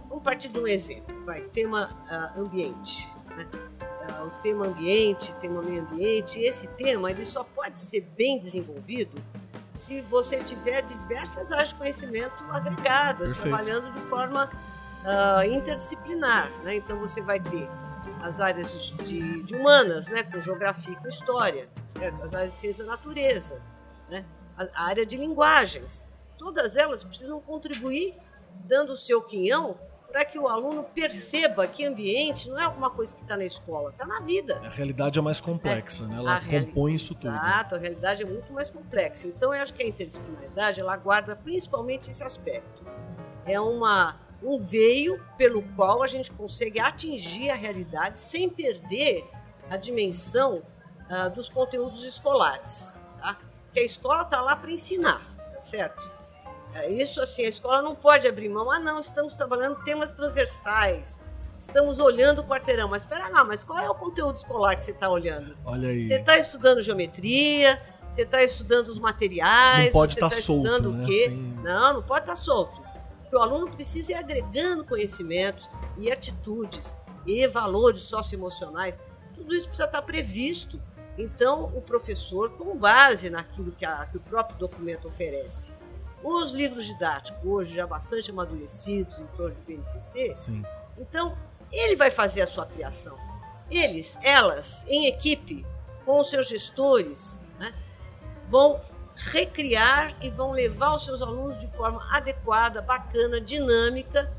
vamos 0.09 0.25
partir 0.25 0.49
de 0.49 0.59
um 0.59 0.67
exemplo, 0.67 1.25
vai, 1.25 1.41
tema 1.41 1.91
uh, 2.11 2.41
ambiente. 2.41 3.09
Né? 3.37 3.47
O 4.25 4.31
tema 4.43 4.67
ambiente, 4.67 5.35
tema 5.35 5.63
meio 5.63 5.83
ambiente, 5.83 6.41
esse 6.41 6.67
tema 6.69 7.11
ele 7.11 7.25
só 7.25 7.45
pode 7.45 7.79
ser 7.79 8.01
bem 8.01 8.39
desenvolvido 8.39 9.23
se 9.73 10.03
você 10.03 10.43
tiver 10.43 10.83
diversas 10.83 11.51
áreas 11.51 11.71
de 11.71 11.77
conhecimento 11.77 12.45
agregadas, 12.51 13.33
Perfeito. 13.33 13.41
trabalhando 13.41 13.91
de 13.91 14.01
forma 14.01 14.49
uh, 15.03 15.43
interdisciplinar. 15.51 16.51
Né? 16.63 16.77
Então 16.77 16.99
você 16.99 17.23
vai 17.23 17.41
ter 17.41 17.69
as 18.23 18.41
áreas 18.41 18.71
de, 18.73 19.43
de, 19.43 19.55
humanas, 19.57 20.09
né? 20.09 20.23
com 20.23 20.41
geografia 20.41 20.93
e 20.93 20.97
com 20.97 21.09
história, 21.09 21.69
certo? 21.87 22.23
as 22.23 22.35
áreas 22.35 22.53
de 22.53 22.59
ciência 22.59 22.85
da 22.85 22.93
natureza, 22.93 23.63
né? 24.11 24.25
a, 24.57 24.67
a 24.75 24.87
área 24.87 25.07
de 25.07 25.17
linguagens. 25.17 26.07
Todas 26.37 26.77
elas 26.77 27.03
precisam 27.03 27.41
contribuir 27.41 28.15
dando 28.67 28.93
o 28.93 28.97
seu 28.97 29.23
quinhão 29.23 29.79
para 30.13 30.27
que 30.27 30.39
o 30.39 30.47
aluno 30.47 30.85
perceba 30.85 31.67
que 31.67 31.87
ambiente 31.87 32.51
não 32.51 32.59
é 32.59 32.65
alguma 32.65 32.91
coisa 32.91 33.11
que 33.11 33.23
está 33.23 33.35
na 33.35 33.47
escola, 33.47 33.89
está 33.91 34.05
na 34.05 34.21
vida. 34.21 34.61
A 34.63 34.69
realidade 34.69 35.19
é 35.19 35.23
mais 35.23 35.41
complexa, 35.41 36.05
é. 36.05 36.07
né? 36.07 36.17
ela 36.19 36.37
a 36.37 36.41
compõe 36.45 36.95
isso 36.95 37.15
tudo. 37.15 37.29
Exato, 37.35 37.77
a 37.77 37.79
realidade 37.79 38.23
é 38.23 38.27
muito 38.27 38.53
mais 38.53 38.69
complexa. 38.69 39.27
Então, 39.27 39.55
eu 39.55 39.63
acho 39.63 39.73
que 39.73 39.83
a 39.83 39.87
interdisciplinaridade 39.87 40.81
ela 40.81 40.95
guarda 40.99 41.35
principalmente 41.35 42.11
esse 42.11 42.23
aspecto. 42.23 42.85
É 43.47 43.59
uma, 43.59 44.21
um 44.43 44.59
veio 44.59 45.19
pelo 45.39 45.63
qual 45.75 46.03
a 46.03 46.07
gente 46.07 46.31
consegue 46.31 46.79
atingir 46.79 47.49
a 47.49 47.55
realidade 47.55 48.21
sem 48.21 48.51
perder 48.51 49.27
a 49.71 49.79
dimensão 49.79 50.63
uh, 51.09 51.31
dos 51.35 51.49
conteúdos 51.49 52.05
escolares. 52.05 53.01
Tá? 53.19 53.39
Porque 53.65 53.81
a 53.81 53.85
escola 53.85 54.23
está 54.25 54.43
lá 54.43 54.57
para 54.57 54.71
ensinar, 54.71 55.23
tá 55.55 55.61
certo? 55.63 56.12
É 56.75 56.91
isso 56.91 57.20
assim, 57.20 57.45
a 57.45 57.49
escola 57.49 57.83
não 57.83 57.95
pode 57.95 58.27
abrir 58.27 58.49
mão. 58.49 58.70
Ah, 58.70 58.81
não, 58.81 58.99
estamos 58.99 59.37
trabalhando 59.37 59.83
temas 59.85 60.12
transversais. 60.12 61.20
Estamos 61.59 62.01
olhando 62.01 62.41
o 62.41 62.45
quarteirão. 62.45 62.89
Mas 62.89 63.03
espera 63.03 63.29
lá, 63.29 63.45
mas 63.45 63.62
qual 63.62 63.79
é 63.79 63.89
o 63.89 63.95
conteúdo 63.95 64.37
escolar 64.37 64.77
que 64.77 64.85
você 64.85 64.91
está 64.91 65.09
olhando? 65.09 65.57
Olha 65.64 65.91
aí. 65.91 66.09
Você 66.09 66.14
está 66.14 66.37
estudando 66.39 66.83
geometria, 66.83 67.81
você 68.11 68.23
está 68.23 68.43
estudando 68.43 68.89
os 68.89 68.99
materiais, 68.99 69.87
não 69.87 69.93
pode 69.93 70.14
você 70.14 70.18
está 70.18 70.29
tá 70.29 70.43
solto, 70.43 70.66
estudando 70.66 70.93
né? 70.93 71.03
o 71.03 71.07
quê? 71.07 71.25
Tem... 71.29 71.39
Não, 71.62 71.95
não 71.95 72.03
pode 72.03 72.20
estar 72.20 72.35
tá 72.35 72.37
solto. 72.37 72.83
Porque 73.20 73.37
o 73.37 73.39
aluno 73.39 73.70
precisa 73.70 74.12
ir 74.12 74.14
agregando 74.16 74.85
conhecimentos 74.85 75.70
e 75.97 76.11
atitudes 76.11 76.95
e 77.27 77.47
valores 77.47 78.03
socioemocionais. 78.03 78.99
Tudo 79.35 79.55
isso 79.55 79.66
precisa 79.66 79.87
estar 79.87 80.01
tá 80.01 80.03
previsto. 80.03 80.81
Então, 81.16 81.64
o 81.75 81.81
professor, 81.81 82.51
com 82.51 82.77
base 82.77 83.31
naquilo 83.31 83.73
que, 83.73 83.85
a, 83.85 84.05
que 84.07 84.16
o 84.16 84.20
próprio 84.20 84.59
documento 84.59 85.09
oferece, 85.09 85.75
os 86.23 86.53
livros 86.53 86.87
didáticos, 86.87 87.43
hoje 87.45 87.75
já 87.75 87.87
bastante 87.87 88.31
amadurecidos 88.31 89.18
em 89.18 89.27
torno 89.29 89.55
do 89.55 89.62
PNCC, 89.62 90.35
Sim. 90.37 90.64
então 90.99 91.37
ele 91.70 91.97
vai 91.97 92.11
fazer 92.11 92.43
a 92.43 92.47
sua 92.47 92.66
criação. 92.66 93.16
Eles, 93.70 94.18
elas, 94.23 94.85
em 94.89 95.07
equipe, 95.07 95.64
com 96.05 96.20
os 96.20 96.29
seus 96.29 96.49
gestores, 96.49 97.49
né, 97.59 97.73
vão 98.49 98.81
recriar 99.16 100.14
e 100.20 100.31
vão 100.31 100.53
levar 100.53 100.95
os 100.95 101.05
seus 101.05 101.23
alunos 101.23 101.59
de 101.61 101.68
forma 101.68 102.03
adequada, 102.11 102.83
bacana, 102.83 103.41
dinâmica, 103.41 104.31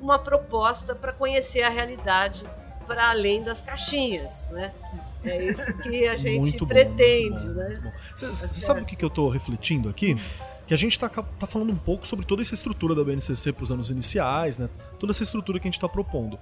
uma 0.00 0.18
proposta 0.18 0.94
para 0.94 1.12
conhecer 1.12 1.62
a 1.62 1.68
realidade 1.68 2.48
para 2.86 3.10
além 3.10 3.42
das 3.42 3.62
caixinhas, 3.62 4.50
né? 4.50 4.72
É 5.24 5.44
isso 5.44 5.76
que 5.78 6.06
a 6.06 6.16
gente 6.16 6.38
muito 6.38 6.66
pretende, 6.66 7.48
bom, 7.48 7.54
né? 7.54 7.92
Você 8.16 8.48
tá 8.48 8.54
sabe 8.54 8.82
o 8.82 8.84
que, 8.84 8.96
que 8.96 9.04
eu 9.04 9.08
estou 9.08 9.28
refletindo 9.28 9.88
aqui? 9.88 10.16
Que 10.68 10.74
a 10.74 10.76
gente 10.76 10.92
está 10.92 11.08
tá 11.08 11.46
falando 11.46 11.72
um 11.72 11.76
pouco 11.76 12.06
sobre 12.06 12.26
toda 12.26 12.42
essa 12.42 12.52
estrutura 12.52 12.94
da 12.94 13.02
BNCC 13.02 13.54
para 13.54 13.64
os 13.64 13.72
anos 13.72 13.90
iniciais, 13.90 14.58
né? 14.58 14.68
Toda 15.00 15.12
essa 15.12 15.22
estrutura 15.22 15.58
que 15.58 15.66
a 15.66 15.68
gente 15.70 15.78
está 15.78 15.88
propondo. 15.88 16.38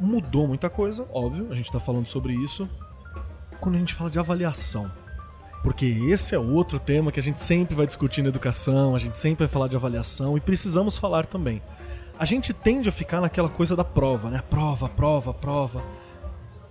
Mudou 0.00 0.46
muita 0.46 0.70
coisa, 0.70 1.04
óbvio, 1.12 1.48
a 1.50 1.56
gente 1.56 1.66
está 1.66 1.80
falando 1.80 2.06
sobre 2.06 2.32
isso. 2.34 2.70
Quando 3.60 3.74
a 3.74 3.78
gente 3.78 3.94
fala 3.94 4.08
de 4.08 4.18
avaliação, 4.20 4.92
porque 5.64 5.86
esse 5.86 6.36
é 6.36 6.38
outro 6.38 6.78
tema 6.78 7.10
que 7.10 7.18
a 7.18 7.22
gente 7.22 7.42
sempre 7.42 7.74
vai 7.74 7.84
discutir 7.84 8.22
na 8.22 8.28
educação, 8.28 8.94
a 8.94 8.98
gente 9.00 9.18
sempre 9.18 9.44
vai 9.44 9.48
falar 9.48 9.66
de 9.66 9.74
avaliação 9.74 10.36
e 10.36 10.40
precisamos 10.40 10.96
falar 10.96 11.26
também. 11.26 11.60
A 12.16 12.24
gente 12.24 12.52
tende 12.52 12.88
a 12.88 12.92
ficar 12.92 13.20
naquela 13.20 13.48
coisa 13.48 13.74
da 13.74 13.84
prova, 13.84 14.30
né? 14.30 14.40
Prova, 14.48 14.88
prova, 14.88 15.34
prova. 15.34 15.82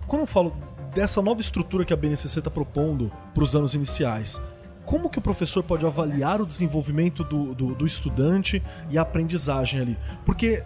Quando 0.06 0.22
eu 0.22 0.26
falo 0.26 0.56
dessa 0.94 1.20
nova 1.20 1.42
estrutura 1.42 1.84
que 1.84 1.92
a 1.92 1.96
BNCC 1.96 2.38
está 2.38 2.50
propondo 2.50 3.12
para 3.34 3.44
os 3.44 3.54
anos 3.54 3.74
iniciais, 3.74 4.40
como 4.84 5.08
que 5.08 5.18
o 5.18 5.22
professor 5.22 5.62
pode 5.62 5.86
avaliar 5.86 6.40
o 6.40 6.46
desenvolvimento 6.46 7.24
do, 7.24 7.54
do, 7.54 7.74
do, 7.74 7.86
estudante 7.86 8.62
e 8.90 8.98
a 8.98 9.02
aprendizagem 9.02 9.80
ali? 9.80 9.98
Porque 10.24 10.62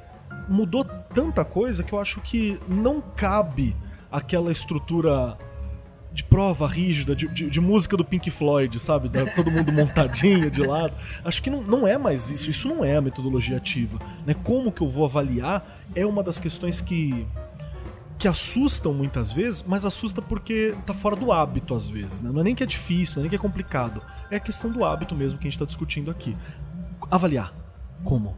mudou 0.48 0.84
tanta 0.84 1.44
coisa 1.44 1.82
que 1.82 1.92
eu 1.92 2.00
acho 2.00 2.20
que 2.20 2.58
não 2.68 3.00
cabe 3.00 3.76
aquela 4.10 4.50
estrutura 4.50 5.36
de 6.12 6.24
prova 6.24 6.66
rígida, 6.66 7.14
de, 7.14 7.28
de, 7.28 7.48
de 7.48 7.60
música 7.60 7.96
do 7.96 8.04
Pink 8.04 8.30
Floyd, 8.30 8.80
sabe? 8.80 9.08
Da, 9.08 9.26
todo 9.26 9.50
mundo 9.50 9.70
montadinho 9.72 10.50
de 10.50 10.62
lado. 10.62 10.92
Acho 11.24 11.42
que 11.42 11.50
não, 11.50 11.62
não 11.62 11.86
é 11.86 11.96
mais 11.96 12.30
isso. 12.30 12.50
Isso 12.50 12.68
não 12.68 12.84
é 12.84 12.96
a 12.96 13.00
metodologia 13.00 13.56
ativa. 13.56 13.98
Né? 14.26 14.34
Como 14.42 14.72
que 14.72 14.80
eu 14.80 14.88
vou 14.88 15.04
avaliar 15.04 15.64
é 15.94 16.04
uma 16.04 16.22
das 16.22 16.40
questões 16.40 16.80
que 16.80 17.26
que 18.18 18.26
assustam 18.26 18.92
muitas 18.92 19.30
vezes, 19.30 19.62
mas 19.62 19.84
assusta 19.84 20.20
porque 20.20 20.74
tá 20.84 20.92
fora 20.92 21.14
do 21.14 21.30
hábito 21.30 21.74
às 21.74 21.88
vezes, 21.88 22.20
né? 22.20 22.30
Não 22.32 22.40
é 22.40 22.44
nem 22.44 22.54
que 22.54 22.64
é 22.64 22.66
difícil, 22.66 23.16
não 23.16 23.20
é 23.20 23.22
nem 23.22 23.30
que 23.30 23.36
é 23.36 23.38
complicado. 23.38 24.02
É 24.30 24.36
a 24.36 24.40
questão 24.40 24.70
do 24.70 24.84
hábito 24.84 25.14
mesmo 25.14 25.38
que 25.38 25.46
a 25.46 25.48
gente 25.48 25.54
está 25.54 25.64
discutindo 25.64 26.10
aqui. 26.10 26.36
Avaliar. 27.10 27.54
Como? 28.02 28.36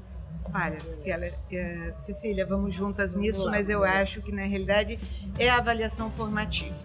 Olha, 0.53 0.83
ela, 1.05 1.27
é, 1.51 1.95
Cecília, 1.97 2.45
vamos 2.45 2.75
juntas 2.75 3.15
nisso, 3.15 3.49
mas 3.49 3.69
eu 3.69 3.85
acho 3.85 4.21
que 4.21 4.33
na 4.33 4.43
realidade 4.43 4.99
é 5.39 5.49
a 5.49 5.57
avaliação 5.57 6.11
formativa. 6.11 6.77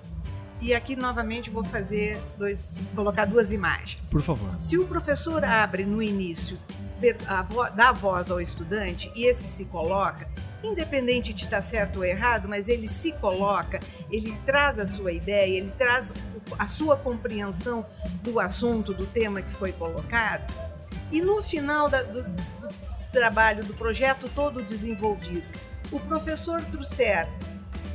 E 0.62 0.74
aqui 0.74 0.96
novamente 0.96 1.50
vou 1.50 1.64
fazer 1.64 2.18
dois, 2.38 2.78
colocar 2.96 3.26
duas 3.26 3.52
imagens. 3.52 4.10
Por 4.10 4.22
favor. 4.22 4.58
Se 4.58 4.78
o 4.78 4.88
professor 4.88 5.44
abre 5.44 5.84
no 5.84 6.02
início, 6.02 6.58
dá 7.76 7.92
voz 7.92 8.32
ao 8.32 8.40
estudante 8.40 9.12
e 9.16 9.26
esse 9.26 9.44
se 9.44 9.66
coloca, 9.66 10.28
independente 10.64 11.34
de 11.34 11.44
estar 11.44 11.62
certo 11.62 11.98
ou 11.98 12.06
errado, 12.06 12.48
mas 12.48 12.68
ele 12.68 12.88
se 12.88 13.12
coloca, 13.14 13.80
ele 14.10 14.36
traz 14.46 14.80
a 14.80 14.86
sua 14.86 15.12
ideia, 15.12 15.58
ele 15.58 15.72
traz 15.78 16.12
a 16.58 16.68
sua 16.68 16.96
compreensão 16.96 17.86
do 18.22 18.40
assunto, 18.40 18.94
do 18.94 19.06
tema 19.06 19.42
que 19.42 19.54
foi 19.54 19.72
colocado. 19.72 20.54
E 21.12 21.22
no 21.22 21.42
final 21.42 21.90
da, 21.90 22.02
do, 22.04 22.24
do 22.24 22.70
trabalho, 23.12 23.64
do 23.64 23.74
projeto 23.74 24.30
todo 24.34 24.62
desenvolvido, 24.62 25.46
o 25.92 26.00
professor 26.00 26.62
trouxer 26.62 27.28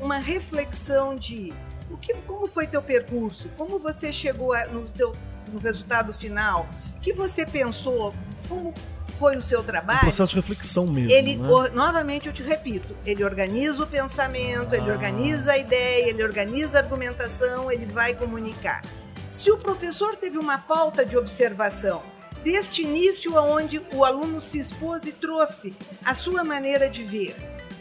uma 0.01 0.19
reflexão 0.19 1.15
de 1.15 1.53
o 1.91 1.97
que, 1.97 2.15
como 2.23 2.47
foi 2.47 2.67
teu 2.67 2.81
percurso, 2.81 3.49
como 3.59 3.79
você 3.79 4.13
chegou 4.13 4.57
no, 4.69 4.89
teu, 4.89 5.13
no 5.53 5.59
resultado 5.59 6.13
final, 6.13 6.69
o 6.97 7.01
que 7.01 7.13
você 7.13 7.45
pensou, 7.45 8.13
como 8.51 8.75
foi 9.17 9.37
o 9.37 9.43
seu 9.43 9.63
trabalho. 9.63 9.99
Um 9.99 10.03
processo 10.03 10.31
de 10.31 10.37
reflexão 10.37 10.85
mesmo. 10.85 11.13
Ele, 11.13 11.37
né? 11.37 11.49
novamente, 11.73 12.27
eu 12.27 12.33
te 12.33 12.43
repito, 12.43 12.97
ele 13.07 13.23
organiza 13.23 13.85
o 13.85 13.87
pensamento, 13.87 14.75
ah. 14.75 14.77
ele 14.77 14.91
organiza 14.91 15.53
a 15.53 15.59
ideia, 15.59 16.09
ele 16.09 16.25
organiza 16.25 16.79
a 16.79 16.83
argumentação, 16.83 17.71
ele 17.71 17.87
vai 17.87 18.15
comunicar. 18.15 18.83
Se 19.31 19.53
o 19.53 19.57
professor 19.57 20.17
teve 20.17 20.37
uma 20.37 20.59
pauta 20.59 21.07
de 21.07 21.17
observação, 21.17 22.03
deste 22.43 22.83
início 22.83 23.39
aonde 23.39 23.81
o 23.93 24.05
aluno 24.05 24.41
se 24.41 24.59
expôs 24.59 25.05
e 25.05 25.13
trouxe 25.13 25.73
a 26.05 26.15
sua 26.15 26.43
maneira 26.43 26.91
de 26.91 27.05
ver, 27.05 27.37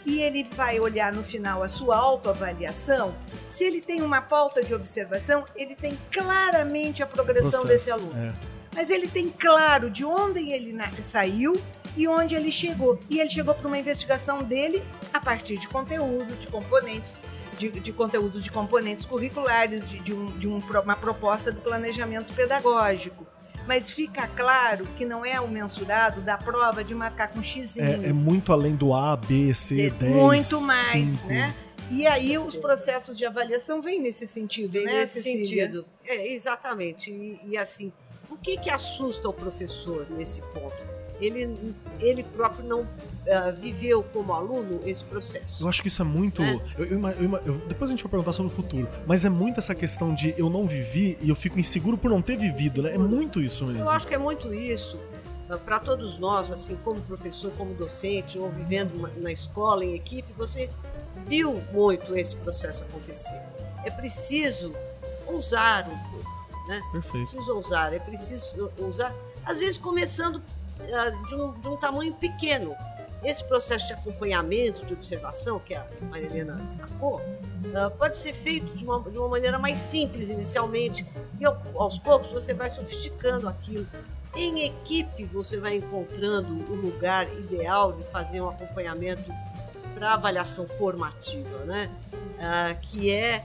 e 0.06 0.22
ele 0.22 0.44
vai 0.44 0.80
olhar 0.80 1.12
no 1.12 1.24
final 1.24 1.64
a 1.64 1.68
sua 1.68 1.98
autoavaliação, 1.98 3.16
se 3.50 3.64
ele 3.64 3.82
tem 3.82 4.02
uma 4.02 4.22
pauta 4.22 4.62
de 4.62 4.74
observação, 4.74 5.44
ele 5.56 5.76
tem 5.76 5.98
claramente 6.12 7.02
a 7.02 7.06
progressão 7.06 7.62
Processo, 7.62 7.68
desse 7.68 7.92
aluno. 7.92 8.12
É 8.16 8.59
mas 8.80 8.90
ele 8.90 9.10
tem 9.10 9.28
claro 9.28 9.90
de 9.90 10.06
onde 10.06 10.54
ele 10.54 10.74
saiu 11.02 11.62
e 11.98 12.08
onde 12.08 12.34
ele 12.34 12.50
chegou. 12.50 12.98
E 13.10 13.20
ele 13.20 13.30
chegou 13.30 13.54
para 13.54 13.68
uma 13.68 13.78
investigação 13.78 14.38
dele 14.38 14.82
a 15.14 15.20
partir 15.20 15.58
de 15.58 15.68
conteúdo, 15.68 16.34
de 16.40 16.48
componentes, 16.48 17.20
de, 17.58 17.70
de 17.72 17.92
conteúdo 17.92 18.40
de 18.40 18.50
componentes 18.50 19.06
curriculares, 19.06 19.90
de, 19.90 20.00
de, 20.00 20.14
um, 20.14 20.26
de 20.28 20.48
um, 20.48 20.60
uma 20.82 20.96
proposta 20.96 21.52
do 21.52 21.60
planejamento 21.60 22.34
pedagógico. 22.34 23.28
Mas 23.68 23.92
fica 23.92 24.26
claro 24.28 24.88
que 24.98 25.04
não 25.04 25.26
é 25.26 25.42
o 25.42 25.48
mensurado 25.50 26.22
da 26.22 26.38
prova 26.38 26.82
de 26.82 26.96
marcar 26.96 27.28
com 27.28 27.44
X. 27.44 27.78
É, 27.78 27.96
é, 27.96 28.14
muito 28.14 28.54
além 28.54 28.78
do 28.78 28.94
A, 28.94 29.18
B, 29.18 29.54
C, 29.54 29.90
10. 29.90 30.16
Muito 30.16 30.62
mais, 30.62 31.10
5. 31.10 31.28
né? 31.28 31.54
E 31.92 32.08
aí 32.08 32.38
os 32.38 32.56
processos 32.56 33.18
de 33.18 33.26
avaliação 33.26 33.82
vêm 33.82 34.00
nesse 34.00 34.26
sentido, 34.26 34.72
vem 34.72 34.86
né, 34.86 34.94
nesse 35.00 35.22
Cecília? 35.22 35.66
sentido. 35.66 35.86
É, 36.06 36.32
exatamente. 36.32 37.12
E, 37.12 37.42
e 37.46 37.58
assim, 37.58 37.92
o 38.30 38.38
que, 38.38 38.58
que 38.58 38.70
assusta 38.70 39.28
o 39.28 39.34
professor 39.34 40.06
nesse 40.10 40.42
ponto? 40.42 41.00
Ele, 41.20 41.76
ele 42.00 42.24
próprio 42.24 42.64
não 42.66 42.80
uh, 42.80 43.54
viveu 43.60 44.02
como 44.02 44.32
aluno 44.32 44.80
esse 44.86 45.04
processo. 45.04 45.62
Eu 45.62 45.68
acho 45.68 45.82
que 45.82 45.90
isso 45.90 46.02
é 46.02 46.06
muito. 46.06 46.42
É? 46.42 46.54
Eu, 46.78 46.86
eu, 46.86 47.40
eu, 47.46 47.58
depois 47.68 47.90
a 47.90 47.94
gente 47.94 48.04
vai 48.04 48.12
perguntar 48.12 48.32
sobre 48.32 48.52
o 48.52 48.56
futuro, 48.56 48.88
mas 49.06 49.26
é 49.26 49.30
muito 49.30 49.60
essa 49.60 49.76
questão 49.76 50.14
de 50.14 50.34
eu 50.38 50.50
não 50.50 50.66
vivi 50.66 51.18
e 51.22 51.28
eu 51.28 51.36
fico 51.36 51.60
inseguro 51.60 51.98
por 51.98 52.10
não 52.10 52.22
ter 52.22 52.38
vivido, 52.38 52.82
né? 52.82 52.96
É 52.96 52.98
muito 52.98 53.42
isso 53.42 53.66
mesmo. 53.66 53.82
Eu 53.82 53.90
acho 53.90 54.08
que 54.08 54.16
é 54.16 54.18
muito 54.18 54.54
isso. 54.54 54.98
Ah, 55.50 55.58
Para 55.58 55.80
todos 55.80 56.18
nós, 56.18 56.52
assim, 56.52 56.78
como 56.78 57.02
professor, 57.02 57.52
como 57.58 57.74
docente, 57.74 58.38
ou 58.40 58.50
vivendo 58.50 59.12
na 59.18 59.32
escola, 59.32 59.84
em 59.84 59.96
equipe, 59.96 60.32
você 60.38 60.70
viu 61.28 61.62
muito 61.74 62.16
esse 62.16 62.36
processo 62.38 62.84
acontecer. 62.84 63.42
É 63.84 63.92
preciso 63.92 64.74
usar 65.28 65.88
um 65.90 66.09
né? 66.70 66.82
Perfeito. 66.92 67.32
Preciso 67.32 67.56
ousar, 67.56 67.94
é 67.94 68.00
preciso 68.00 68.72
usar, 68.80 69.14
às 69.44 69.60
vezes 69.60 69.80
começando 69.80 70.36
uh, 70.36 71.26
de, 71.26 71.36
um, 71.36 71.52
de 71.60 71.68
um 71.68 71.76
tamanho 71.76 72.14
pequeno. 72.14 72.76
Esse 73.22 73.44
processo 73.44 73.88
de 73.88 73.94
acompanhamento, 73.94 74.86
de 74.86 74.94
observação, 74.94 75.60
que 75.60 75.76
a 75.76 75.86
Marilena 76.10 76.54
destacou, 76.54 77.18
uh, 77.18 77.92
pode 77.98 78.18
ser 78.18 78.34
feito 78.34 78.72
de 78.78 78.86
uma, 78.86 79.02
de 79.02 79.18
uma 79.18 79.28
maneira 79.28 79.60
mais 79.60 79.78
simples 79.80 80.30
inicialmente, 80.30 81.06
e 81.38 81.44
ao, 81.44 81.60
aos 81.76 81.98
poucos 81.98 82.32
você 82.32 82.54
vai 82.54 82.70
sofisticando 82.70 83.50
aquilo. 83.50 83.86
Em 84.36 84.64
equipe, 84.64 85.26
você 85.26 85.58
vai 85.58 85.78
encontrando 85.78 86.54
o 86.72 86.76
lugar 86.76 87.28
ideal 87.40 87.92
de 87.94 88.04
fazer 88.06 88.42
um 88.42 88.48
acompanhamento 88.48 89.34
para 89.96 90.14
avaliação 90.14 90.68
formativa, 90.68 91.66
né? 91.66 91.92
Uh, 92.38 92.80
que 92.80 93.12
é 93.12 93.44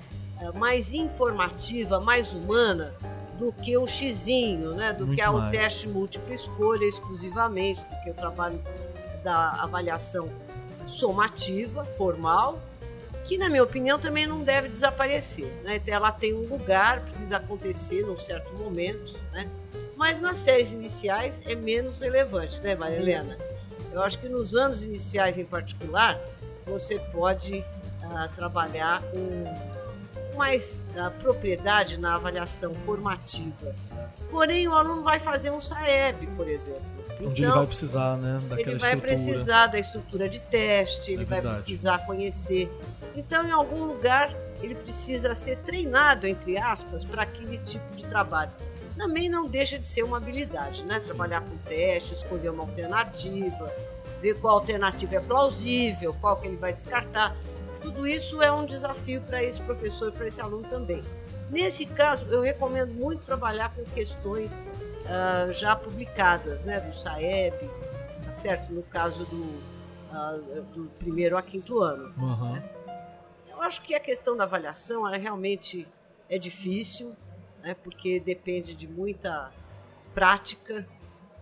mais 0.55 0.93
informativa, 0.93 2.01
mais 2.01 2.33
humana 2.33 2.95
do 3.39 3.53
que 3.53 3.76
o 3.76 3.87
xizinho, 3.87 4.74
né? 4.74 4.93
Do 4.93 5.07
Muito 5.07 5.16
que 5.16 5.22
é 5.22 5.28
o 5.28 5.51
teste 5.51 5.89
múltipla 5.89 6.35
escolha 6.35 6.85
exclusivamente, 6.85 7.80
do 7.80 8.03
que 8.03 8.11
o 8.11 8.14
trabalho 8.14 8.61
da 9.22 9.51
avaliação 9.62 10.28
somativa, 10.85 11.85
formal, 11.85 12.61
que 13.24 13.39
na 13.39 13.49
minha 13.49 13.62
opinião 13.62 13.99
também 13.99 14.26
não 14.26 14.43
deve 14.43 14.68
desaparecer, 14.68 15.51
né? 15.64 15.80
Ela 15.87 16.12
tem 16.12 16.35
um 16.35 16.47
lugar, 16.47 17.03
precisa 17.03 17.39
acontecer 17.39 18.03
num 18.03 18.16
certo 18.16 18.53
momento, 18.59 19.14
né? 19.32 19.49
Mas 19.97 20.20
nas 20.20 20.39
séries 20.39 20.72
iniciais 20.72 21.41
é 21.47 21.55
menos 21.55 21.99
relevante, 21.99 22.61
né, 22.61 22.74
Maria 22.74 22.99
Helena? 22.99 23.39
Eu 23.93 24.03
acho 24.03 24.18
que 24.18 24.28
nos 24.28 24.55
anos 24.55 24.85
iniciais 24.85 25.39
em 25.39 25.45
particular, 25.45 26.20
você 26.66 26.99
pode 26.99 27.61
uh, 27.61 28.28
trabalhar 28.35 29.01
com 29.03 29.74
mais 30.35 30.89
uh, 30.97 31.11
propriedade 31.20 31.99
na 31.99 32.14
avaliação 32.14 32.74
formativa. 32.74 33.74
Porém, 34.30 34.68
o 34.68 34.72
aluno 34.72 35.03
vai 35.03 35.18
fazer 35.18 35.51
um 35.51 35.61
SAEB, 35.61 36.26
por 36.37 36.49
exemplo. 36.49 36.95
Onde 37.20 37.43
então, 37.43 37.45
ele 37.45 37.59
vai 37.59 37.66
precisar, 37.66 38.16
né, 38.16 38.41
daquela 38.49 38.61
Ele 38.61 38.64
vai 38.64 38.95
estrutura. 38.95 39.01
precisar 39.01 39.66
da 39.68 39.78
estrutura 39.78 40.28
de 40.28 40.41
teste, 40.41 41.12
ele 41.12 41.22
é 41.22 41.26
vai 41.26 41.41
precisar 41.41 41.99
conhecer. 41.99 42.70
Então, 43.14 43.47
em 43.47 43.53
algum 43.53 43.85
lugar, 43.85 44.35
ele 44.62 44.74
precisa 44.74 45.35
ser 45.35 45.59
treinado, 45.59 46.26
entre 46.26 46.59
aspas, 46.59 47.05
para 47.05 47.22
aquele 47.22 47.59
tipo 47.59 47.97
de 47.97 48.05
trabalho. 48.07 48.51
Também 48.97 49.28
não 49.28 49.47
deixa 49.47 49.78
de 49.78 49.87
ser 49.87 50.03
uma 50.03 50.16
habilidade, 50.16 50.85
né? 50.85 51.01
Trabalhar 51.01 51.41
com 51.43 51.57
teste, 51.68 52.14
escolher 52.14 52.51
uma 52.51 52.62
alternativa, 52.62 53.72
ver 54.20 54.39
qual 54.39 54.59
alternativa 54.59 55.16
é 55.16 55.20
plausível, 55.20 56.14
qual 56.20 56.37
que 56.37 56.47
ele 56.47 56.57
vai 56.57 56.72
descartar 56.72 57.37
tudo 57.85 58.09
isso 58.09 58.41
é 58.41 58.51
um 58.51 58.64
desafio 58.64 59.20
para 59.20 59.45
esse 59.45 59.61
professor 59.61 60.09
e 60.09 60.16
para 60.16 60.26
esse 60.26 60.41
aluno 60.41 60.66
também. 60.66 61.03
Nesse 61.51 61.85
caso, 61.85 62.24
eu 62.30 62.41
recomendo 62.41 62.95
muito 62.95 63.26
trabalhar 63.26 63.74
com 63.74 63.85
questões 63.85 64.61
uh, 64.61 65.53
já 65.53 65.76
publicadas, 65.76 66.64
né, 66.64 66.80
do 66.80 66.97
SAEB, 66.97 67.68
tá 68.24 68.32
certo? 68.32 68.72
No 68.72 68.82
caso 68.85 69.26
do, 69.26 69.43
uh, 69.43 70.62
do 70.74 70.91
primeiro 70.99 71.37
a 71.37 71.43
quinto 71.43 71.80
ano. 71.80 72.11
Uhum. 72.16 72.55
Né? 72.55 72.70
Eu 73.51 73.61
acho 73.61 73.82
que 73.82 73.95
a 73.95 74.01
questão 74.01 74.35
da 74.35 74.45
avaliação 74.45 75.07
ela 75.07 75.18
realmente 75.18 75.87
é 76.30 76.39
difícil, 76.39 77.14
né, 77.62 77.76
porque 77.85 78.18
depende 78.18 78.74
de 78.74 78.89
muita 78.89 79.53
prática 80.14 80.89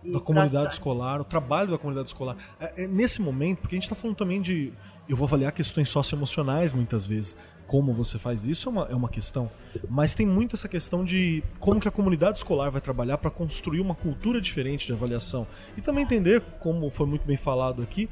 da 0.03 0.19
comunidade 0.19 0.73
escolar, 0.73 1.21
o 1.21 1.23
trabalho 1.23 1.71
da 1.71 1.77
comunidade 1.77 2.09
escolar. 2.09 2.35
É, 2.59 2.83
é 2.83 2.87
nesse 2.87 3.21
momento, 3.21 3.59
porque 3.59 3.75
a 3.75 3.77
gente 3.77 3.83
está 3.83 3.95
falando 3.95 4.17
também 4.17 4.41
de 4.41 4.73
eu 5.07 5.15
vou 5.15 5.25
avaliar 5.25 5.51
questões 5.51 5.89
socioemocionais 5.89 6.73
muitas 6.73 7.05
vezes. 7.05 7.35
Como 7.67 7.93
você 7.93 8.17
faz 8.19 8.45
isso 8.47 8.69
é 8.69 8.71
uma, 8.71 8.83
é 8.85 8.95
uma 8.95 9.09
questão. 9.09 9.49
Mas 9.89 10.13
tem 10.13 10.25
muito 10.25 10.55
essa 10.55 10.67
questão 10.67 11.03
de 11.03 11.43
como 11.59 11.79
que 11.79 11.87
a 11.87 11.91
comunidade 11.91 12.37
escolar 12.37 12.69
vai 12.69 12.81
trabalhar 12.81 13.17
para 13.17 13.31
construir 13.31 13.79
uma 13.79 13.95
cultura 13.95 14.39
diferente 14.39 14.85
de 14.85 14.93
avaliação. 14.93 15.47
E 15.77 15.81
também 15.81 16.03
entender, 16.03 16.41
como 16.59 16.89
foi 16.89 17.05
muito 17.05 17.25
bem 17.25 17.37
falado 17.37 17.81
aqui, 17.81 18.09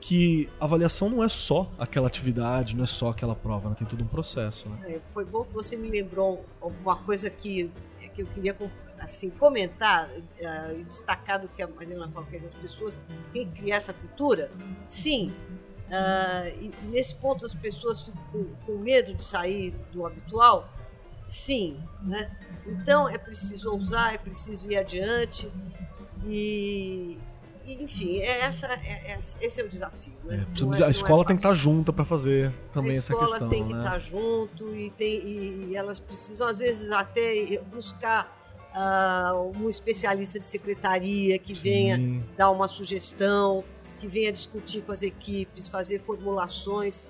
que 0.00 0.50
avaliação 0.60 1.08
não 1.08 1.24
é 1.24 1.28
só 1.30 1.70
aquela 1.78 2.06
atividade, 2.06 2.76
não 2.76 2.84
é 2.84 2.86
só 2.86 3.08
aquela 3.08 3.34
prova, 3.34 3.70
né? 3.70 3.74
tem 3.78 3.86
todo 3.86 4.04
um 4.04 4.06
processo. 4.06 4.68
Né? 4.68 4.96
É, 4.96 5.00
foi 5.12 5.24
bom 5.24 5.44
que 5.44 5.54
você 5.54 5.76
me 5.76 5.88
lembrou 5.88 6.44
uma 6.60 6.96
coisa 6.96 7.30
que, 7.30 7.70
que 8.12 8.20
eu 8.22 8.26
queria 8.26 8.54
assim 8.98 9.30
comentar 9.30 10.10
uh, 10.10 10.78
e 10.78 10.84
destacar 10.84 11.40
do 11.40 11.48
que 11.48 11.62
a 11.62 11.68
Marina 11.68 12.06
falou, 12.08 12.28
que 12.28 12.36
as 12.36 12.52
pessoas 12.52 13.00
têm 13.32 13.48
que 13.48 13.60
criar 13.62 13.76
essa 13.76 13.94
cultura. 13.94 14.50
Sim, 14.82 15.32
Uh, 15.84 16.48
e 16.60 16.72
nesse 16.86 17.14
ponto 17.14 17.44
as 17.44 17.54
pessoas 17.54 18.06
ficam 18.06 18.22
com, 18.32 18.44
com, 18.66 18.78
medo 18.78 19.14
de 19.14 19.22
sair 19.22 19.74
do 19.92 20.06
habitual? 20.06 20.68
Sim, 21.28 21.78
né? 22.02 22.30
Então 22.66 23.08
é 23.08 23.18
preciso 23.18 23.70
ousar, 23.70 24.14
é 24.14 24.18
preciso 24.18 24.70
ir 24.70 24.76
adiante 24.76 25.50
e 26.26 27.18
enfim, 27.66 28.18
é 28.18 28.40
essa, 28.40 28.66
é, 28.66 29.12
é, 29.12 29.18
esse 29.18 29.60
é 29.60 29.64
o 29.64 29.68
desafio. 29.68 30.12
Né? 30.24 30.46
É, 30.78 30.82
é 30.82 30.84
a 30.84 30.90
escola 30.90 31.24
tem 31.24 31.36
que 31.36 31.40
estar 31.40 31.54
junta 31.54 31.92
para 31.92 32.04
fazer 32.04 32.52
também 32.72 32.96
essa 32.96 33.16
questão. 33.16 33.48
A 33.48 33.50
escola 33.50 33.50
tem 33.50 33.66
que 33.66 33.72
né? 33.72 33.78
estar 33.78 33.98
junto 34.00 34.76
e, 34.76 34.90
tem, 34.90 35.20
e 35.26 35.76
elas 35.76 35.98
precisam, 35.98 36.46
às 36.46 36.58
vezes, 36.58 36.90
até 36.90 37.58
buscar 37.72 38.44
uh, 38.74 39.52
um 39.58 39.70
especialista 39.70 40.38
de 40.38 40.46
secretaria 40.46 41.38
que 41.38 41.54
Sim. 41.54 41.62
venha 41.62 42.24
dar 42.36 42.50
uma 42.50 42.68
sugestão, 42.68 43.64
que 44.04 44.08
venha 44.08 44.30
discutir 44.30 44.82
com 44.82 44.92
as 44.92 45.02
equipes, 45.02 45.66
fazer 45.66 45.98
formulações, 45.98 47.06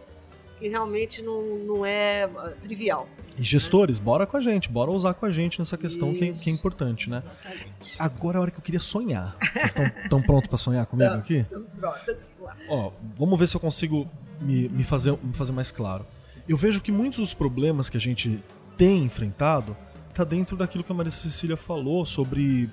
que 0.58 0.68
realmente 0.68 1.22
não, 1.22 1.42
não 1.58 1.84
é 1.84 2.26
uh, 2.26 2.50
trivial. 2.62 3.08
E 3.36 3.42
gestores, 3.42 3.98
né? 3.98 4.04
bora 4.04 4.26
com 4.26 4.36
a 4.36 4.40
gente, 4.40 4.68
bora 4.68 4.92
usar 4.92 5.12
com 5.14 5.26
a 5.26 5.30
gente 5.30 5.58
nessa 5.58 5.76
questão 5.76 6.14
que, 6.14 6.30
que, 6.32 6.50
é 6.50 6.52
importante, 6.52 7.10
né? 7.10 7.18
Exatamente. 7.18 7.96
Agora 7.98 8.36
é 8.36 8.38
a 8.38 8.42
hora 8.42 8.50
que 8.52 8.58
eu 8.58 8.62
queria 8.62 8.78
sonhar. 8.78 9.36
Vocês 9.40 9.74
estão 10.04 10.22
prontos 10.22 10.48
para 10.48 10.56
sonhar 10.56 10.86
comigo 10.86 11.10
Não, 11.10 11.18
aqui? 11.18 11.38
Estamos 11.38 11.74
prontos. 11.74 12.32
Ó, 12.68 12.92
vamos 13.16 13.38
ver 13.38 13.48
se 13.48 13.56
eu 13.56 13.60
consigo 13.60 14.08
me, 14.40 14.68
me, 14.68 14.84
fazer, 14.84 15.18
me 15.20 15.34
fazer 15.34 15.52
mais 15.52 15.72
claro. 15.72 16.06
Eu 16.48 16.56
vejo 16.56 16.80
que 16.80 16.92
muitos 16.92 17.18
dos 17.18 17.34
problemas 17.34 17.90
que 17.90 17.96
a 17.96 18.00
gente 18.00 18.40
tem 18.76 19.02
enfrentado 19.02 19.76
tá 20.14 20.22
dentro 20.22 20.56
daquilo 20.56 20.84
que 20.84 20.92
a 20.92 20.94
Maria 20.94 21.10
Cecília 21.10 21.56
falou 21.56 22.06
sobre 22.06 22.70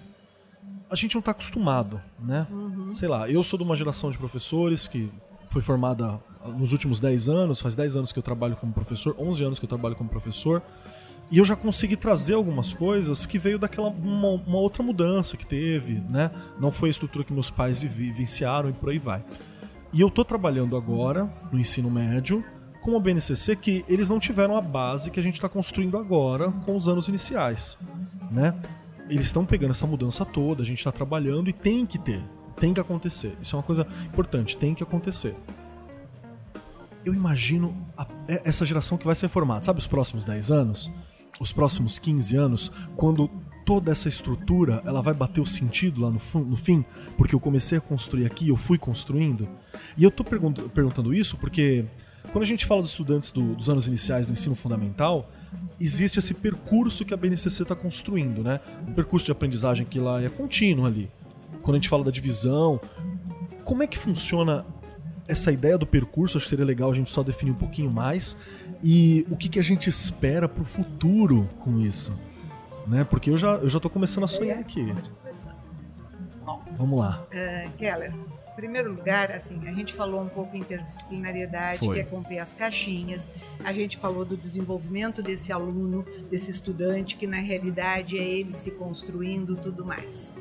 a 0.91 0.95
gente 0.95 1.15
não 1.15 1.21
tá 1.21 1.31
acostumado, 1.31 2.01
né? 2.19 2.45
Uhum. 2.51 2.93
Sei 2.93 3.07
lá, 3.07 3.29
eu 3.29 3.41
sou 3.41 3.57
de 3.57 3.63
uma 3.63 3.75
geração 3.77 4.09
de 4.09 4.17
professores 4.17 4.89
que 4.89 5.09
foi 5.49 5.61
formada 5.61 6.19
nos 6.57 6.73
últimos 6.73 6.99
10 6.99 7.29
anos, 7.29 7.61
faz 7.61 7.75
10 7.75 7.97
anos 7.97 8.13
que 8.13 8.19
eu 8.19 8.23
trabalho 8.23 8.57
como 8.57 8.73
professor, 8.73 9.15
11 9.17 9.43
anos 9.43 9.59
que 9.59 9.65
eu 9.65 9.69
trabalho 9.69 9.95
como 9.95 10.09
professor, 10.09 10.61
e 11.31 11.37
eu 11.37 11.45
já 11.45 11.55
consegui 11.55 11.95
trazer 11.95 12.33
algumas 12.33 12.73
coisas 12.73 13.25
que 13.25 13.39
veio 13.39 13.57
daquela 13.57 13.87
uma, 13.87 14.31
uma 14.31 14.57
outra 14.57 14.83
mudança 14.83 15.37
que 15.37 15.47
teve, 15.47 16.03
né? 16.09 16.29
Não 16.59 16.73
foi 16.73 16.89
a 16.89 16.91
estrutura 16.91 17.23
que 17.23 17.31
meus 17.31 17.49
pais 17.49 17.81
vivenciaram 17.81 18.69
e 18.69 18.73
por 18.73 18.89
aí 18.89 18.97
vai. 18.97 19.23
E 19.93 20.01
eu 20.01 20.09
tô 20.09 20.25
trabalhando 20.25 20.75
agora 20.75 21.31
no 21.51 21.59
ensino 21.59 21.89
médio 21.89 22.43
com 22.81 22.97
a 22.97 22.99
BNCC 22.99 23.55
que 23.55 23.85
eles 23.87 24.09
não 24.09 24.19
tiveram 24.19 24.57
a 24.57 24.61
base 24.61 25.09
que 25.09 25.19
a 25.19 25.23
gente 25.23 25.35
está 25.35 25.47
construindo 25.47 25.97
agora 25.97 26.51
com 26.65 26.75
os 26.75 26.89
anos 26.89 27.07
iniciais, 27.07 27.77
né? 28.29 28.53
Eles 29.11 29.27
estão 29.27 29.45
pegando 29.45 29.71
essa 29.71 29.85
mudança 29.85 30.25
toda, 30.25 30.63
a 30.63 30.65
gente 30.65 30.77
está 30.77 30.91
trabalhando 30.91 31.49
e 31.49 31.53
tem 31.53 31.85
que 31.85 31.99
ter, 31.99 32.23
tem 32.57 32.73
que 32.73 32.79
acontecer. 32.79 33.37
Isso 33.41 33.55
é 33.55 33.59
uma 33.59 33.63
coisa 33.63 33.85
importante, 34.05 34.55
tem 34.55 34.73
que 34.73 34.81
acontecer. 34.81 35.35
Eu 37.03 37.13
imagino 37.13 37.75
a, 37.97 38.07
é, 38.27 38.41
essa 38.45 38.63
geração 38.63 38.97
que 38.97 39.05
vai 39.05 39.15
ser 39.15 39.27
formada, 39.27 39.63
sabe, 39.63 39.79
os 39.79 39.87
próximos 39.87 40.23
10 40.23 40.51
anos, 40.51 40.91
os 41.41 41.51
próximos 41.51 41.99
15 41.99 42.37
anos, 42.37 42.71
quando 42.95 43.29
toda 43.65 43.91
essa 43.91 44.07
estrutura 44.07 44.81
ela 44.85 45.01
vai 45.01 45.13
bater 45.13 45.41
o 45.41 45.45
sentido 45.45 46.01
lá 46.01 46.09
no, 46.09 46.45
no 46.45 46.55
fim, 46.55 46.85
porque 47.17 47.35
eu 47.35 47.39
comecei 47.39 47.77
a 47.77 47.81
construir 47.81 48.25
aqui, 48.25 48.47
eu 48.49 48.55
fui 48.55 48.77
construindo. 48.77 49.47
E 49.97 50.03
eu 50.03 50.11
tô 50.11 50.23
perguntando 50.23 51.13
isso 51.13 51.37
porque 51.37 51.85
quando 52.31 52.43
a 52.43 52.47
gente 52.47 52.65
fala 52.65 52.81
dos 52.81 52.91
estudantes 52.91 53.31
do, 53.31 53.55
dos 53.55 53.69
anos 53.69 53.87
iniciais 53.87 54.25
do 54.25 54.31
ensino 54.31 54.55
fundamental, 54.55 55.29
existe 55.79 56.19
esse 56.19 56.33
percurso 56.33 57.03
que 57.03 57.13
a 57.13 57.17
BNCC 57.17 57.63
está 57.63 57.75
construindo, 57.75 58.43
né? 58.43 58.59
Um 58.87 58.93
percurso 58.93 59.25
de 59.25 59.31
aprendizagem 59.31 59.85
que 59.85 59.99
lá 59.99 60.21
é 60.21 60.29
contínuo 60.29 60.85
ali. 60.85 61.11
Quando 61.61 61.75
a 61.75 61.77
gente 61.77 61.89
fala 61.89 62.03
da 62.03 62.11
divisão, 62.11 62.79
como 63.63 63.83
é 63.83 63.87
que 63.87 63.97
funciona 63.97 64.65
essa 65.27 65.51
ideia 65.51 65.77
do 65.77 65.85
percurso? 65.85 66.37
Acho 66.37 66.45
que 66.45 66.49
seria 66.49 66.65
legal 66.65 66.89
a 66.89 66.93
gente 66.93 67.11
só 67.11 67.23
definir 67.23 67.51
um 67.51 67.55
pouquinho 67.55 67.91
mais. 67.91 68.37
E 68.83 69.25
o 69.29 69.35
que, 69.35 69.49
que 69.49 69.59
a 69.59 69.63
gente 69.63 69.89
espera 69.89 70.47
para 70.47 70.61
o 70.61 70.65
futuro 70.65 71.49
com 71.59 71.79
isso? 71.79 72.13
Né? 72.87 73.03
Porque 73.03 73.29
eu 73.29 73.37
já, 73.37 73.55
eu 73.55 73.69
já 73.69 73.79
tô 73.79 73.89
começando 73.89 74.23
a 74.23 74.27
sonhar 74.27 74.59
aqui. 74.59 74.93
Vamos 76.77 76.99
lá. 76.99 77.23
Uh, 77.31 77.71
Keller, 77.77 78.13
primeiro 78.61 78.93
lugar, 78.93 79.31
assim, 79.31 79.67
a 79.67 79.73
gente 79.73 79.91
falou 79.91 80.21
um 80.21 80.29
pouco 80.29 80.55
interdisciplinariedade, 80.55 81.79
Foi. 81.79 81.95
que 81.95 82.01
é 82.01 82.03
romper 82.03 82.37
as 82.37 82.53
caixinhas. 82.53 83.27
A 83.63 83.73
gente 83.73 83.97
falou 83.97 84.23
do 84.23 84.37
desenvolvimento 84.37 85.23
desse 85.23 85.51
aluno, 85.51 86.05
desse 86.29 86.51
estudante, 86.51 87.17
que 87.17 87.25
na 87.25 87.37
realidade 87.37 88.19
é 88.19 88.23
ele 88.23 88.53
se 88.53 88.69
construindo 88.69 89.55
tudo 89.55 89.83
mais. 89.83 90.35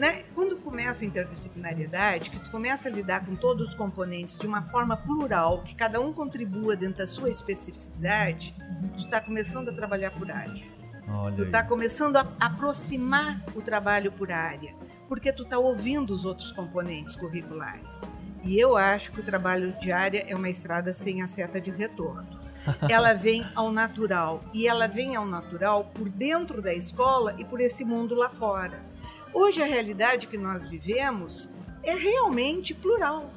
Né? 0.00 0.24
Quando 0.34 0.56
começa 0.56 1.04
a 1.04 1.08
interdisciplinariedade, 1.08 2.30
que 2.30 2.38
tu 2.38 2.50
começa 2.50 2.88
a 2.88 2.90
lidar 2.90 3.26
com 3.26 3.36
todos 3.36 3.68
os 3.68 3.74
componentes 3.74 4.38
de 4.38 4.46
uma 4.46 4.62
forma 4.62 4.96
plural, 4.96 5.62
que 5.62 5.74
cada 5.74 6.00
um 6.00 6.14
contribua 6.14 6.74
dentro 6.74 6.98
da 6.98 7.06
sua 7.06 7.28
especificidade, 7.28 8.54
tu 8.96 9.04
está 9.04 9.20
começando 9.20 9.68
a 9.68 9.72
trabalhar 9.74 10.10
por 10.12 10.30
área. 10.30 10.64
Olha 11.06 11.36
tu 11.36 11.42
está 11.42 11.62
começando 11.62 12.16
a 12.16 12.26
aproximar 12.40 13.44
o 13.54 13.60
trabalho 13.60 14.10
por 14.10 14.32
área 14.32 14.74
porque 15.08 15.32
tu 15.32 15.42
está 15.42 15.58
ouvindo 15.58 16.12
os 16.12 16.24
outros 16.24 16.52
componentes 16.52 17.14
curriculares. 17.16 18.02
E 18.42 18.58
eu 18.58 18.76
acho 18.76 19.12
que 19.12 19.20
o 19.20 19.24
trabalho 19.24 19.72
de 19.80 19.92
área 19.92 20.24
é 20.26 20.34
uma 20.34 20.48
estrada 20.48 20.92
sem 20.92 21.22
a 21.22 21.26
seta 21.26 21.60
de 21.60 21.70
retorno. 21.70 22.26
Ela 22.90 23.12
vem 23.12 23.44
ao 23.54 23.70
natural 23.70 24.42
e 24.52 24.66
ela 24.66 24.88
vem 24.88 25.14
ao 25.14 25.24
natural 25.24 25.84
por 25.94 26.08
dentro 26.08 26.60
da 26.60 26.74
escola 26.74 27.32
e 27.38 27.44
por 27.44 27.60
esse 27.60 27.84
mundo 27.84 28.12
lá 28.12 28.28
fora. 28.28 28.84
Hoje 29.32 29.62
a 29.62 29.66
realidade 29.66 30.26
que 30.26 30.36
nós 30.36 30.68
vivemos 30.68 31.48
é 31.84 31.94
realmente 31.94 32.74
plural. 32.74 33.30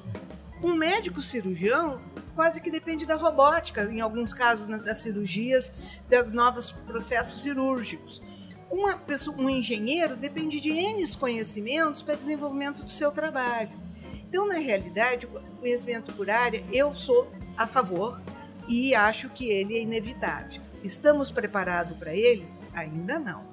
Um 0.63 0.74
médico 0.74 1.22
cirurgião 1.22 2.01
quase 2.34 2.59
que 2.59 2.72
depende 2.72 3.05
da 3.05 3.15
robótica, 3.15 3.84
em 3.84 4.01
alguns 4.01 4.34
casos 4.34 4.67
das 4.84 4.97
cirurgias, 4.97 5.72
dos 6.09 6.34
novos 6.34 6.72
processos 6.72 7.43
cirúrgicos 7.43 8.22
uma 8.70 8.95
pessoa, 8.97 9.36
um 9.38 9.49
engenheiro 9.49 10.15
depende 10.15 10.61
de 10.61 10.70
N 10.70 11.05
conhecimentos 11.17 12.01
para 12.01 12.15
desenvolvimento 12.15 12.84
do 12.84 12.89
seu 12.89 13.11
trabalho. 13.11 13.72
Então, 14.28 14.47
na 14.47 14.59
realidade, 14.59 15.26
o 15.26 15.57
conhecimento 15.57 16.13
por 16.13 16.30
área, 16.30 16.63
eu 16.72 16.93
sou 16.93 17.32
a 17.57 17.65
favor 17.65 18.22
e 18.67 18.93
acho 18.93 19.30
que 19.30 19.49
ele 19.49 19.76
é 19.76 19.82
inevitável. 19.82 20.61
Estamos 20.84 21.32
preparados 21.32 21.97
para 21.97 22.13
eles? 22.13 22.59
Ainda 22.74 23.20
não. 23.20 23.43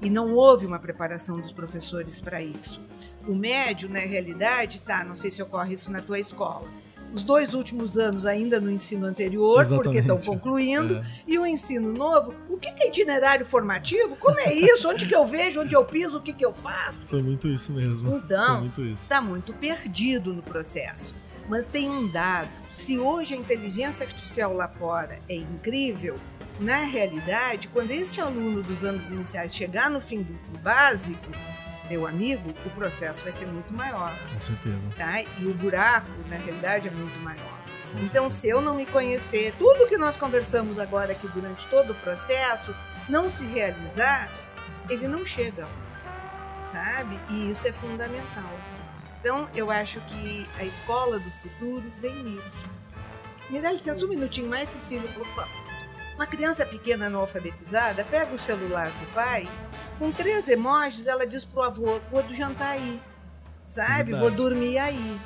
E 0.00 0.08
não 0.08 0.32
houve 0.34 0.64
uma 0.64 0.78
preparação 0.78 1.40
dos 1.40 1.52
professores 1.52 2.20
para 2.20 2.40
isso. 2.40 2.80
O 3.28 3.34
médio, 3.34 3.88
na 3.88 3.98
realidade, 3.98 4.80
tá, 4.80 5.04
não 5.04 5.14
sei 5.14 5.30
se 5.30 5.42
ocorre 5.42 5.74
isso 5.74 5.90
na 5.90 6.00
tua 6.00 6.18
escola, 6.18 6.66
os 7.12 7.24
dois 7.24 7.54
últimos 7.54 7.98
anos 7.98 8.24
ainda 8.26 8.60
no 8.60 8.70
ensino 8.70 9.06
anterior, 9.06 9.60
Exatamente. 9.60 9.84
porque 9.84 9.98
estão 9.98 10.34
concluindo, 10.34 10.98
é. 10.98 11.04
e 11.26 11.38
o 11.38 11.46
ensino 11.46 11.92
novo. 11.92 12.34
O 12.48 12.56
que 12.56 12.68
é 12.68 12.88
itinerário 12.88 13.44
formativo? 13.44 14.16
Como 14.16 14.38
é 14.38 14.52
isso? 14.52 14.88
Onde 14.88 15.06
que 15.06 15.14
eu 15.14 15.26
vejo? 15.26 15.60
Onde 15.60 15.74
eu 15.74 15.84
piso? 15.84 16.18
O 16.18 16.20
que, 16.20 16.32
que 16.32 16.44
eu 16.44 16.52
faço? 16.52 17.02
Foi 17.06 17.22
muito 17.22 17.48
isso 17.48 17.72
mesmo. 17.72 18.16
Então, 18.16 18.70
está 18.92 19.20
muito 19.20 19.52
perdido 19.52 20.32
no 20.32 20.42
processo. 20.42 21.14
Mas 21.48 21.66
tem 21.66 21.90
um 21.90 22.06
dado: 22.08 22.48
se 22.70 22.98
hoje 22.98 23.34
a 23.34 23.36
inteligência 23.36 24.06
artificial 24.06 24.54
lá 24.54 24.68
fora 24.68 25.18
é 25.28 25.34
incrível, 25.34 26.16
na 26.60 26.84
realidade, 26.84 27.68
quando 27.68 27.90
este 27.90 28.20
aluno 28.20 28.62
dos 28.62 28.84
anos 28.84 29.10
iniciais 29.10 29.54
chegar 29.54 29.90
no 29.90 30.00
fim 30.00 30.22
do 30.22 30.58
básico, 30.58 31.30
meu 31.90 32.06
amigo, 32.06 32.54
o 32.64 32.70
processo 32.70 33.24
vai 33.24 33.32
ser 33.32 33.46
muito 33.48 33.74
maior. 33.74 34.16
Com 34.32 34.40
certeza. 34.40 34.88
Tá? 34.96 35.20
E 35.22 35.44
o 35.44 35.52
buraco, 35.52 36.08
na 36.28 36.36
realidade, 36.36 36.86
é 36.86 36.90
muito 36.92 37.18
maior. 37.18 37.58
Com 37.92 37.98
então, 37.98 38.30
certeza. 38.30 38.30
se 38.30 38.48
eu 38.48 38.60
não 38.60 38.76
me 38.76 38.86
conhecer, 38.86 39.52
tudo 39.58 39.88
que 39.88 39.96
nós 39.96 40.16
conversamos 40.16 40.78
agora 40.78 41.10
aqui 41.10 41.26
durante 41.28 41.66
todo 41.66 41.90
o 41.90 41.94
processo, 41.96 42.72
não 43.08 43.28
se 43.28 43.44
realizar, 43.44 44.30
ele 44.88 45.08
não 45.08 45.26
chega, 45.26 45.66
sabe? 46.70 47.18
E 47.28 47.50
isso 47.50 47.66
é 47.66 47.72
fundamental. 47.72 48.52
Então, 49.18 49.48
eu 49.52 49.68
acho 49.68 50.00
que 50.02 50.48
a 50.58 50.64
escola 50.64 51.18
do 51.18 51.30
futuro 51.32 51.92
vem 52.00 52.14
nisso. 52.22 52.56
Me 53.50 53.60
dá 53.60 53.72
licença 53.72 54.06
um 54.06 54.08
minutinho 54.08 54.48
mais, 54.48 54.68
Cecília, 54.68 55.08
por 55.12 55.26
favor. 55.26 55.59
Uma 56.20 56.26
criança 56.26 56.66
pequena 56.66 57.08
não 57.08 57.20
alfabetizada 57.20 58.04
pega 58.04 58.34
o 58.34 58.36
celular 58.36 58.90
do 58.90 59.14
pai, 59.14 59.48
com 59.98 60.12
três 60.12 60.46
emojis, 60.48 61.06
ela 61.06 61.26
diz 61.26 61.46
pro 61.46 61.62
avô: 61.62 61.98
vou 62.10 62.22
do 62.22 62.34
jantar 62.34 62.72
aí, 62.72 63.00
sabe? 63.66 64.12
vou 64.12 64.30
dormir 64.30 64.76
aí. 64.76 65.18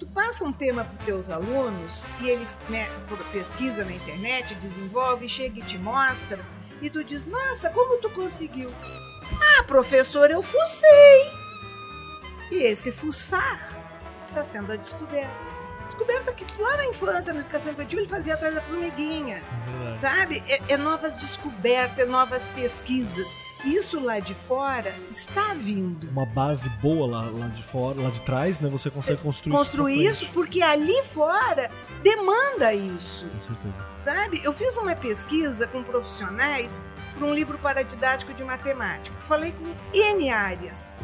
Tu 0.00 0.06
passa 0.08 0.44
um 0.44 0.52
tema 0.52 0.82
para 0.82 0.98
os 0.98 1.04
teus 1.04 1.30
alunos 1.30 2.08
e 2.20 2.28
ele 2.28 2.44
né, 2.68 2.88
pesquisa 3.30 3.84
na 3.84 3.92
internet, 3.92 4.56
desenvolve, 4.56 5.28
chega 5.28 5.60
e 5.60 5.62
te 5.62 5.78
mostra, 5.78 6.44
e 6.82 6.90
tu 6.90 7.04
diz: 7.04 7.24
Nossa, 7.24 7.70
como 7.70 8.00
tu 8.00 8.10
conseguiu? 8.10 8.74
Ah, 9.40 9.62
professor, 9.62 10.28
eu 10.28 10.42
fucei. 10.42 11.30
E 12.50 12.64
esse 12.64 12.90
fuçar 12.90 13.78
está 14.28 14.42
sendo 14.42 14.72
a 14.72 14.76
descoberta. 14.76 15.55
Descoberta 15.86 16.32
que 16.32 16.44
lá 16.60 16.76
na 16.76 16.86
infância, 16.86 17.32
na 17.32 17.40
educação 17.40 17.72
infantil, 17.72 18.00
ele 18.00 18.08
fazia 18.08 18.34
atrás 18.34 18.54
da 18.54 18.60
formiguinha. 18.60 19.40
É 19.92 19.96
sabe? 19.96 20.42
É, 20.48 20.74
é 20.74 20.76
novas 20.76 21.14
descobertas, 21.16 22.00
é 22.00 22.04
novas 22.04 22.48
pesquisas. 22.48 23.26
Isso 23.64 23.98
lá 23.98 24.20
de 24.20 24.34
fora 24.34 24.94
está 25.08 25.54
vindo. 25.54 26.08
Uma 26.10 26.26
base 26.26 26.68
boa 26.80 27.06
lá, 27.06 27.30
lá 27.30 27.48
de 27.48 27.62
fora, 27.62 28.00
lá 28.00 28.10
de 28.10 28.20
trás, 28.22 28.60
né? 28.60 28.68
Você 28.68 28.90
consegue 28.90 29.22
construir, 29.22 29.56
construir 29.56 30.04
isso. 30.04 30.24
isso 30.24 30.32
porque 30.32 30.60
ali 30.60 31.02
fora 31.04 31.70
demanda 32.02 32.74
isso. 32.74 33.26
Com 33.26 33.40
certeza. 33.40 33.86
Sabe? 33.96 34.40
Eu 34.44 34.52
fiz 34.52 34.76
uma 34.76 34.94
pesquisa 34.94 35.66
com 35.66 35.82
profissionais 35.82 36.78
para 37.16 37.26
um 37.26 37.32
livro 37.32 37.58
para 37.58 37.82
didático 37.82 38.34
de 38.34 38.44
matemática. 38.44 39.16
Falei 39.20 39.52
com 39.52 39.74
N 39.96 40.30
áreas. 40.30 40.98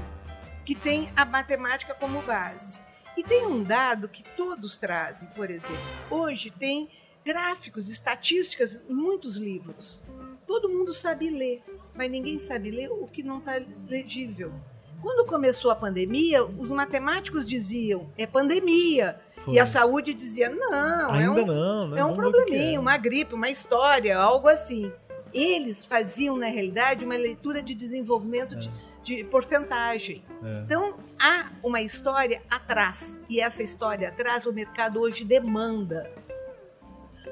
que 0.64 0.74
tem 0.76 1.10
a 1.16 1.24
matemática 1.24 1.94
como 1.94 2.22
base. 2.22 2.80
E 3.16 3.22
tem 3.22 3.46
um 3.46 3.62
dado 3.62 4.08
que 4.08 4.22
todos 4.22 4.76
trazem, 4.76 5.28
por 5.30 5.50
exemplo. 5.50 5.82
Hoje 6.10 6.50
tem 6.50 6.88
gráficos, 7.24 7.90
estatísticas 7.90 8.80
em 8.88 8.94
muitos 8.94 9.36
livros. 9.36 10.04
Todo 10.46 10.68
mundo 10.68 10.92
sabe 10.92 11.30
ler, 11.30 11.62
mas 11.94 12.10
ninguém 12.10 12.38
sabe 12.38 12.70
ler 12.70 12.90
o 12.90 13.06
que 13.06 13.22
não 13.22 13.38
está 13.38 13.60
legível. 13.88 14.52
Quando 15.00 15.26
começou 15.26 15.70
a 15.70 15.74
pandemia, 15.74 16.44
os 16.44 16.70
matemáticos 16.70 17.46
diziam 17.46 18.08
é 18.16 18.24
pandemia. 18.24 19.20
Foi. 19.38 19.54
E 19.54 19.58
a 19.58 19.66
saúde 19.66 20.14
dizia 20.14 20.48
não, 20.48 21.10
Ainda 21.10 21.40
é 21.40 21.44
um, 21.44 21.46
não, 21.46 21.88
né? 21.88 22.00
é 22.00 22.04
um 22.04 22.14
probleminha, 22.14 22.76
é. 22.76 22.78
uma 22.78 22.96
gripe, 22.96 23.34
uma 23.34 23.50
história, 23.50 24.16
algo 24.16 24.48
assim. 24.48 24.92
Eles 25.34 25.84
faziam, 25.84 26.36
na 26.36 26.46
realidade, 26.46 27.04
uma 27.04 27.16
leitura 27.16 27.62
de 27.62 27.74
desenvolvimento 27.74 28.54
é. 28.54 28.58
de, 28.58 28.70
de, 29.02 29.24
porcentagem. 29.24 30.24
É. 30.42 30.62
Então, 30.64 30.96
há 31.20 31.50
uma 31.62 31.80
história 31.80 32.42
atrás. 32.50 33.20
E 33.28 33.40
essa 33.40 33.62
história 33.62 34.08
atrás 34.08 34.46
o 34.46 34.52
mercado 34.52 35.00
hoje 35.00 35.24
demanda. 35.24 36.10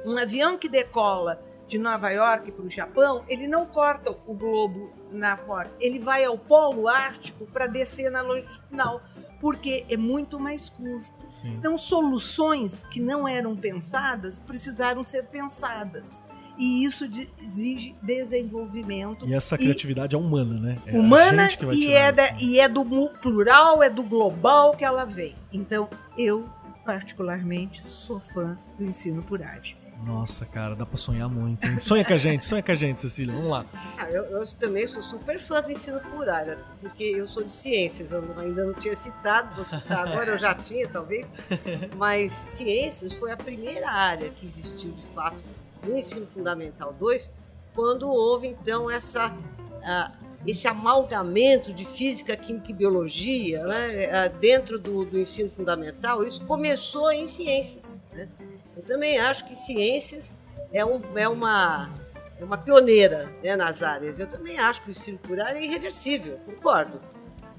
Um 0.05 0.17
avião 0.17 0.57
que 0.57 0.69
decola 0.69 1.43
de 1.71 1.79
Nova 1.79 2.11
York 2.11 2.51
para 2.51 2.65
o 2.65 2.71
Japão, 2.71 3.25
ele 3.29 3.47
não 3.47 3.65
corta 3.65 4.11
o 4.27 4.35
globo 4.35 4.93
na 5.13 5.37
forma, 5.37 5.71
ele 5.79 6.01
vai 6.01 6.25
ao 6.25 6.37
polo 6.37 6.89
ártico 6.89 7.47
para 7.47 7.69
descer 7.69 8.11
na 8.11 8.23
longitudinal, 8.23 9.01
porque 9.41 9.87
é 9.89 9.97
muito 9.97 10.39
mais 10.39 10.69
curto. 10.69 11.09
Sim. 11.29 11.55
Então, 11.55 11.79
soluções 11.79 12.85
que 12.87 13.01
não 13.01 13.27
eram 13.27 13.57
pensadas 13.57 14.41
precisaram 14.41 15.05
ser 15.05 15.27
pensadas. 15.27 16.21
E 16.61 16.85
isso 16.85 17.09
exige 17.43 17.97
desenvolvimento. 18.03 19.27
E 19.27 19.33
essa 19.33 19.57
criatividade 19.57 20.15
e, 20.15 20.17
é 20.17 20.19
humana, 20.19 20.61
né? 20.61 20.79
É 20.85 20.99
humana 20.99 21.49
e 21.73 21.91
é, 21.91 22.13
da, 22.13 22.33
e 22.39 22.61
é 22.61 22.69
do 22.69 22.85
plural, 23.23 23.83
é 23.83 23.89
do 23.89 24.03
global 24.03 24.77
que 24.77 24.85
ela 24.85 25.07
vem. 25.07 25.35
Então, 25.51 25.89
eu, 26.19 26.45
particularmente, 26.85 27.83
sou 27.89 28.21
fã 28.21 28.59
do 28.79 28.85
ensino 28.85 29.23
por 29.23 29.43
área. 29.43 29.81
Nossa, 30.05 30.45
cara, 30.45 30.77
dá 30.77 30.85
pra 30.85 30.99
sonhar 30.99 31.31
muito. 31.31 31.67
Hein? 31.67 31.79
Sonha 31.79 32.05
com 32.05 32.13
a 32.13 32.17
gente, 32.19 32.45
sonha 32.45 32.63
com 32.63 32.73
a 32.73 32.75
gente, 32.75 33.01
Cecília. 33.01 33.35
Vamos 33.35 33.51
lá. 33.51 33.65
Ah, 33.97 34.11
eu, 34.11 34.25
eu, 34.25 34.47
também 34.59 34.87
sou 34.87 35.03
super 35.03 35.39
fã 35.39 35.63
do 35.63 35.71
ensino 35.71 35.99
por 36.01 36.29
área, 36.29 36.59
porque 36.81 37.05
eu 37.05 37.27
sou 37.27 37.43
de 37.43 37.53
ciências. 37.53 38.13
Eu 38.13 38.23
ainda 38.39 38.67
não 38.67 38.75
tinha 38.75 38.95
citado, 38.95 39.55
vou 39.55 39.65
citar 39.65 40.07
agora, 40.07 40.33
eu 40.33 40.39
já 40.39 40.55
tinha, 40.55 40.87
talvez. 40.89 41.35
Mas 41.97 42.33
ciências 42.33 43.15
foi 43.15 43.33
a 43.33 43.37
primeira 43.37 43.91
área 43.91 44.29
que 44.31 44.45
existiu 44.45 44.93
de 44.93 45.03
fato 45.15 45.43
no 45.87 45.97
ensino 45.97 46.27
fundamental 46.27 46.93
2, 46.93 47.31
quando 47.75 48.09
houve 48.11 48.49
então 48.49 48.91
essa. 48.91 49.29
Uh, 49.29 50.31
esse 50.47 50.67
amalgamento 50.67 51.73
de 51.73 51.85
física, 51.85 52.35
química 52.35 52.71
e 52.71 52.75
biologia 52.75 53.63
né, 53.65 54.29
dentro 54.41 54.79
do, 54.79 55.05
do 55.05 55.19
ensino 55.19 55.51
fundamental, 55.51 56.25
isso 56.25 56.45
começou 56.47 57.13
em 57.13 57.27
ciências. 57.27 58.07
Né? 58.13 58.27
Eu 58.75 58.83
também 58.83 59.19
acho 59.19 59.45
que 59.47 59.55
ciências 59.55 60.35
é, 60.73 60.85
um, 60.85 61.01
é 61.15 61.29
uma, 61.29 61.91
é 62.39 62.45
uma 62.45 62.57
pioneira 62.57 63.31
né, 63.43 63.55
nas 63.55 63.83
áreas. 63.83 64.19
Eu 64.19 64.27
também 64.27 64.59
acho 64.59 64.83
que 64.83 64.89
o 64.89 64.93
ensino 64.93 65.19
por 65.19 65.39
é 65.39 65.63
irreversível, 65.63 66.39
concordo. 66.47 67.01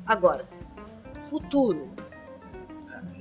Agora, 0.05 0.47
futuro, 1.29 1.91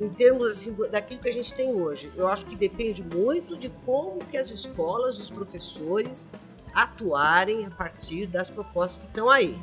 em 0.00 0.08
termos 0.08 0.48
assim, 0.48 0.74
daquilo 0.90 1.20
que 1.20 1.28
a 1.28 1.32
gente 1.32 1.52
tem 1.52 1.74
hoje, 1.74 2.12
eu 2.16 2.26
acho 2.28 2.46
que 2.46 2.56
depende 2.56 3.02
muito 3.02 3.56
de 3.56 3.68
como 3.84 4.18
que 4.24 4.36
as 4.36 4.50
escolas, 4.50 5.18
os 5.18 5.30
professores 5.30 6.28
atuarem 6.74 7.66
a 7.66 7.70
partir 7.70 8.26
das 8.26 8.48
propostas 8.48 8.98
que 8.98 9.06
estão 9.06 9.28
aí. 9.28 9.58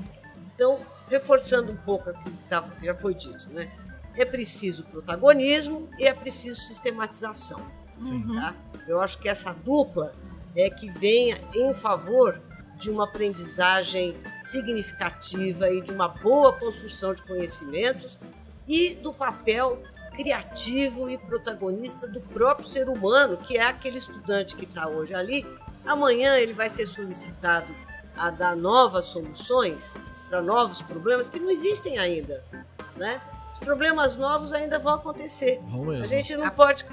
Então, 0.54 0.80
reforçando 1.08 1.72
um 1.72 1.78
pouco 1.78 2.10
aquilo 2.10 2.36
que 2.80 2.86
já 2.86 2.94
foi 2.94 3.14
dito, 3.14 3.52
né? 3.52 3.72
É 4.16 4.26
preciso 4.26 4.84
protagonismo 4.84 5.88
e 5.98 6.06
é 6.06 6.14
preciso 6.14 6.60
sistematização. 6.60 7.62
Sim. 8.02 8.36
Tá? 8.36 8.56
Eu 8.88 9.00
acho 9.00 9.18
que 9.20 9.30
essa 9.30 9.54
dupla 9.54 10.14
é 10.56 10.70
que 10.70 10.90
venha 10.90 11.40
em 11.54 11.74
favor 11.74 12.42
de 12.78 12.92
uma 12.92 13.06
aprendizagem 13.06 14.16
significativa 14.42 15.70
e 15.70 15.82
de 15.82 15.92
uma 15.92 16.08
boa 16.08 16.54
construção 16.54 17.14
de 17.14 17.24
conhecimentos 17.24 18.20
e 18.68 18.96
do 18.96 19.14
papel 19.14 19.82
criativo 20.18 21.08
e 21.08 21.16
protagonista 21.16 22.08
do 22.08 22.20
próprio 22.20 22.68
ser 22.68 22.90
humano, 22.90 23.38
que 23.38 23.56
é 23.56 23.64
aquele 23.64 24.00
estudante 24.00 24.56
que 24.56 24.66
está 24.66 24.88
hoje 24.88 25.14
ali. 25.14 25.46
Amanhã 25.86 26.36
ele 26.38 26.54
vai 26.54 26.72
ser 26.72 26.88
solicitado 26.88 27.72
a 28.18 28.32
dar 28.32 28.56
novas 28.56 29.06
soluções 29.06 30.02
para 30.28 30.42
novos 30.42 30.82
problemas 30.82 31.30
que 31.30 31.40
não 31.40 31.52
existem 31.52 32.00
ainda, 32.00 32.44
né? 32.96 33.22
problemas 33.60 34.16
novos 34.16 34.54
ainda 34.54 34.78
vão 34.78 34.96
acontecer. 34.96 35.60
Vão 35.66 35.86
mesmo. 35.86 36.04
A 36.04 36.06
gente 36.06 36.36
não 36.36 36.46
a, 36.46 36.52
pode 36.52 36.86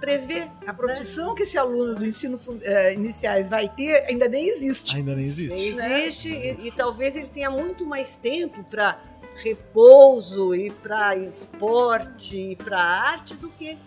prever. 0.00 0.50
A 0.62 0.66
né? 0.66 0.72
profissão 0.72 1.30
né? 1.30 1.34
que 1.36 1.42
esse 1.42 1.58
aluno 1.58 1.94
do 1.94 2.06
ensino 2.06 2.36
uh, 2.36 2.92
iniciais 2.92 3.48
vai 3.48 3.68
ter 3.68 4.04
ainda 4.08 4.28
nem 4.28 4.48
existe. 4.48 4.96
Ainda 4.96 5.14
nem 5.14 5.26
existe. 5.26 5.58
Nem 5.58 5.68
existe 5.68 6.28
né? 6.28 6.56
e, 6.60 6.68
e 6.68 6.72
talvez 6.72 7.16
ele 7.16 7.28
tenha 7.28 7.50
muito 7.50 7.84
mais 7.84 8.16
tempo 8.16 8.62
para 8.64 8.98
repouso 9.36 10.54
e 10.54 10.70
para 10.70 11.16
esporte 11.16 12.36
e 12.36 12.56
para 12.56 12.78
arte 12.82 13.34
do 13.34 13.48
que 13.50 13.78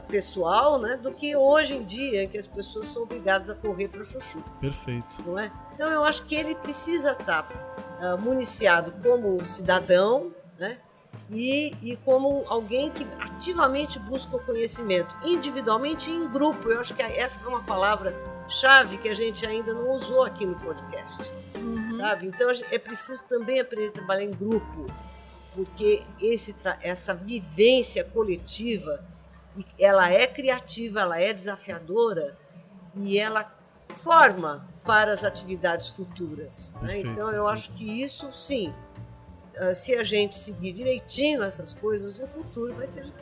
pessoal, 0.00 0.78
né, 0.78 0.96
do 0.96 1.10
que 1.10 1.34
hoje 1.34 1.74
em 1.74 1.84
dia 1.84 2.28
que 2.28 2.38
as 2.38 2.46
pessoas 2.46 2.86
são 2.86 3.02
obrigadas 3.02 3.50
a 3.50 3.54
correr 3.56 3.88
para 3.88 4.02
o 4.02 4.04
chuchu. 4.04 4.38
Perfeito. 4.60 5.22
Não 5.26 5.36
é? 5.36 5.50
Então 5.74 5.90
eu 5.90 6.04
acho 6.04 6.24
que 6.26 6.34
ele 6.36 6.54
precisa 6.54 7.10
estar 7.10 7.48
uh, 8.00 8.20
municiado 8.20 8.92
como 9.02 9.44
cidadão, 9.44 10.32
né, 10.56 10.78
e, 11.28 11.74
e 11.82 11.96
como 11.96 12.44
alguém 12.46 12.90
que 12.90 13.06
ativamente 13.18 13.98
busca 13.98 14.36
o 14.36 14.40
conhecimento, 14.40 15.14
individualmente 15.24 16.10
e 16.10 16.14
em 16.14 16.28
grupo. 16.28 16.68
Eu 16.68 16.80
acho 16.80 16.94
que 16.94 17.02
essa 17.02 17.40
é 17.40 17.48
uma 17.48 17.62
palavra 17.62 18.14
chave 18.50 18.98
que 18.98 19.08
a 19.08 19.14
gente 19.14 19.46
ainda 19.46 19.72
não 19.72 19.90
usou 19.90 20.24
aqui 20.24 20.44
no 20.44 20.56
podcast, 20.56 21.32
uhum. 21.56 21.90
sabe? 21.90 22.26
Então 22.26 22.50
é 22.70 22.78
preciso 22.78 23.22
também 23.24 23.60
aprender 23.60 23.88
a 23.88 23.92
trabalhar 23.92 24.24
em 24.24 24.30
grupo, 24.30 24.86
porque 25.54 26.02
esse, 26.20 26.54
essa 26.82 27.14
vivência 27.14 28.04
coletiva, 28.04 29.04
ela 29.78 30.10
é 30.10 30.26
criativa, 30.26 31.00
ela 31.00 31.20
é 31.20 31.32
desafiadora 31.32 32.36
e 32.94 33.18
ela 33.18 33.52
forma 33.88 34.68
para 34.84 35.12
as 35.12 35.24
atividades 35.24 35.88
futuras. 35.88 36.76
Né? 36.82 37.00
Então 37.00 37.30
eu 37.30 37.46
acho 37.46 37.72
que 37.72 38.02
isso, 38.02 38.32
sim, 38.32 38.72
ah, 39.56 39.74
se 39.74 39.94
a 39.94 40.04
gente 40.04 40.38
seguir 40.38 40.72
direitinho 40.72 41.42
essas 41.42 41.74
coisas, 41.74 42.18
o 42.18 42.26
futuro 42.26 42.74
vai 42.74 42.86
ser 42.86 43.12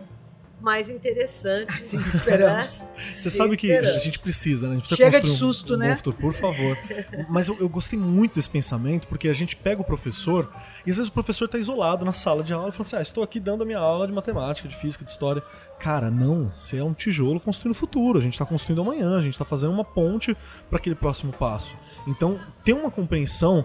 mais 0.61 0.91
interessante. 0.91 1.75
Sim, 1.83 1.99
esperamos. 1.99 2.87
Né? 2.99 3.15
Você 3.19 3.31
sabe 3.31 3.57
que 3.57 3.73
a 3.73 3.99
gente 3.99 4.19
precisa, 4.19 4.67
né? 4.67 4.73
A 4.73 4.77
gente 4.77 4.89
precisa 4.89 5.11
Chega 5.11 5.21
de 5.21 5.31
susto, 5.31 5.75
um, 5.75 5.77
um 5.77 5.79
né? 5.81 5.97
Por 6.21 6.33
favor. 6.33 6.77
Mas 7.29 7.49
eu, 7.49 7.57
eu, 7.61 7.69
gostei 7.69 7.99
muito 7.99 8.35
desse 8.35 8.51
pensamento, 8.51 9.07
porque 9.07 9.29
a 9.29 9.33
gente 9.33 9.55
pega 9.57 9.81
o 9.81 9.85
professor 9.85 10.53
e 10.85 10.91
às 10.91 10.97
vezes 10.97 11.09
o 11.09 11.13
professor 11.13 11.45
está 11.45 11.59
isolado 11.59 12.05
na 12.05 12.13
sala 12.13 12.43
de 12.43 12.53
aula 12.53 12.69
e 12.69 12.73
fala 12.73 12.83
assim: 12.87 12.97
ah, 12.97 13.03
estou 13.03 13.23
aqui 13.23 13.39
dando 13.39 13.63
a 13.63 13.65
minha 13.65 13.79
aula 13.79 14.07
de 14.07 14.13
matemática, 14.13 14.69
de 14.69 14.75
física, 14.75 15.05
de 15.05 15.11
história. 15.11 15.43
Cara, 15.79 16.11
não, 16.11 16.51
você 16.51 16.79
é 16.79 16.85
um 16.85 16.93
tijolo 16.93 17.39
construindo 17.39 17.75
o 17.75 17.79
futuro. 17.79 18.19
A 18.19 18.21
gente 18.21 18.35
está 18.35 18.45
construindo 18.45 18.81
amanhã, 18.81 19.17
a 19.17 19.21
gente 19.21 19.35
está 19.35 19.45
fazendo 19.45 19.73
uma 19.73 19.85
ponte 19.85 20.37
para 20.69 20.79
aquele 20.79 20.97
próximo 20.97 21.33
passo. 21.33 21.77
Então, 22.07 22.39
ter 22.65 22.73
uma 22.73 22.91
compreensão 22.91 23.65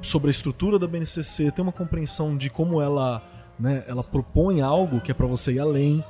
sobre 0.00 0.28
a 0.28 0.30
estrutura 0.30 0.78
da 0.78 0.86
BNCC, 0.86 1.50
tem 1.50 1.62
uma 1.62 1.72
compreensão 1.72 2.36
de 2.36 2.48
como 2.48 2.80
ela, 2.80 3.22
né, 3.58 3.84
ela 3.86 4.02
propõe 4.02 4.60
algo 4.60 5.00
que 5.00 5.10
é 5.10 5.14
para 5.14 5.26
você 5.26 5.52
ir 5.52 5.60
além. 5.60 6.04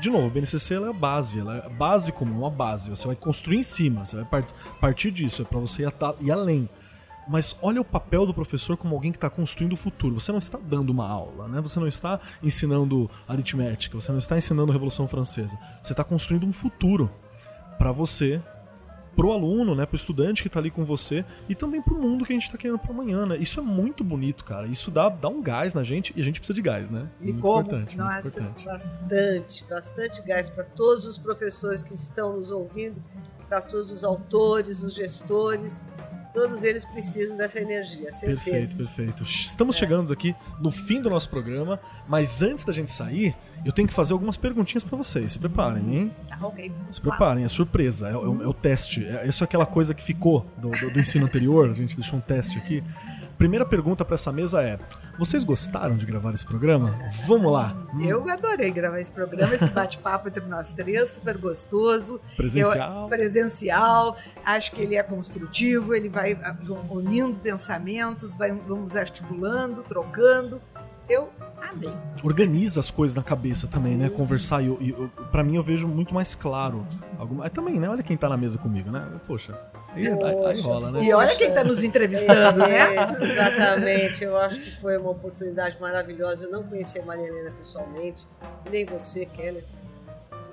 De 0.00 0.10
novo, 0.10 0.26
a 0.26 0.30
BNCC 0.30 0.74
é 0.74 0.88
a 0.88 0.92
base, 0.92 1.40
ela 1.40 1.56
é 1.56 1.68
base 1.68 2.12
como 2.12 2.32
uma 2.32 2.50
base. 2.50 2.90
Você 2.90 3.06
vai 3.06 3.16
construir 3.16 3.58
em 3.58 3.62
cima, 3.62 4.04
você 4.04 4.22
vai 4.22 4.46
partir 4.80 5.10
disso, 5.10 5.42
é 5.42 5.44
para 5.44 5.58
você 5.58 5.84
ir, 5.84 5.92
ir 6.20 6.30
além. 6.30 6.68
Mas 7.26 7.56
olha 7.62 7.80
o 7.80 7.84
papel 7.84 8.26
do 8.26 8.34
professor 8.34 8.76
como 8.76 8.94
alguém 8.94 9.10
que 9.10 9.16
está 9.16 9.30
construindo 9.30 9.72
o 9.72 9.76
futuro. 9.76 10.20
Você 10.20 10.30
não 10.30 10.38
está 10.38 10.58
dando 10.58 10.90
uma 10.90 11.08
aula, 11.08 11.48
né? 11.48 11.60
Você 11.60 11.80
não 11.80 11.86
está 11.86 12.20
ensinando 12.42 13.10
aritmética, 13.26 13.98
você 13.98 14.12
não 14.12 14.18
está 14.18 14.36
ensinando 14.36 14.72
Revolução 14.72 15.08
Francesa. 15.08 15.58
Você 15.80 15.92
está 15.92 16.04
construindo 16.04 16.46
um 16.46 16.52
futuro 16.52 17.10
para 17.78 17.90
você 17.90 18.42
pro 19.14 19.32
aluno, 19.32 19.74
né, 19.74 19.86
pro 19.86 19.96
estudante 19.96 20.42
que 20.42 20.48
tá 20.48 20.58
ali 20.58 20.70
com 20.70 20.84
você 20.84 21.24
e 21.48 21.54
também 21.54 21.80
pro 21.80 21.98
mundo 21.98 22.24
que 22.24 22.32
a 22.32 22.36
gente 22.36 22.50
tá 22.50 22.58
querendo 22.58 22.78
para 22.78 22.90
amanhã, 22.90 23.26
né? 23.26 23.36
Isso 23.36 23.60
é 23.60 23.62
muito 23.62 24.02
bonito, 24.02 24.44
cara. 24.44 24.66
Isso 24.66 24.90
dá, 24.90 25.08
dá 25.08 25.28
um 25.28 25.42
gás 25.42 25.74
na 25.74 25.82
gente 25.82 26.12
e 26.16 26.20
a 26.20 26.24
gente 26.24 26.40
precisa 26.40 26.54
de 26.54 26.62
gás, 26.62 26.90
né? 26.90 27.08
E 27.20 27.26
muito 27.26 27.40
como? 27.40 27.60
Importante, 27.60 27.96
Nossa, 27.96 28.20
muito 28.20 28.28
importante. 28.28 28.64
bastante, 28.66 29.64
bastante 29.68 30.22
gás 30.22 30.50
para 30.50 30.64
todos 30.64 31.06
os 31.06 31.18
professores 31.18 31.82
que 31.82 31.94
estão 31.94 32.36
nos 32.36 32.50
ouvindo, 32.50 33.02
para 33.48 33.60
todos 33.60 33.90
os 33.90 34.04
autores, 34.04 34.82
os 34.82 34.94
gestores, 34.94 35.84
Todos 36.34 36.64
eles 36.64 36.84
precisam 36.84 37.36
dessa 37.36 37.60
energia, 37.60 38.12
certeza. 38.12 38.50
Perfeito, 38.50 38.76
perfeito. 38.78 39.22
Estamos 39.22 39.76
é. 39.76 39.78
chegando 39.78 40.12
aqui 40.12 40.34
no 40.58 40.68
fim 40.68 41.00
do 41.00 41.08
nosso 41.08 41.30
programa, 41.30 41.78
mas 42.08 42.42
antes 42.42 42.64
da 42.64 42.72
gente 42.72 42.90
sair, 42.90 43.36
eu 43.64 43.70
tenho 43.70 43.86
que 43.86 43.94
fazer 43.94 44.14
algumas 44.14 44.36
perguntinhas 44.36 44.82
para 44.82 44.98
vocês. 44.98 45.30
Se 45.30 45.38
preparem, 45.38 45.96
hein? 45.96 46.16
Tá, 46.26 46.36
ok. 46.42 46.72
Se 46.90 47.00
preparem, 47.00 47.44
é 47.44 47.48
surpresa, 47.48 48.08
é, 48.08 48.10
é, 48.10 48.14
é 48.14 48.18
o 48.18 48.52
teste. 48.52 49.06
É, 49.06 49.28
isso 49.28 49.44
é 49.44 49.46
aquela 49.46 49.64
coisa 49.64 49.94
que 49.94 50.02
ficou 50.02 50.44
do, 50.58 50.70
do, 50.70 50.90
do 50.90 50.98
ensino 50.98 51.24
anterior, 51.24 51.70
a 51.70 51.72
gente 51.72 51.96
deixou 51.96 52.18
um 52.18 52.22
teste 52.22 52.58
aqui. 52.58 52.82
Primeira 53.38 53.64
pergunta 53.64 54.04
para 54.04 54.14
essa 54.14 54.32
mesa 54.32 54.62
é: 54.62 54.78
vocês 55.18 55.44
gostaram 55.44 55.96
de 55.96 56.06
gravar 56.06 56.32
esse 56.32 56.46
programa? 56.46 56.98
Vamos 57.26 57.52
lá. 57.52 57.76
Eu 58.00 58.28
adorei 58.28 58.70
gravar 58.70 59.00
esse 59.00 59.12
programa, 59.12 59.54
esse 59.54 59.68
bate-papo 59.68 60.28
entre 60.28 60.44
nós 60.44 60.72
três, 60.72 61.10
super 61.10 61.38
gostoso. 61.38 62.20
Presencial. 62.36 63.02
Eu, 63.02 63.08
presencial. 63.08 64.16
Acho 64.44 64.72
que 64.72 64.82
ele 64.82 64.96
é 64.96 65.02
construtivo, 65.02 65.94
ele 65.94 66.08
vai 66.08 66.32
ah, 66.42 66.56
unindo 66.90 67.38
pensamentos, 67.38 68.36
vai, 68.36 68.52
vamos 68.52 68.96
articulando, 68.96 69.82
trocando. 69.82 70.60
Eu 71.08 71.28
amei. 71.60 71.92
Organiza 72.22 72.80
as 72.80 72.90
coisas 72.90 73.14
na 73.14 73.22
cabeça 73.22 73.66
também, 73.66 73.96
né? 73.96 74.08
Conversar 74.08 74.62
e, 74.62 74.68
e 74.80 74.92
para 75.30 75.44
mim 75.44 75.56
eu 75.56 75.62
vejo 75.62 75.86
muito 75.86 76.14
mais 76.14 76.34
claro. 76.34 76.86
Alguma, 77.18 77.48
também, 77.50 77.78
né? 77.78 77.88
Olha 77.88 78.02
quem 78.02 78.16
tá 78.16 78.28
na 78.28 78.36
mesa 78.36 78.58
comigo, 78.58 78.90
né? 78.90 79.20
Poxa, 79.26 79.58
Aí, 79.94 80.08
aí, 80.08 80.60
rola, 80.60 80.90
né? 80.90 81.04
E 81.04 81.12
olha 81.12 81.34
quem 81.36 81.48
está 81.48 81.62
nos 81.62 81.84
entrevistando, 81.84 82.58
né? 82.58 82.94
exatamente. 82.96 84.24
Eu 84.24 84.36
acho 84.36 84.60
que 84.60 84.70
foi 84.80 84.98
uma 84.98 85.10
oportunidade 85.10 85.80
maravilhosa. 85.80 86.44
Eu 86.44 86.50
não 86.50 86.64
conhecia 86.64 87.00
a 87.00 87.04
Maria 87.04 87.28
Helena 87.28 87.52
pessoalmente, 87.52 88.26
nem 88.70 88.84
você, 88.84 89.24
Keller. 89.24 89.64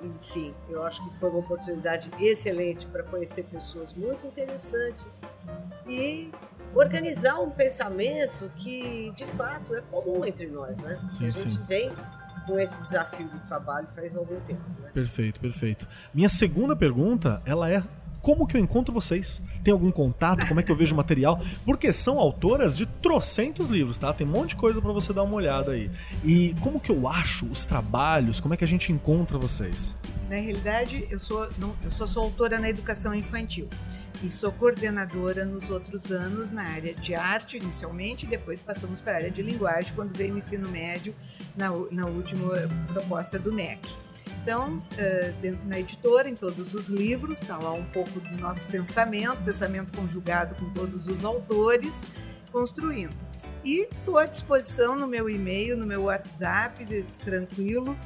Enfim, 0.00 0.54
eu 0.68 0.82
acho 0.84 1.02
que 1.04 1.18
foi 1.18 1.30
uma 1.30 1.40
oportunidade 1.40 2.10
excelente 2.20 2.86
para 2.86 3.02
conhecer 3.02 3.44
pessoas 3.44 3.92
muito 3.94 4.26
interessantes 4.26 5.22
e 5.88 6.30
organizar 6.74 7.38
um 7.38 7.50
pensamento 7.50 8.50
que, 8.56 9.12
de 9.14 9.26
fato, 9.26 9.74
é 9.74 9.80
comum 9.82 10.24
entre 10.24 10.46
nós, 10.46 10.78
né? 10.80 10.94
Sim, 10.94 11.28
a 11.28 11.30
gente 11.30 11.52
sim. 11.54 11.62
vem 11.66 11.92
com 12.46 12.58
esse 12.58 12.80
desafio 12.82 13.28
do 13.28 13.38
trabalho 13.40 13.86
faz 13.94 14.16
algum 14.16 14.40
tempo. 14.40 14.62
Né? 14.80 14.90
Perfeito, 14.92 15.40
perfeito. 15.40 15.88
Minha 16.12 16.28
segunda 16.28 16.74
pergunta, 16.74 17.40
ela 17.44 17.70
é 17.70 17.82
como 18.22 18.46
que 18.46 18.56
eu 18.56 18.60
encontro 18.60 18.94
vocês? 18.94 19.42
Tem 19.64 19.72
algum 19.72 19.90
contato? 19.90 20.46
Como 20.46 20.60
é 20.60 20.62
que 20.62 20.70
eu 20.70 20.76
vejo 20.76 20.94
o 20.94 20.96
material? 20.96 21.40
Porque 21.64 21.92
são 21.92 22.20
autoras 22.20 22.76
de 22.76 22.86
trocentos 22.86 23.68
livros, 23.68 23.98
tá? 23.98 24.12
Tem 24.12 24.24
um 24.24 24.30
monte 24.30 24.50
de 24.50 24.56
coisa 24.56 24.80
para 24.80 24.92
você 24.92 25.12
dar 25.12 25.24
uma 25.24 25.34
olhada 25.34 25.72
aí. 25.72 25.90
E 26.24 26.54
como 26.60 26.78
que 26.78 26.92
eu 26.92 27.08
acho 27.08 27.46
os 27.46 27.66
trabalhos? 27.66 28.40
Como 28.40 28.54
é 28.54 28.56
que 28.56 28.62
a 28.62 28.66
gente 28.66 28.92
encontra 28.92 29.36
vocês? 29.38 29.96
Na 30.30 30.36
realidade, 30.36 31.06
eu 31.10 31.18
sou, 31.18 31.48
eu 31.82 31.90
sou, 31.90 32.06
sou 32.06 32.22
autora 32.22 32.60
na 32.60 32.68
educação 32.68 33.12
infantil 33.12 33.68
e 34.22 34.30
sou 34.30 34.52
coordenadora 34.52 35.44
nos 35.44 35.68
outros 35.68 36.10
anos 36.12 36.50
na 36.50 36.62
área 36.62 36.94
de 36.94 37.14
arte 37.14 37.56
inicialmente, 37.56 38.26
depois 38.26 38.60
passamos 38.62 39.00
para 39.00 39.12
a 39.12 39.16
área 39.16 39.30
de 39.30 39.42
linguagem 39.42 39.92
quando 39.94 40.16
veio 40.16 40.34
o 40.34 40.38
ensino 40.38 40.68
médio 40.68 41.14
na, 41.56 41.68
na 41.90 42.06
última 42.06 42.54
proposta 42.92 43.38
do 43.38 43.52
MEC. 43.52 43.80
Então, 44.42 44.82
na 45.66 45.78
editora, 45.78 46.28
em 46.28 46.34
todos 46.34 46.74
os 46.74 46.88
livros, 46.88 47.40
está 47.42 47.56
lá 47.58 47.72
um 47.72 47.84
pouco 47.84 48.18
do 48.18 48.36
nosso 48.38 48.66
pensamento, 48.66 49.42
pensamento 49.44 49.96
conjugado 49.96 50.54
com 50.56 50.70
todos 50.72 51.06
os 51.06 51.24
autores, 51.24 52.04
construindo. 52.50 53.14
E 53.64 53.82
estou 53.82 54.18
à 54.18 54.26
disposição 54.26 54.96
no 54.96 55.06
meu 55.06 55.28
e-mail, 55.28 55.76
no 55.76 55.86
meu 55.86 56.04
WhatsApp, 56.04 57.04
tranquilo. 57.24 57.96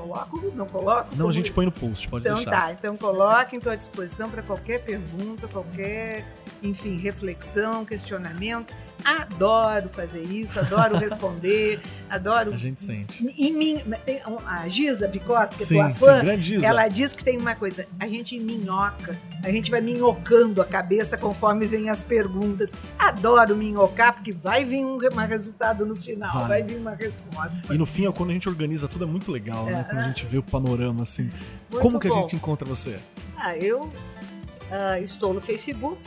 Coloco? 0.00 0.52
Não 0.54 0.66
coloco? 0.66 1.10
Não, 1.10 1.16
como... 1.16 1.28
a 1.28 1.32
gente 1.32 1.52
põe 1.52 1.66
no 1.66 1.72
post, 1.72 2.08
pode 2.08 2.24
então, 2.24 2.36
deixar. 2.36 2.50
Então 2.50 2.66
tá, 2.66 2.72
então 2.72 2.96
coloquem, 2.96 3.58
estou 3.58 3.72
à 3.72 3.76
disposição 3.76 4.30
para 4.30 4.42
qualquer 4.42 4.80
pergunta, 4.80 5.46
qualquer, 5.46 6.24
enfim, 6.62 6.96
reflexão, 6.96 7.84
questionamento. 7.84 8.74
Adoro 9.04 9.88
fazer 9.88 10.22
isso, 10.22 10.58
adoro 10.58 10.96
responder, 10.96 11.80
adoro. 12.08 12.52
A 12.52 12.56
gente 12.56 12.82
sente. 12.82 13.24
Em 13.38 13.52
mim, 13.52 13.82
tem 14.04 14.20
a 14.46 14.68
Giza 14.68 15.08
Picosta, 15.08 15.56
que 15.56 15.64
sim, 15.64 15.80
é 15.80 15.84
tua 15.84 15.94
fã, 15.94 16.20
sim, 16.20 16.42
Giza. 16.42 16.66
ela 16.66 16.88
diz 16.88 17.14
que 17.14 17.24
tem 17.24 17.38
uma 17.38 17.54
coisa, 17.54 17.86
a 17.98 18.06
gente 18.06 18.38
minhoca, 18.38 19.18
a 19.42 19.50
gente 19.50 19.70
vai 19.70 19.80
minhocando 19.80 20.60
a 20.60 20.64
cabeça 20.64 21.16
conforme 21.16 21.66
vem 21.66 21.88
as 21.88 22.02
perguntas. 22.02 22.70
Adoro 22.98 23.56
minhocar, 23.56 24.14
porque 24.14 24.32
vai 24.32 24.64
vir 24.64 24.84
um, 24.84 24.98
resultado 25.26 25.86
no 25.86 25.96
final, 25.96 26.32
vai. 26.32 26.48
vai. 26.48 26.62
vir 26.62 26.76
uma 26.76 26.94
resposta. 26.94 27.72
E 27.72 27.78
no 27.78 27.86
fim, 27.86 28.10
quando 28.12 28.30
a 28.30 28.32
gente 28.32 28.48
organiza 28.48 28.88
tudo, 28.88 29.04
é 29.04 29.06
muito 29.06 29.30
legal, 29.30 29.64
né? 29.64 29.72
é, 29.72 29.74
né? 29.76 29.86
Quando 29.88 29.98
a 29.98 30.08
gente 30.08 30.26
vê 30.26 30.38
o 30.38 30.42
panorama 30.42 31.02
assim. 31.02 31.28
Como 31.70 31.98
que 31.98 32.08
a 32.08 32.12
gente 32.12 32.36
encontra 32.36 32.68
você? 32.68 32.98
Ah, 33.36 33.56
eu 33.56 33.80
uh, 33.80 35.02
estou 35.02 35.32
no 35.32 35.40
Facebook 35.40 36.00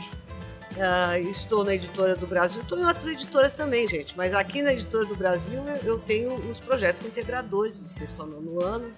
Uh, 0.73 1.29
estou 1.29 1.63
na 1.63 1.75
Editora 1.75 2.15
do 2.15 2.25
Brasil, 2.25 2.61
estou 2.61 2.79
em 2.79 2.83
outras 2.83 3.05
editoras 3.05 3.53
também, 3.53 3.87
gente, 3.87 4.17
mas 4.17 4.33
aqui 4.33 4.63
na 4.63 4.73
Editora 4.73 5.05
do 5.05 5.15
Brasil 5.15 5.61
eu, 5.83 5.99
tenho 5.99 6.33
os 6.33 6.59
projetos 6.59 7.05
integradores 7.05 7.79
de 7.79 7.87
sexto 7.87 8.23
ano 8.23 8.41
no 8.41 8.59
ano. 8.59 8.87
Né? 8.87 8.93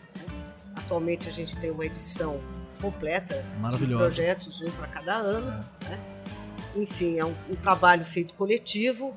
Atualmente 0.77 1.27
a 1.27 1.31
gente 1.33 1.57
tem 1.57 1.71
uma 1.71 1.85
edição 1.85 2.39
completa 2.81 3.43
de 3.77 3.87
projetos, 3.87 4.61
um 4.61 4.71
para 4.71 4.87
cada 4.87 5.15
ano. 5.15 5.65
É. 5.85 5.89
Né? 5.89 5.99
Enfim, 6.77 7.19
é 7.19 7.25
um, 7.25 7.35
um 7.49 7.55
trabalho 7.55 8.05
feito 8.05 8.33
coletivo, 8.35 9.13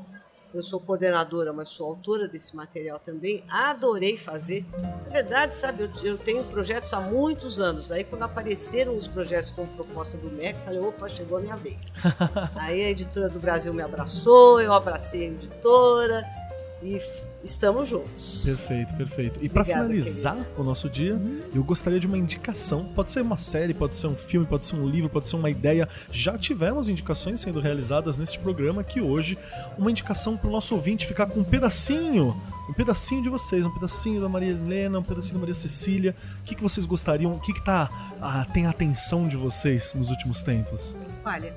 eu 0.54 0.62
sou 0.62 0.80
coordenadora, 0.80 1.52
mas 1.52 1.68
sou 1.68 1.86
autora 1.88 2.26
desse 2.26 2.56
material 2.56 2.98
também. 2.98 3.44
Adorei 3.48 4.16
fazer. 4.16 4.64
Na 5.06 5.12
verdade, 5.12 5.56
sabe, 5.56 5.84
eu, 5.84 5.90
eu, 6.04 6.18
tenho 6.18 6.42
projetos 6.44 6.92
há 6.92 7.00
muitos 7.00 7.60
anos. 7.60 7.88
Daí, 7.88 8.04
quando 8.04 8.22
apareceram 8.22 8.94
os 8.94 9.06
projetos 9.06 9.50
com 9.50 9.66
proposta 9.66 10.16
do 10.16 10.30
MEC, 10.30 10.58
falei: 10.64 10.80
opa, 10.80 11.08
chegou 11.08 11.38
a 11.38 11.40
minha 11.40 11.56
vez. 11.56 11.94
Aí 12.56 12.82
a 12.82 12.90
editora 12.90 13.28
do 13.28 13.38
Brasil 13.38 13.72
me 13.74 13.82
abraçou, 13.82 14.60
eu 14.60 14.72
abracei 14.72 15.22
a 15.22 15.30
editora 15.30 16.47
e 16.82 17.00
estamos 17.42 17.88
juntos. 17.88 18.42
Perfeito, 18.44 18.94
perfeito. 18.94 19.44
E 19.44 19.48
para 19.48 19.64
finalizar 19.64 20.34
querido. 20.34 20.60
o 20.60 20.64
nosso 20.64 20.88
dia, 20.88 21.14
uhum. 21.14 21.40
eu 21.54 21.64
gostaria 21.64 21.98
de 21.98 22.06
uma 22.06 22.16
indicação. 22.16 22.84
Pode 22.94 23.10
ser 23.10 23.22
uma 23.22 23.36
série, 23.36 23.74
pode 23.74 23.96
ser 23.96 24.06
um 24.06 24.16
filme, 24.16 24.46
pode 24.46 24.66
ser 24.66 24.76
um 24.76 24.86
livro, 24.86 25.10
pode 25.10 25.28
ser 25.28 25.36
uma 25.36 25.50
ideia. 25.50 25.88
Já 26.10 26.38
tivemos 26.38 26.88
indicações 26.88 27.40
sendo 27.40 27.60
realizadas 27.60 28.16
neste 28.16 28.38
programa 28.38 28.84
que 28.84 29.00
hoje 29.00 29.36
uma 29.76 29.90
indicação 29.90 30.36
para 30.36 30.48
o 30.48 30.52
nosso 30.52 30.74
ouvinte 30.74 31.06
ficar 31.06 31.26
com 31.26 31.40
um 31.40 31.44
pedacinho, 31.44 32.40
um 32.68 32.72
pedacinho 32.72 33.22
de 33.22 33.28
vocês, 33.28 33.66
um 33.66 33.74
pedacinho 33.74 34.20
da 34.20 34.28
Maria 34.28 34.50
Helena, 34.50 34.98
um 34.98 35.02
pedacinho 35.02 35.34
da 35.34 35.40
Maria 35.40 35.54
Cecília. 35.54 36.14
O 36.40 36.42
que, 36.44 36.54
que 36.54 36.62
vocês 36.62 36.86
gostariam? 36.86 37.32
O 37.32 37.40
que, 37.40 37.52
que 37.52 37.64
tá, 37.64 37.88
ah, 38.20 38.46
tem 38.52 38.66
a 38.66 38.70
atenção 38.70 39.26
de 39.26 39.36
vocês 39.36 39.94
nos 39.94 40.10
últimos 40.10 40.42
tempos? 40.42 40.96
Olha, 41.24 41.52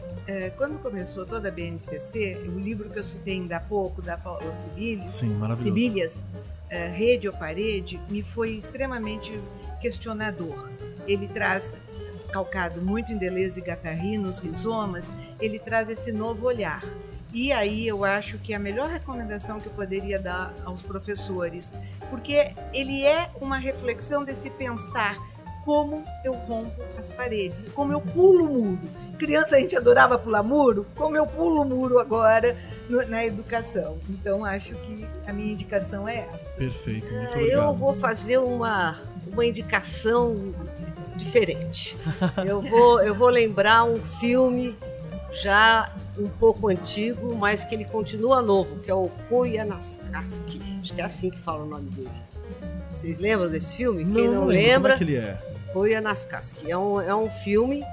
quando 0.56 0.80
começou 0.80 1.26
toda 1.26 1.50
a 1.50 1.52
BNCC, 1.52 2.38
o 2.48 2.60
livro 2.60 2.90
que 2.90 3.00
eu 3.00 3.04
citei 3.04 3.36
ainda 3.36 3.58
há 3.58 3.60
pouco, 3.60 4.02
da 4.02 4.18
Paula 4.18 4.56
Sibilhas, 4.56 5.14
Sim, 5.14 5.38
é, 6.70 6.88
Rede 6.88 7.28
ou 7.28 7.34
Parede, 7.34 8.00
me 8.10 8.22
foi 8.22 8.52
extremamente 8.52 9.38
questionador. 9.80 10.70
Ele 11.08 11.28
traz, 11.28 11.76
calcado 12.32 12.82
muito 12.82 13.12
em 13.12 13.18
Deleuze 13.18 13.60
e 13.60 13.64
Guattari, 13.64 14.18
nos 14.18 14.40
rizomas, 14.40 15.12
ele 15.40 15.60
traz 15.60 15.90
esse 15.90 16.12
novo 16.12 16.46
olhar. 16.46 16.82
E 17.34 17.52
aí 17.52 17.88
eu 17.88 18.04
acho 18.04 18.38
que 18.38 18.54
é 18.54 18.58
a 18.58 18.60
melhor 18.60 18.90
recomendação 18.90 19.60
que 19.60 19.68
eu 19.68 19.74
poderia 19.74 20.20
dar 20.20 20.54
aos 20.66 20.82
professores, 20.82 21.74
porque 22.10 22.54
ele 22.74 23.04
é 23.06 23.32
uma 23.42 23.58
reflexão 23.58 24.24
desse 24.24 24.50
pensar 24.50 25.18
como 25.64 26.04
eu 26.24 26.34
rompo 26.34 26.82
as 26.98 27.12
paredes, 27.12 27.68
como 27.74 27.94
eu 27.94 28.02
pulo 28.02 28.46
o 28.46 28.66
muro. 28.66 28.80
Criança 29.22 29.56
a 29.56 29.60
gente 29.60 29.78
adorava 29.78 30.18
pular 30.18 30.42
muro, 30.42 30.84
como 30.96 31.16
eu 31.16 31.28
pulo 31.28 31.64
muro 31.64 32.00
agora 32.00 32.58
no, 32.90 33.06
na 33.06 33.24
educação. 33.24 34.00
Então 34.10 34.44
acho 34.44 34.74
que 34.78 35.06
a 35.28 35.32
minha 35.32 35.54
indicação 35.54 36.10
é 36.10 36.28
essa. 36.28 36.50
Perfeito, 36.54 37.14
muito 37.14 37.30
obrigado. 37.30 37.52
Eu 37.52 37.72
vou 37.72 37.94
fazer 37.94 38.40
uma, 38.40 38.98
uma 39.32 39.46
indicação 39.46 40.52
diferente. 41.16 41.96
eu, 42.44 42.64
vou, 42.64 43.00
eu 43.00 43.14
vou 43.14 43.30
lembrar 43.30 43.84
um 43.84 44.02
filme 44.02 44.76
já 45.32 45.94
um 46.18 46.28
pouco 46.28 46.68
antigo, 46.68 47.36
mas 47.36 47.64
que 47.64 47.76
ele 47.76 47.86
continua 47.86 48.42
novo, 48.42 48.80
que 48.80 48.90
é 48.90 48.96
o 48.96 49.08
Koyaanisqatsi. 49.30 50.42
Acho 50.82 50.94
que 50.96 51.00
é 51.00 51.04
assim 51.04 51.30
que 51.30 51.38
fala 51.38 51.64
o 51.64 51.68
nome 51.68 51.92
dele. 51.92 52.10
Vocês 52.90 53.20
lembram 53.20 53.52
desse 53.52 53.78
filme? 53.78 54.04
Não, 54.04 54.14
Quem 54.14 54.28
não, 54.28 54.34
não 54.34 54.46
lembra? 54.46 54.98
Como 54.98 55.04
é 55.04 55.06
que 55.06 55.14
ele 55.14 55.18
é? 55.18 55.38
Koyaanisqatsi. 55.74 56.72
É 56.72 56.76
um, 56.76 57.00
é 57.00 57.16
um 57.16 57.30
filme 57.30 57.86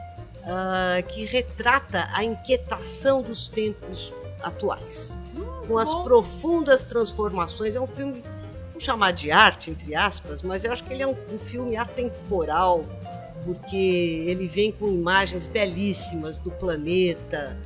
uh, 0.49 1.07
que 1.07 1.25
retrata 1.25 2.09
a 2.13 2.25
inquietação 2.25 3.23
dos 3.23 3.49
tempos 3.49 4.15
atuais. 4.43 5.21
Hum, 5.37 5.67
com 5.67 5.79
as 5.79 5.89
bom. 5.89 6.05
profundas 6.05 6.83
transformações. 6.83 7.75
É 7.75 7.81
um 7.81 7.87
filme, 7.87 8.23
vamos 8.69 8.83
chamar 8.83 9.13
de 9.13 9.31
arte, 9.31 9.71
entre 9.71 9.95
aspas, 9.95 10.43
mas 10.43 10.65
eu 10.65 10.73
acho 10.73 10.83
que 10.83 10.93
ele 10.93 11.03
é 11.03 11.07
um, 11.07 11.17
um 11.33 11.39
filme 11.39 11.77
atemporal, 11.77 12.83
porque 13.45 13.77
ele 13.77 14.49
vem 14.49 14.73
com 14.73 14.89
imagens 14.89 15.47
belíssimas 15.47 16.39
do 16.39 16.51
planeta, 16.51 17.57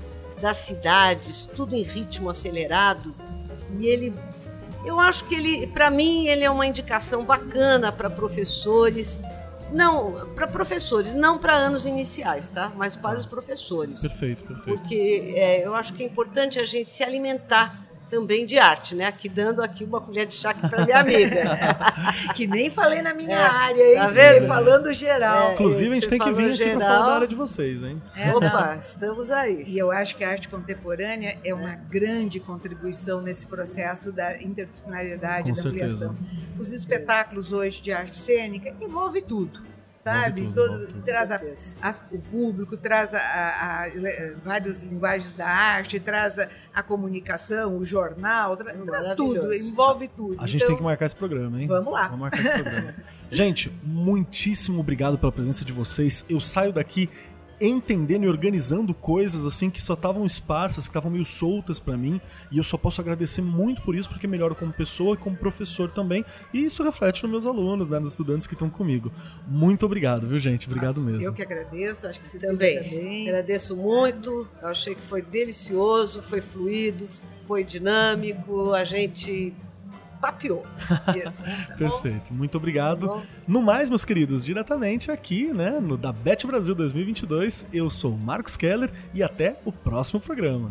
das 0.40 0.58
cidades, 0.58 1.48
tudo 1.54 1.76
em 1.76 1.82
ritmo 1.82 2.28
acelerado. 2.28 3.14
E 3.78 3.86
ele 3.86 4.12
eu 4.84 4.98
acho 4.98 5.24
que 5.26 5.34
ele, 5.36 5.66
para 5.68 5.90
mim, 5.90 6.26
ele 6.26 6.42
é 6.42 6.50
uma 6.50 6.66
indicação 6.66 7.24
bacana 7.24 7.92
para 7.92 8.10
professores 8.10 9.22
não, 9.72 10.28
para 10.34 10.46
professores, 10.46 11.14
não 11.14 11.38
para 11.38 11.54
anos 11.54 11.86
iniciais, 11.86 12.50
tá? 12.50 12.72
Mas 12.76 12.94
para 12.94 13.18
os 13.18 13.26
professores. 13.26 14.00
Perfeito, 14.00 14.44
perfeito. 14.44 14.78
Porque 14.78 15.34
é, 15.36 15.66
eu 15.66 15.74
acho 15.74 15.92
que 15.92 16.02
é 16.02 16.06
importante 16.06 16.58
a 16.58 16.64
gente 16.64 16.88
se 16.88 17.02
alimentar 17.02 17.91
também 18.12 18.44
de 18.44 18.58
arte, 18.58 18.94
né? 18.94 19.06
Aqui 19.06 19.26
dando 19.26 19.62
aqui 19.62 19.84
uma 19.84 19.98
colher 19.98 20.26
de 20.26 20.34
chá 20.34 20.52
para 20.52 20.84
minha 20.84 21.00
amiga. 21.00 21.44
que 22.36 22.46
nem 22.46 22.68
falei 22.68 23.00
na 23.00 23.14
minha 23.14 23.38
é, 23.38 23.42
área, 23.42 23.82
hein? 23.82 23.96
Tá 23.96 24.06
vendo? 24.08 24.46
falando 24.46 24.92
geral. 24.92 25.48
É, 25.48 25.52
Inclusive, 25.54 25.90
a 25.90 25.94
gente 25.94 26.08
tem 26.10 26.18
que 26.18 26.32
vir 26.34 26.52
aqui 26.52 26.76
para 26.76 26.80
falar 26.80 27.06
da 27.06 27.14
área 27.14 27.26
de 27.26 27.34
vocês, 27.34 27.82
hein? 27.82 28.02
É, 28.14 28.30
Opa, 28.34 28.74
não. 28.74 28.80
estamos 28.80 29.30
aí. 29.30 29.64
E 29.66 29.78
eu 29.78 29.90
acho 29.90 30.14
que 30.14 30.22
a 30.22 30.28
arte 30.28 30.46
contemporânea 30.46 31.38
é 31.42 31.54
uma 31.54 31.74
grande 31.74 32.38
contribuição 32.38 33.22
nesse 33.22 33.46
processo 33.46 34.12
da 34.12 34.42
interdisciplinaridade, 34.42 35.44
Com 35.44 35.56
da 35.56 35.62
certeza. 35.62 36.08
ampliação. 36.08 36.16
Os 36.60 36.70
espetáculos 36.70 37.50
hoje 37.50 37.80
de 37.80 37.92
arte 37.92 38.14
cênica 38.14 38.74
envolve 38.78 39.22
tudo 39.22 39.71
sabe? 40.02 40.42
Tudo, 40.42 40.54
Todo, 40.54 40.86
tudo. 40.86 41.02
Traz 41.02 41.30
a, 41.30 41.40
a, 41.80 41.94
o 42.10 42.18
público, 42.18 42.76
traz 42.76 43.14
a, 43.14 43.18
a, 43.18 43.90
várias 44.42 44.82
linguagens 44.82 45.34
da 45.34 45.46
arte, 45.46 46.00
traz 46.00 46.38
a, 46.74 46.82
comunicação, 46.82 47.76
o 47.76 47.84
jornal, 47.84 48.56
tra, 48.56 48.74
traz 48.74 49.14
tudo, 49.14 49.54
envolve 49.54 50.08
tudo. 50.08 50.36
A 50.38 50.46
gente 50.46 50.56
então, 50.56 50.68
tem 50.68 50.76
que 50.76 50.82
marcar 50.82 51.06
esse 51.06 51.16
programa, 51.16 51.60
hein? 51.60 51.68
Vamos 51.68 51.92
lá. 51.92 52.04
Vamos 52.04 52.20
marcar 52.20 52.40
esse 52.40 52.52
programa. 52.52 52.94
gente, 53.30 53.72
muitíssimo 53.82 54.80
obrigado 54.80 55.16
pela 55.16 55.30
presença 55.30 55.64
de 55.64 55.72
vocês. 55.72 56.24
Eu 56.28 56.40
saio 56.40 56.72
daqui 56.72 57.08
entendendo 57.66 58.24
e 58.24 58.28
organizando 58.28 58.94
coisas 58.94 59.44
assim 59.46 59.70
que 59.70 59.82
só 59.82 59.94
estavam 59.94 60.24
esparsas, 60.24 60.84
que 60.84 60.90
estavam 60.90 61.10
meio 61.10 61.24
soltas 61.24 61.78
para 61.80 61.96
mim, 61.96 62.20
e 62.50 62.58
eu 62.58 62.64
só 62.64 62.76
posso 62.76 63.00
agradecer 63.00 63.42
muito 63.42 63.82
por 63.82 63.94
isso, 63.94 64.08
porque 64.08 64.26
melhoro 64.26 64.54
como 64.54 64.72
pessoa 64.72 65.14
e 65.14 65.16
como 65.16 65.36
professor 65.36 65.90
também, 65.90 66.24
e 66.52 66.64
isso 66.64 66.82
reflete 66.82 67.22
nos 67.22 67.30
meus 67.30 67.46
alunos, 67.46 67.88
né, 67.88 67.98
nos 67.98 68.10
estudantes 68.10 68.46
que 68.46 68.54
estão 68.54 68.70
comigo. 68.70 69.12
Muito 69.46 69.86
obrigado, 69.86 70.26
viu, 70.26 70.38
gente? 70.38 70.66
Obrigado 70.66 71.00
Nossa, 71.00 71.12
mesmo. 71.12 71.24
Eu 71.24 71.32
que 71.32 71.42
agradeço, 71.42 72.06
acho 72.06 72.20
que 72.20 72.26
você 72.26 72.38
também. 72.38 72.82
também. 72.82 73.28
Agradeço 73.28 73.76
muito. 73.76 74.46
Eu 74.62 74.68
achei 74.68 74.94
que 74.94 75.02
foi 75.02 75.22
delicioso, 75.22 76.22
foi 76.22 76.40
fluido, 76.40 77.08
foi 77.46 77.64
dinâmico, 77.64 78.72
a 78.72 78.84
gente 78.84 79.54
papiou. 80.22 80.64
Yes. 81.14 81.42
Tá 81.66 81.74
Perfeito. 81.74 82.32
Muito 82.32 82.56
obrigado. 82.56 83.08
Tá 83.08 83.22
no 83.48 83.60
mais, 83.60 83.90
meus 83.90 84.04
queridos, 84.04 84.44
diretamente 84.44 85.10
aqui, 85.10 85.52
né, 85.52 85.80
no 85.80 85.96
da 85.96 86.12
Bet 86.12 86.46
Brasil 86.46 86.74
2022, 86.74 87.66
eu 87.72 87.90
sou 87.90 88.16
Marcos 88.16 88.56
Keller 88.56 88.90
e 89.12 89.22
até 89.22 89.56
o 89.64 89.72
próximo 89.72 90.20
programa. 90.20 90.70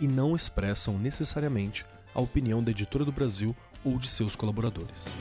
e 0.00 0.08
não 0.08 0.34
expressam 0.34 0.98
necessariamente 0.98 1.84
a 2.14 2.20
opinião 2.20 2.62
da 2.62 2.70
Editora 2.70 3.04
do 3.04 3.12
Brasil 3.12 3.54
ou 3.84 3.98
de 3.98 4.08
seus 4.08 4.34
colaboradores. 4.34 5.16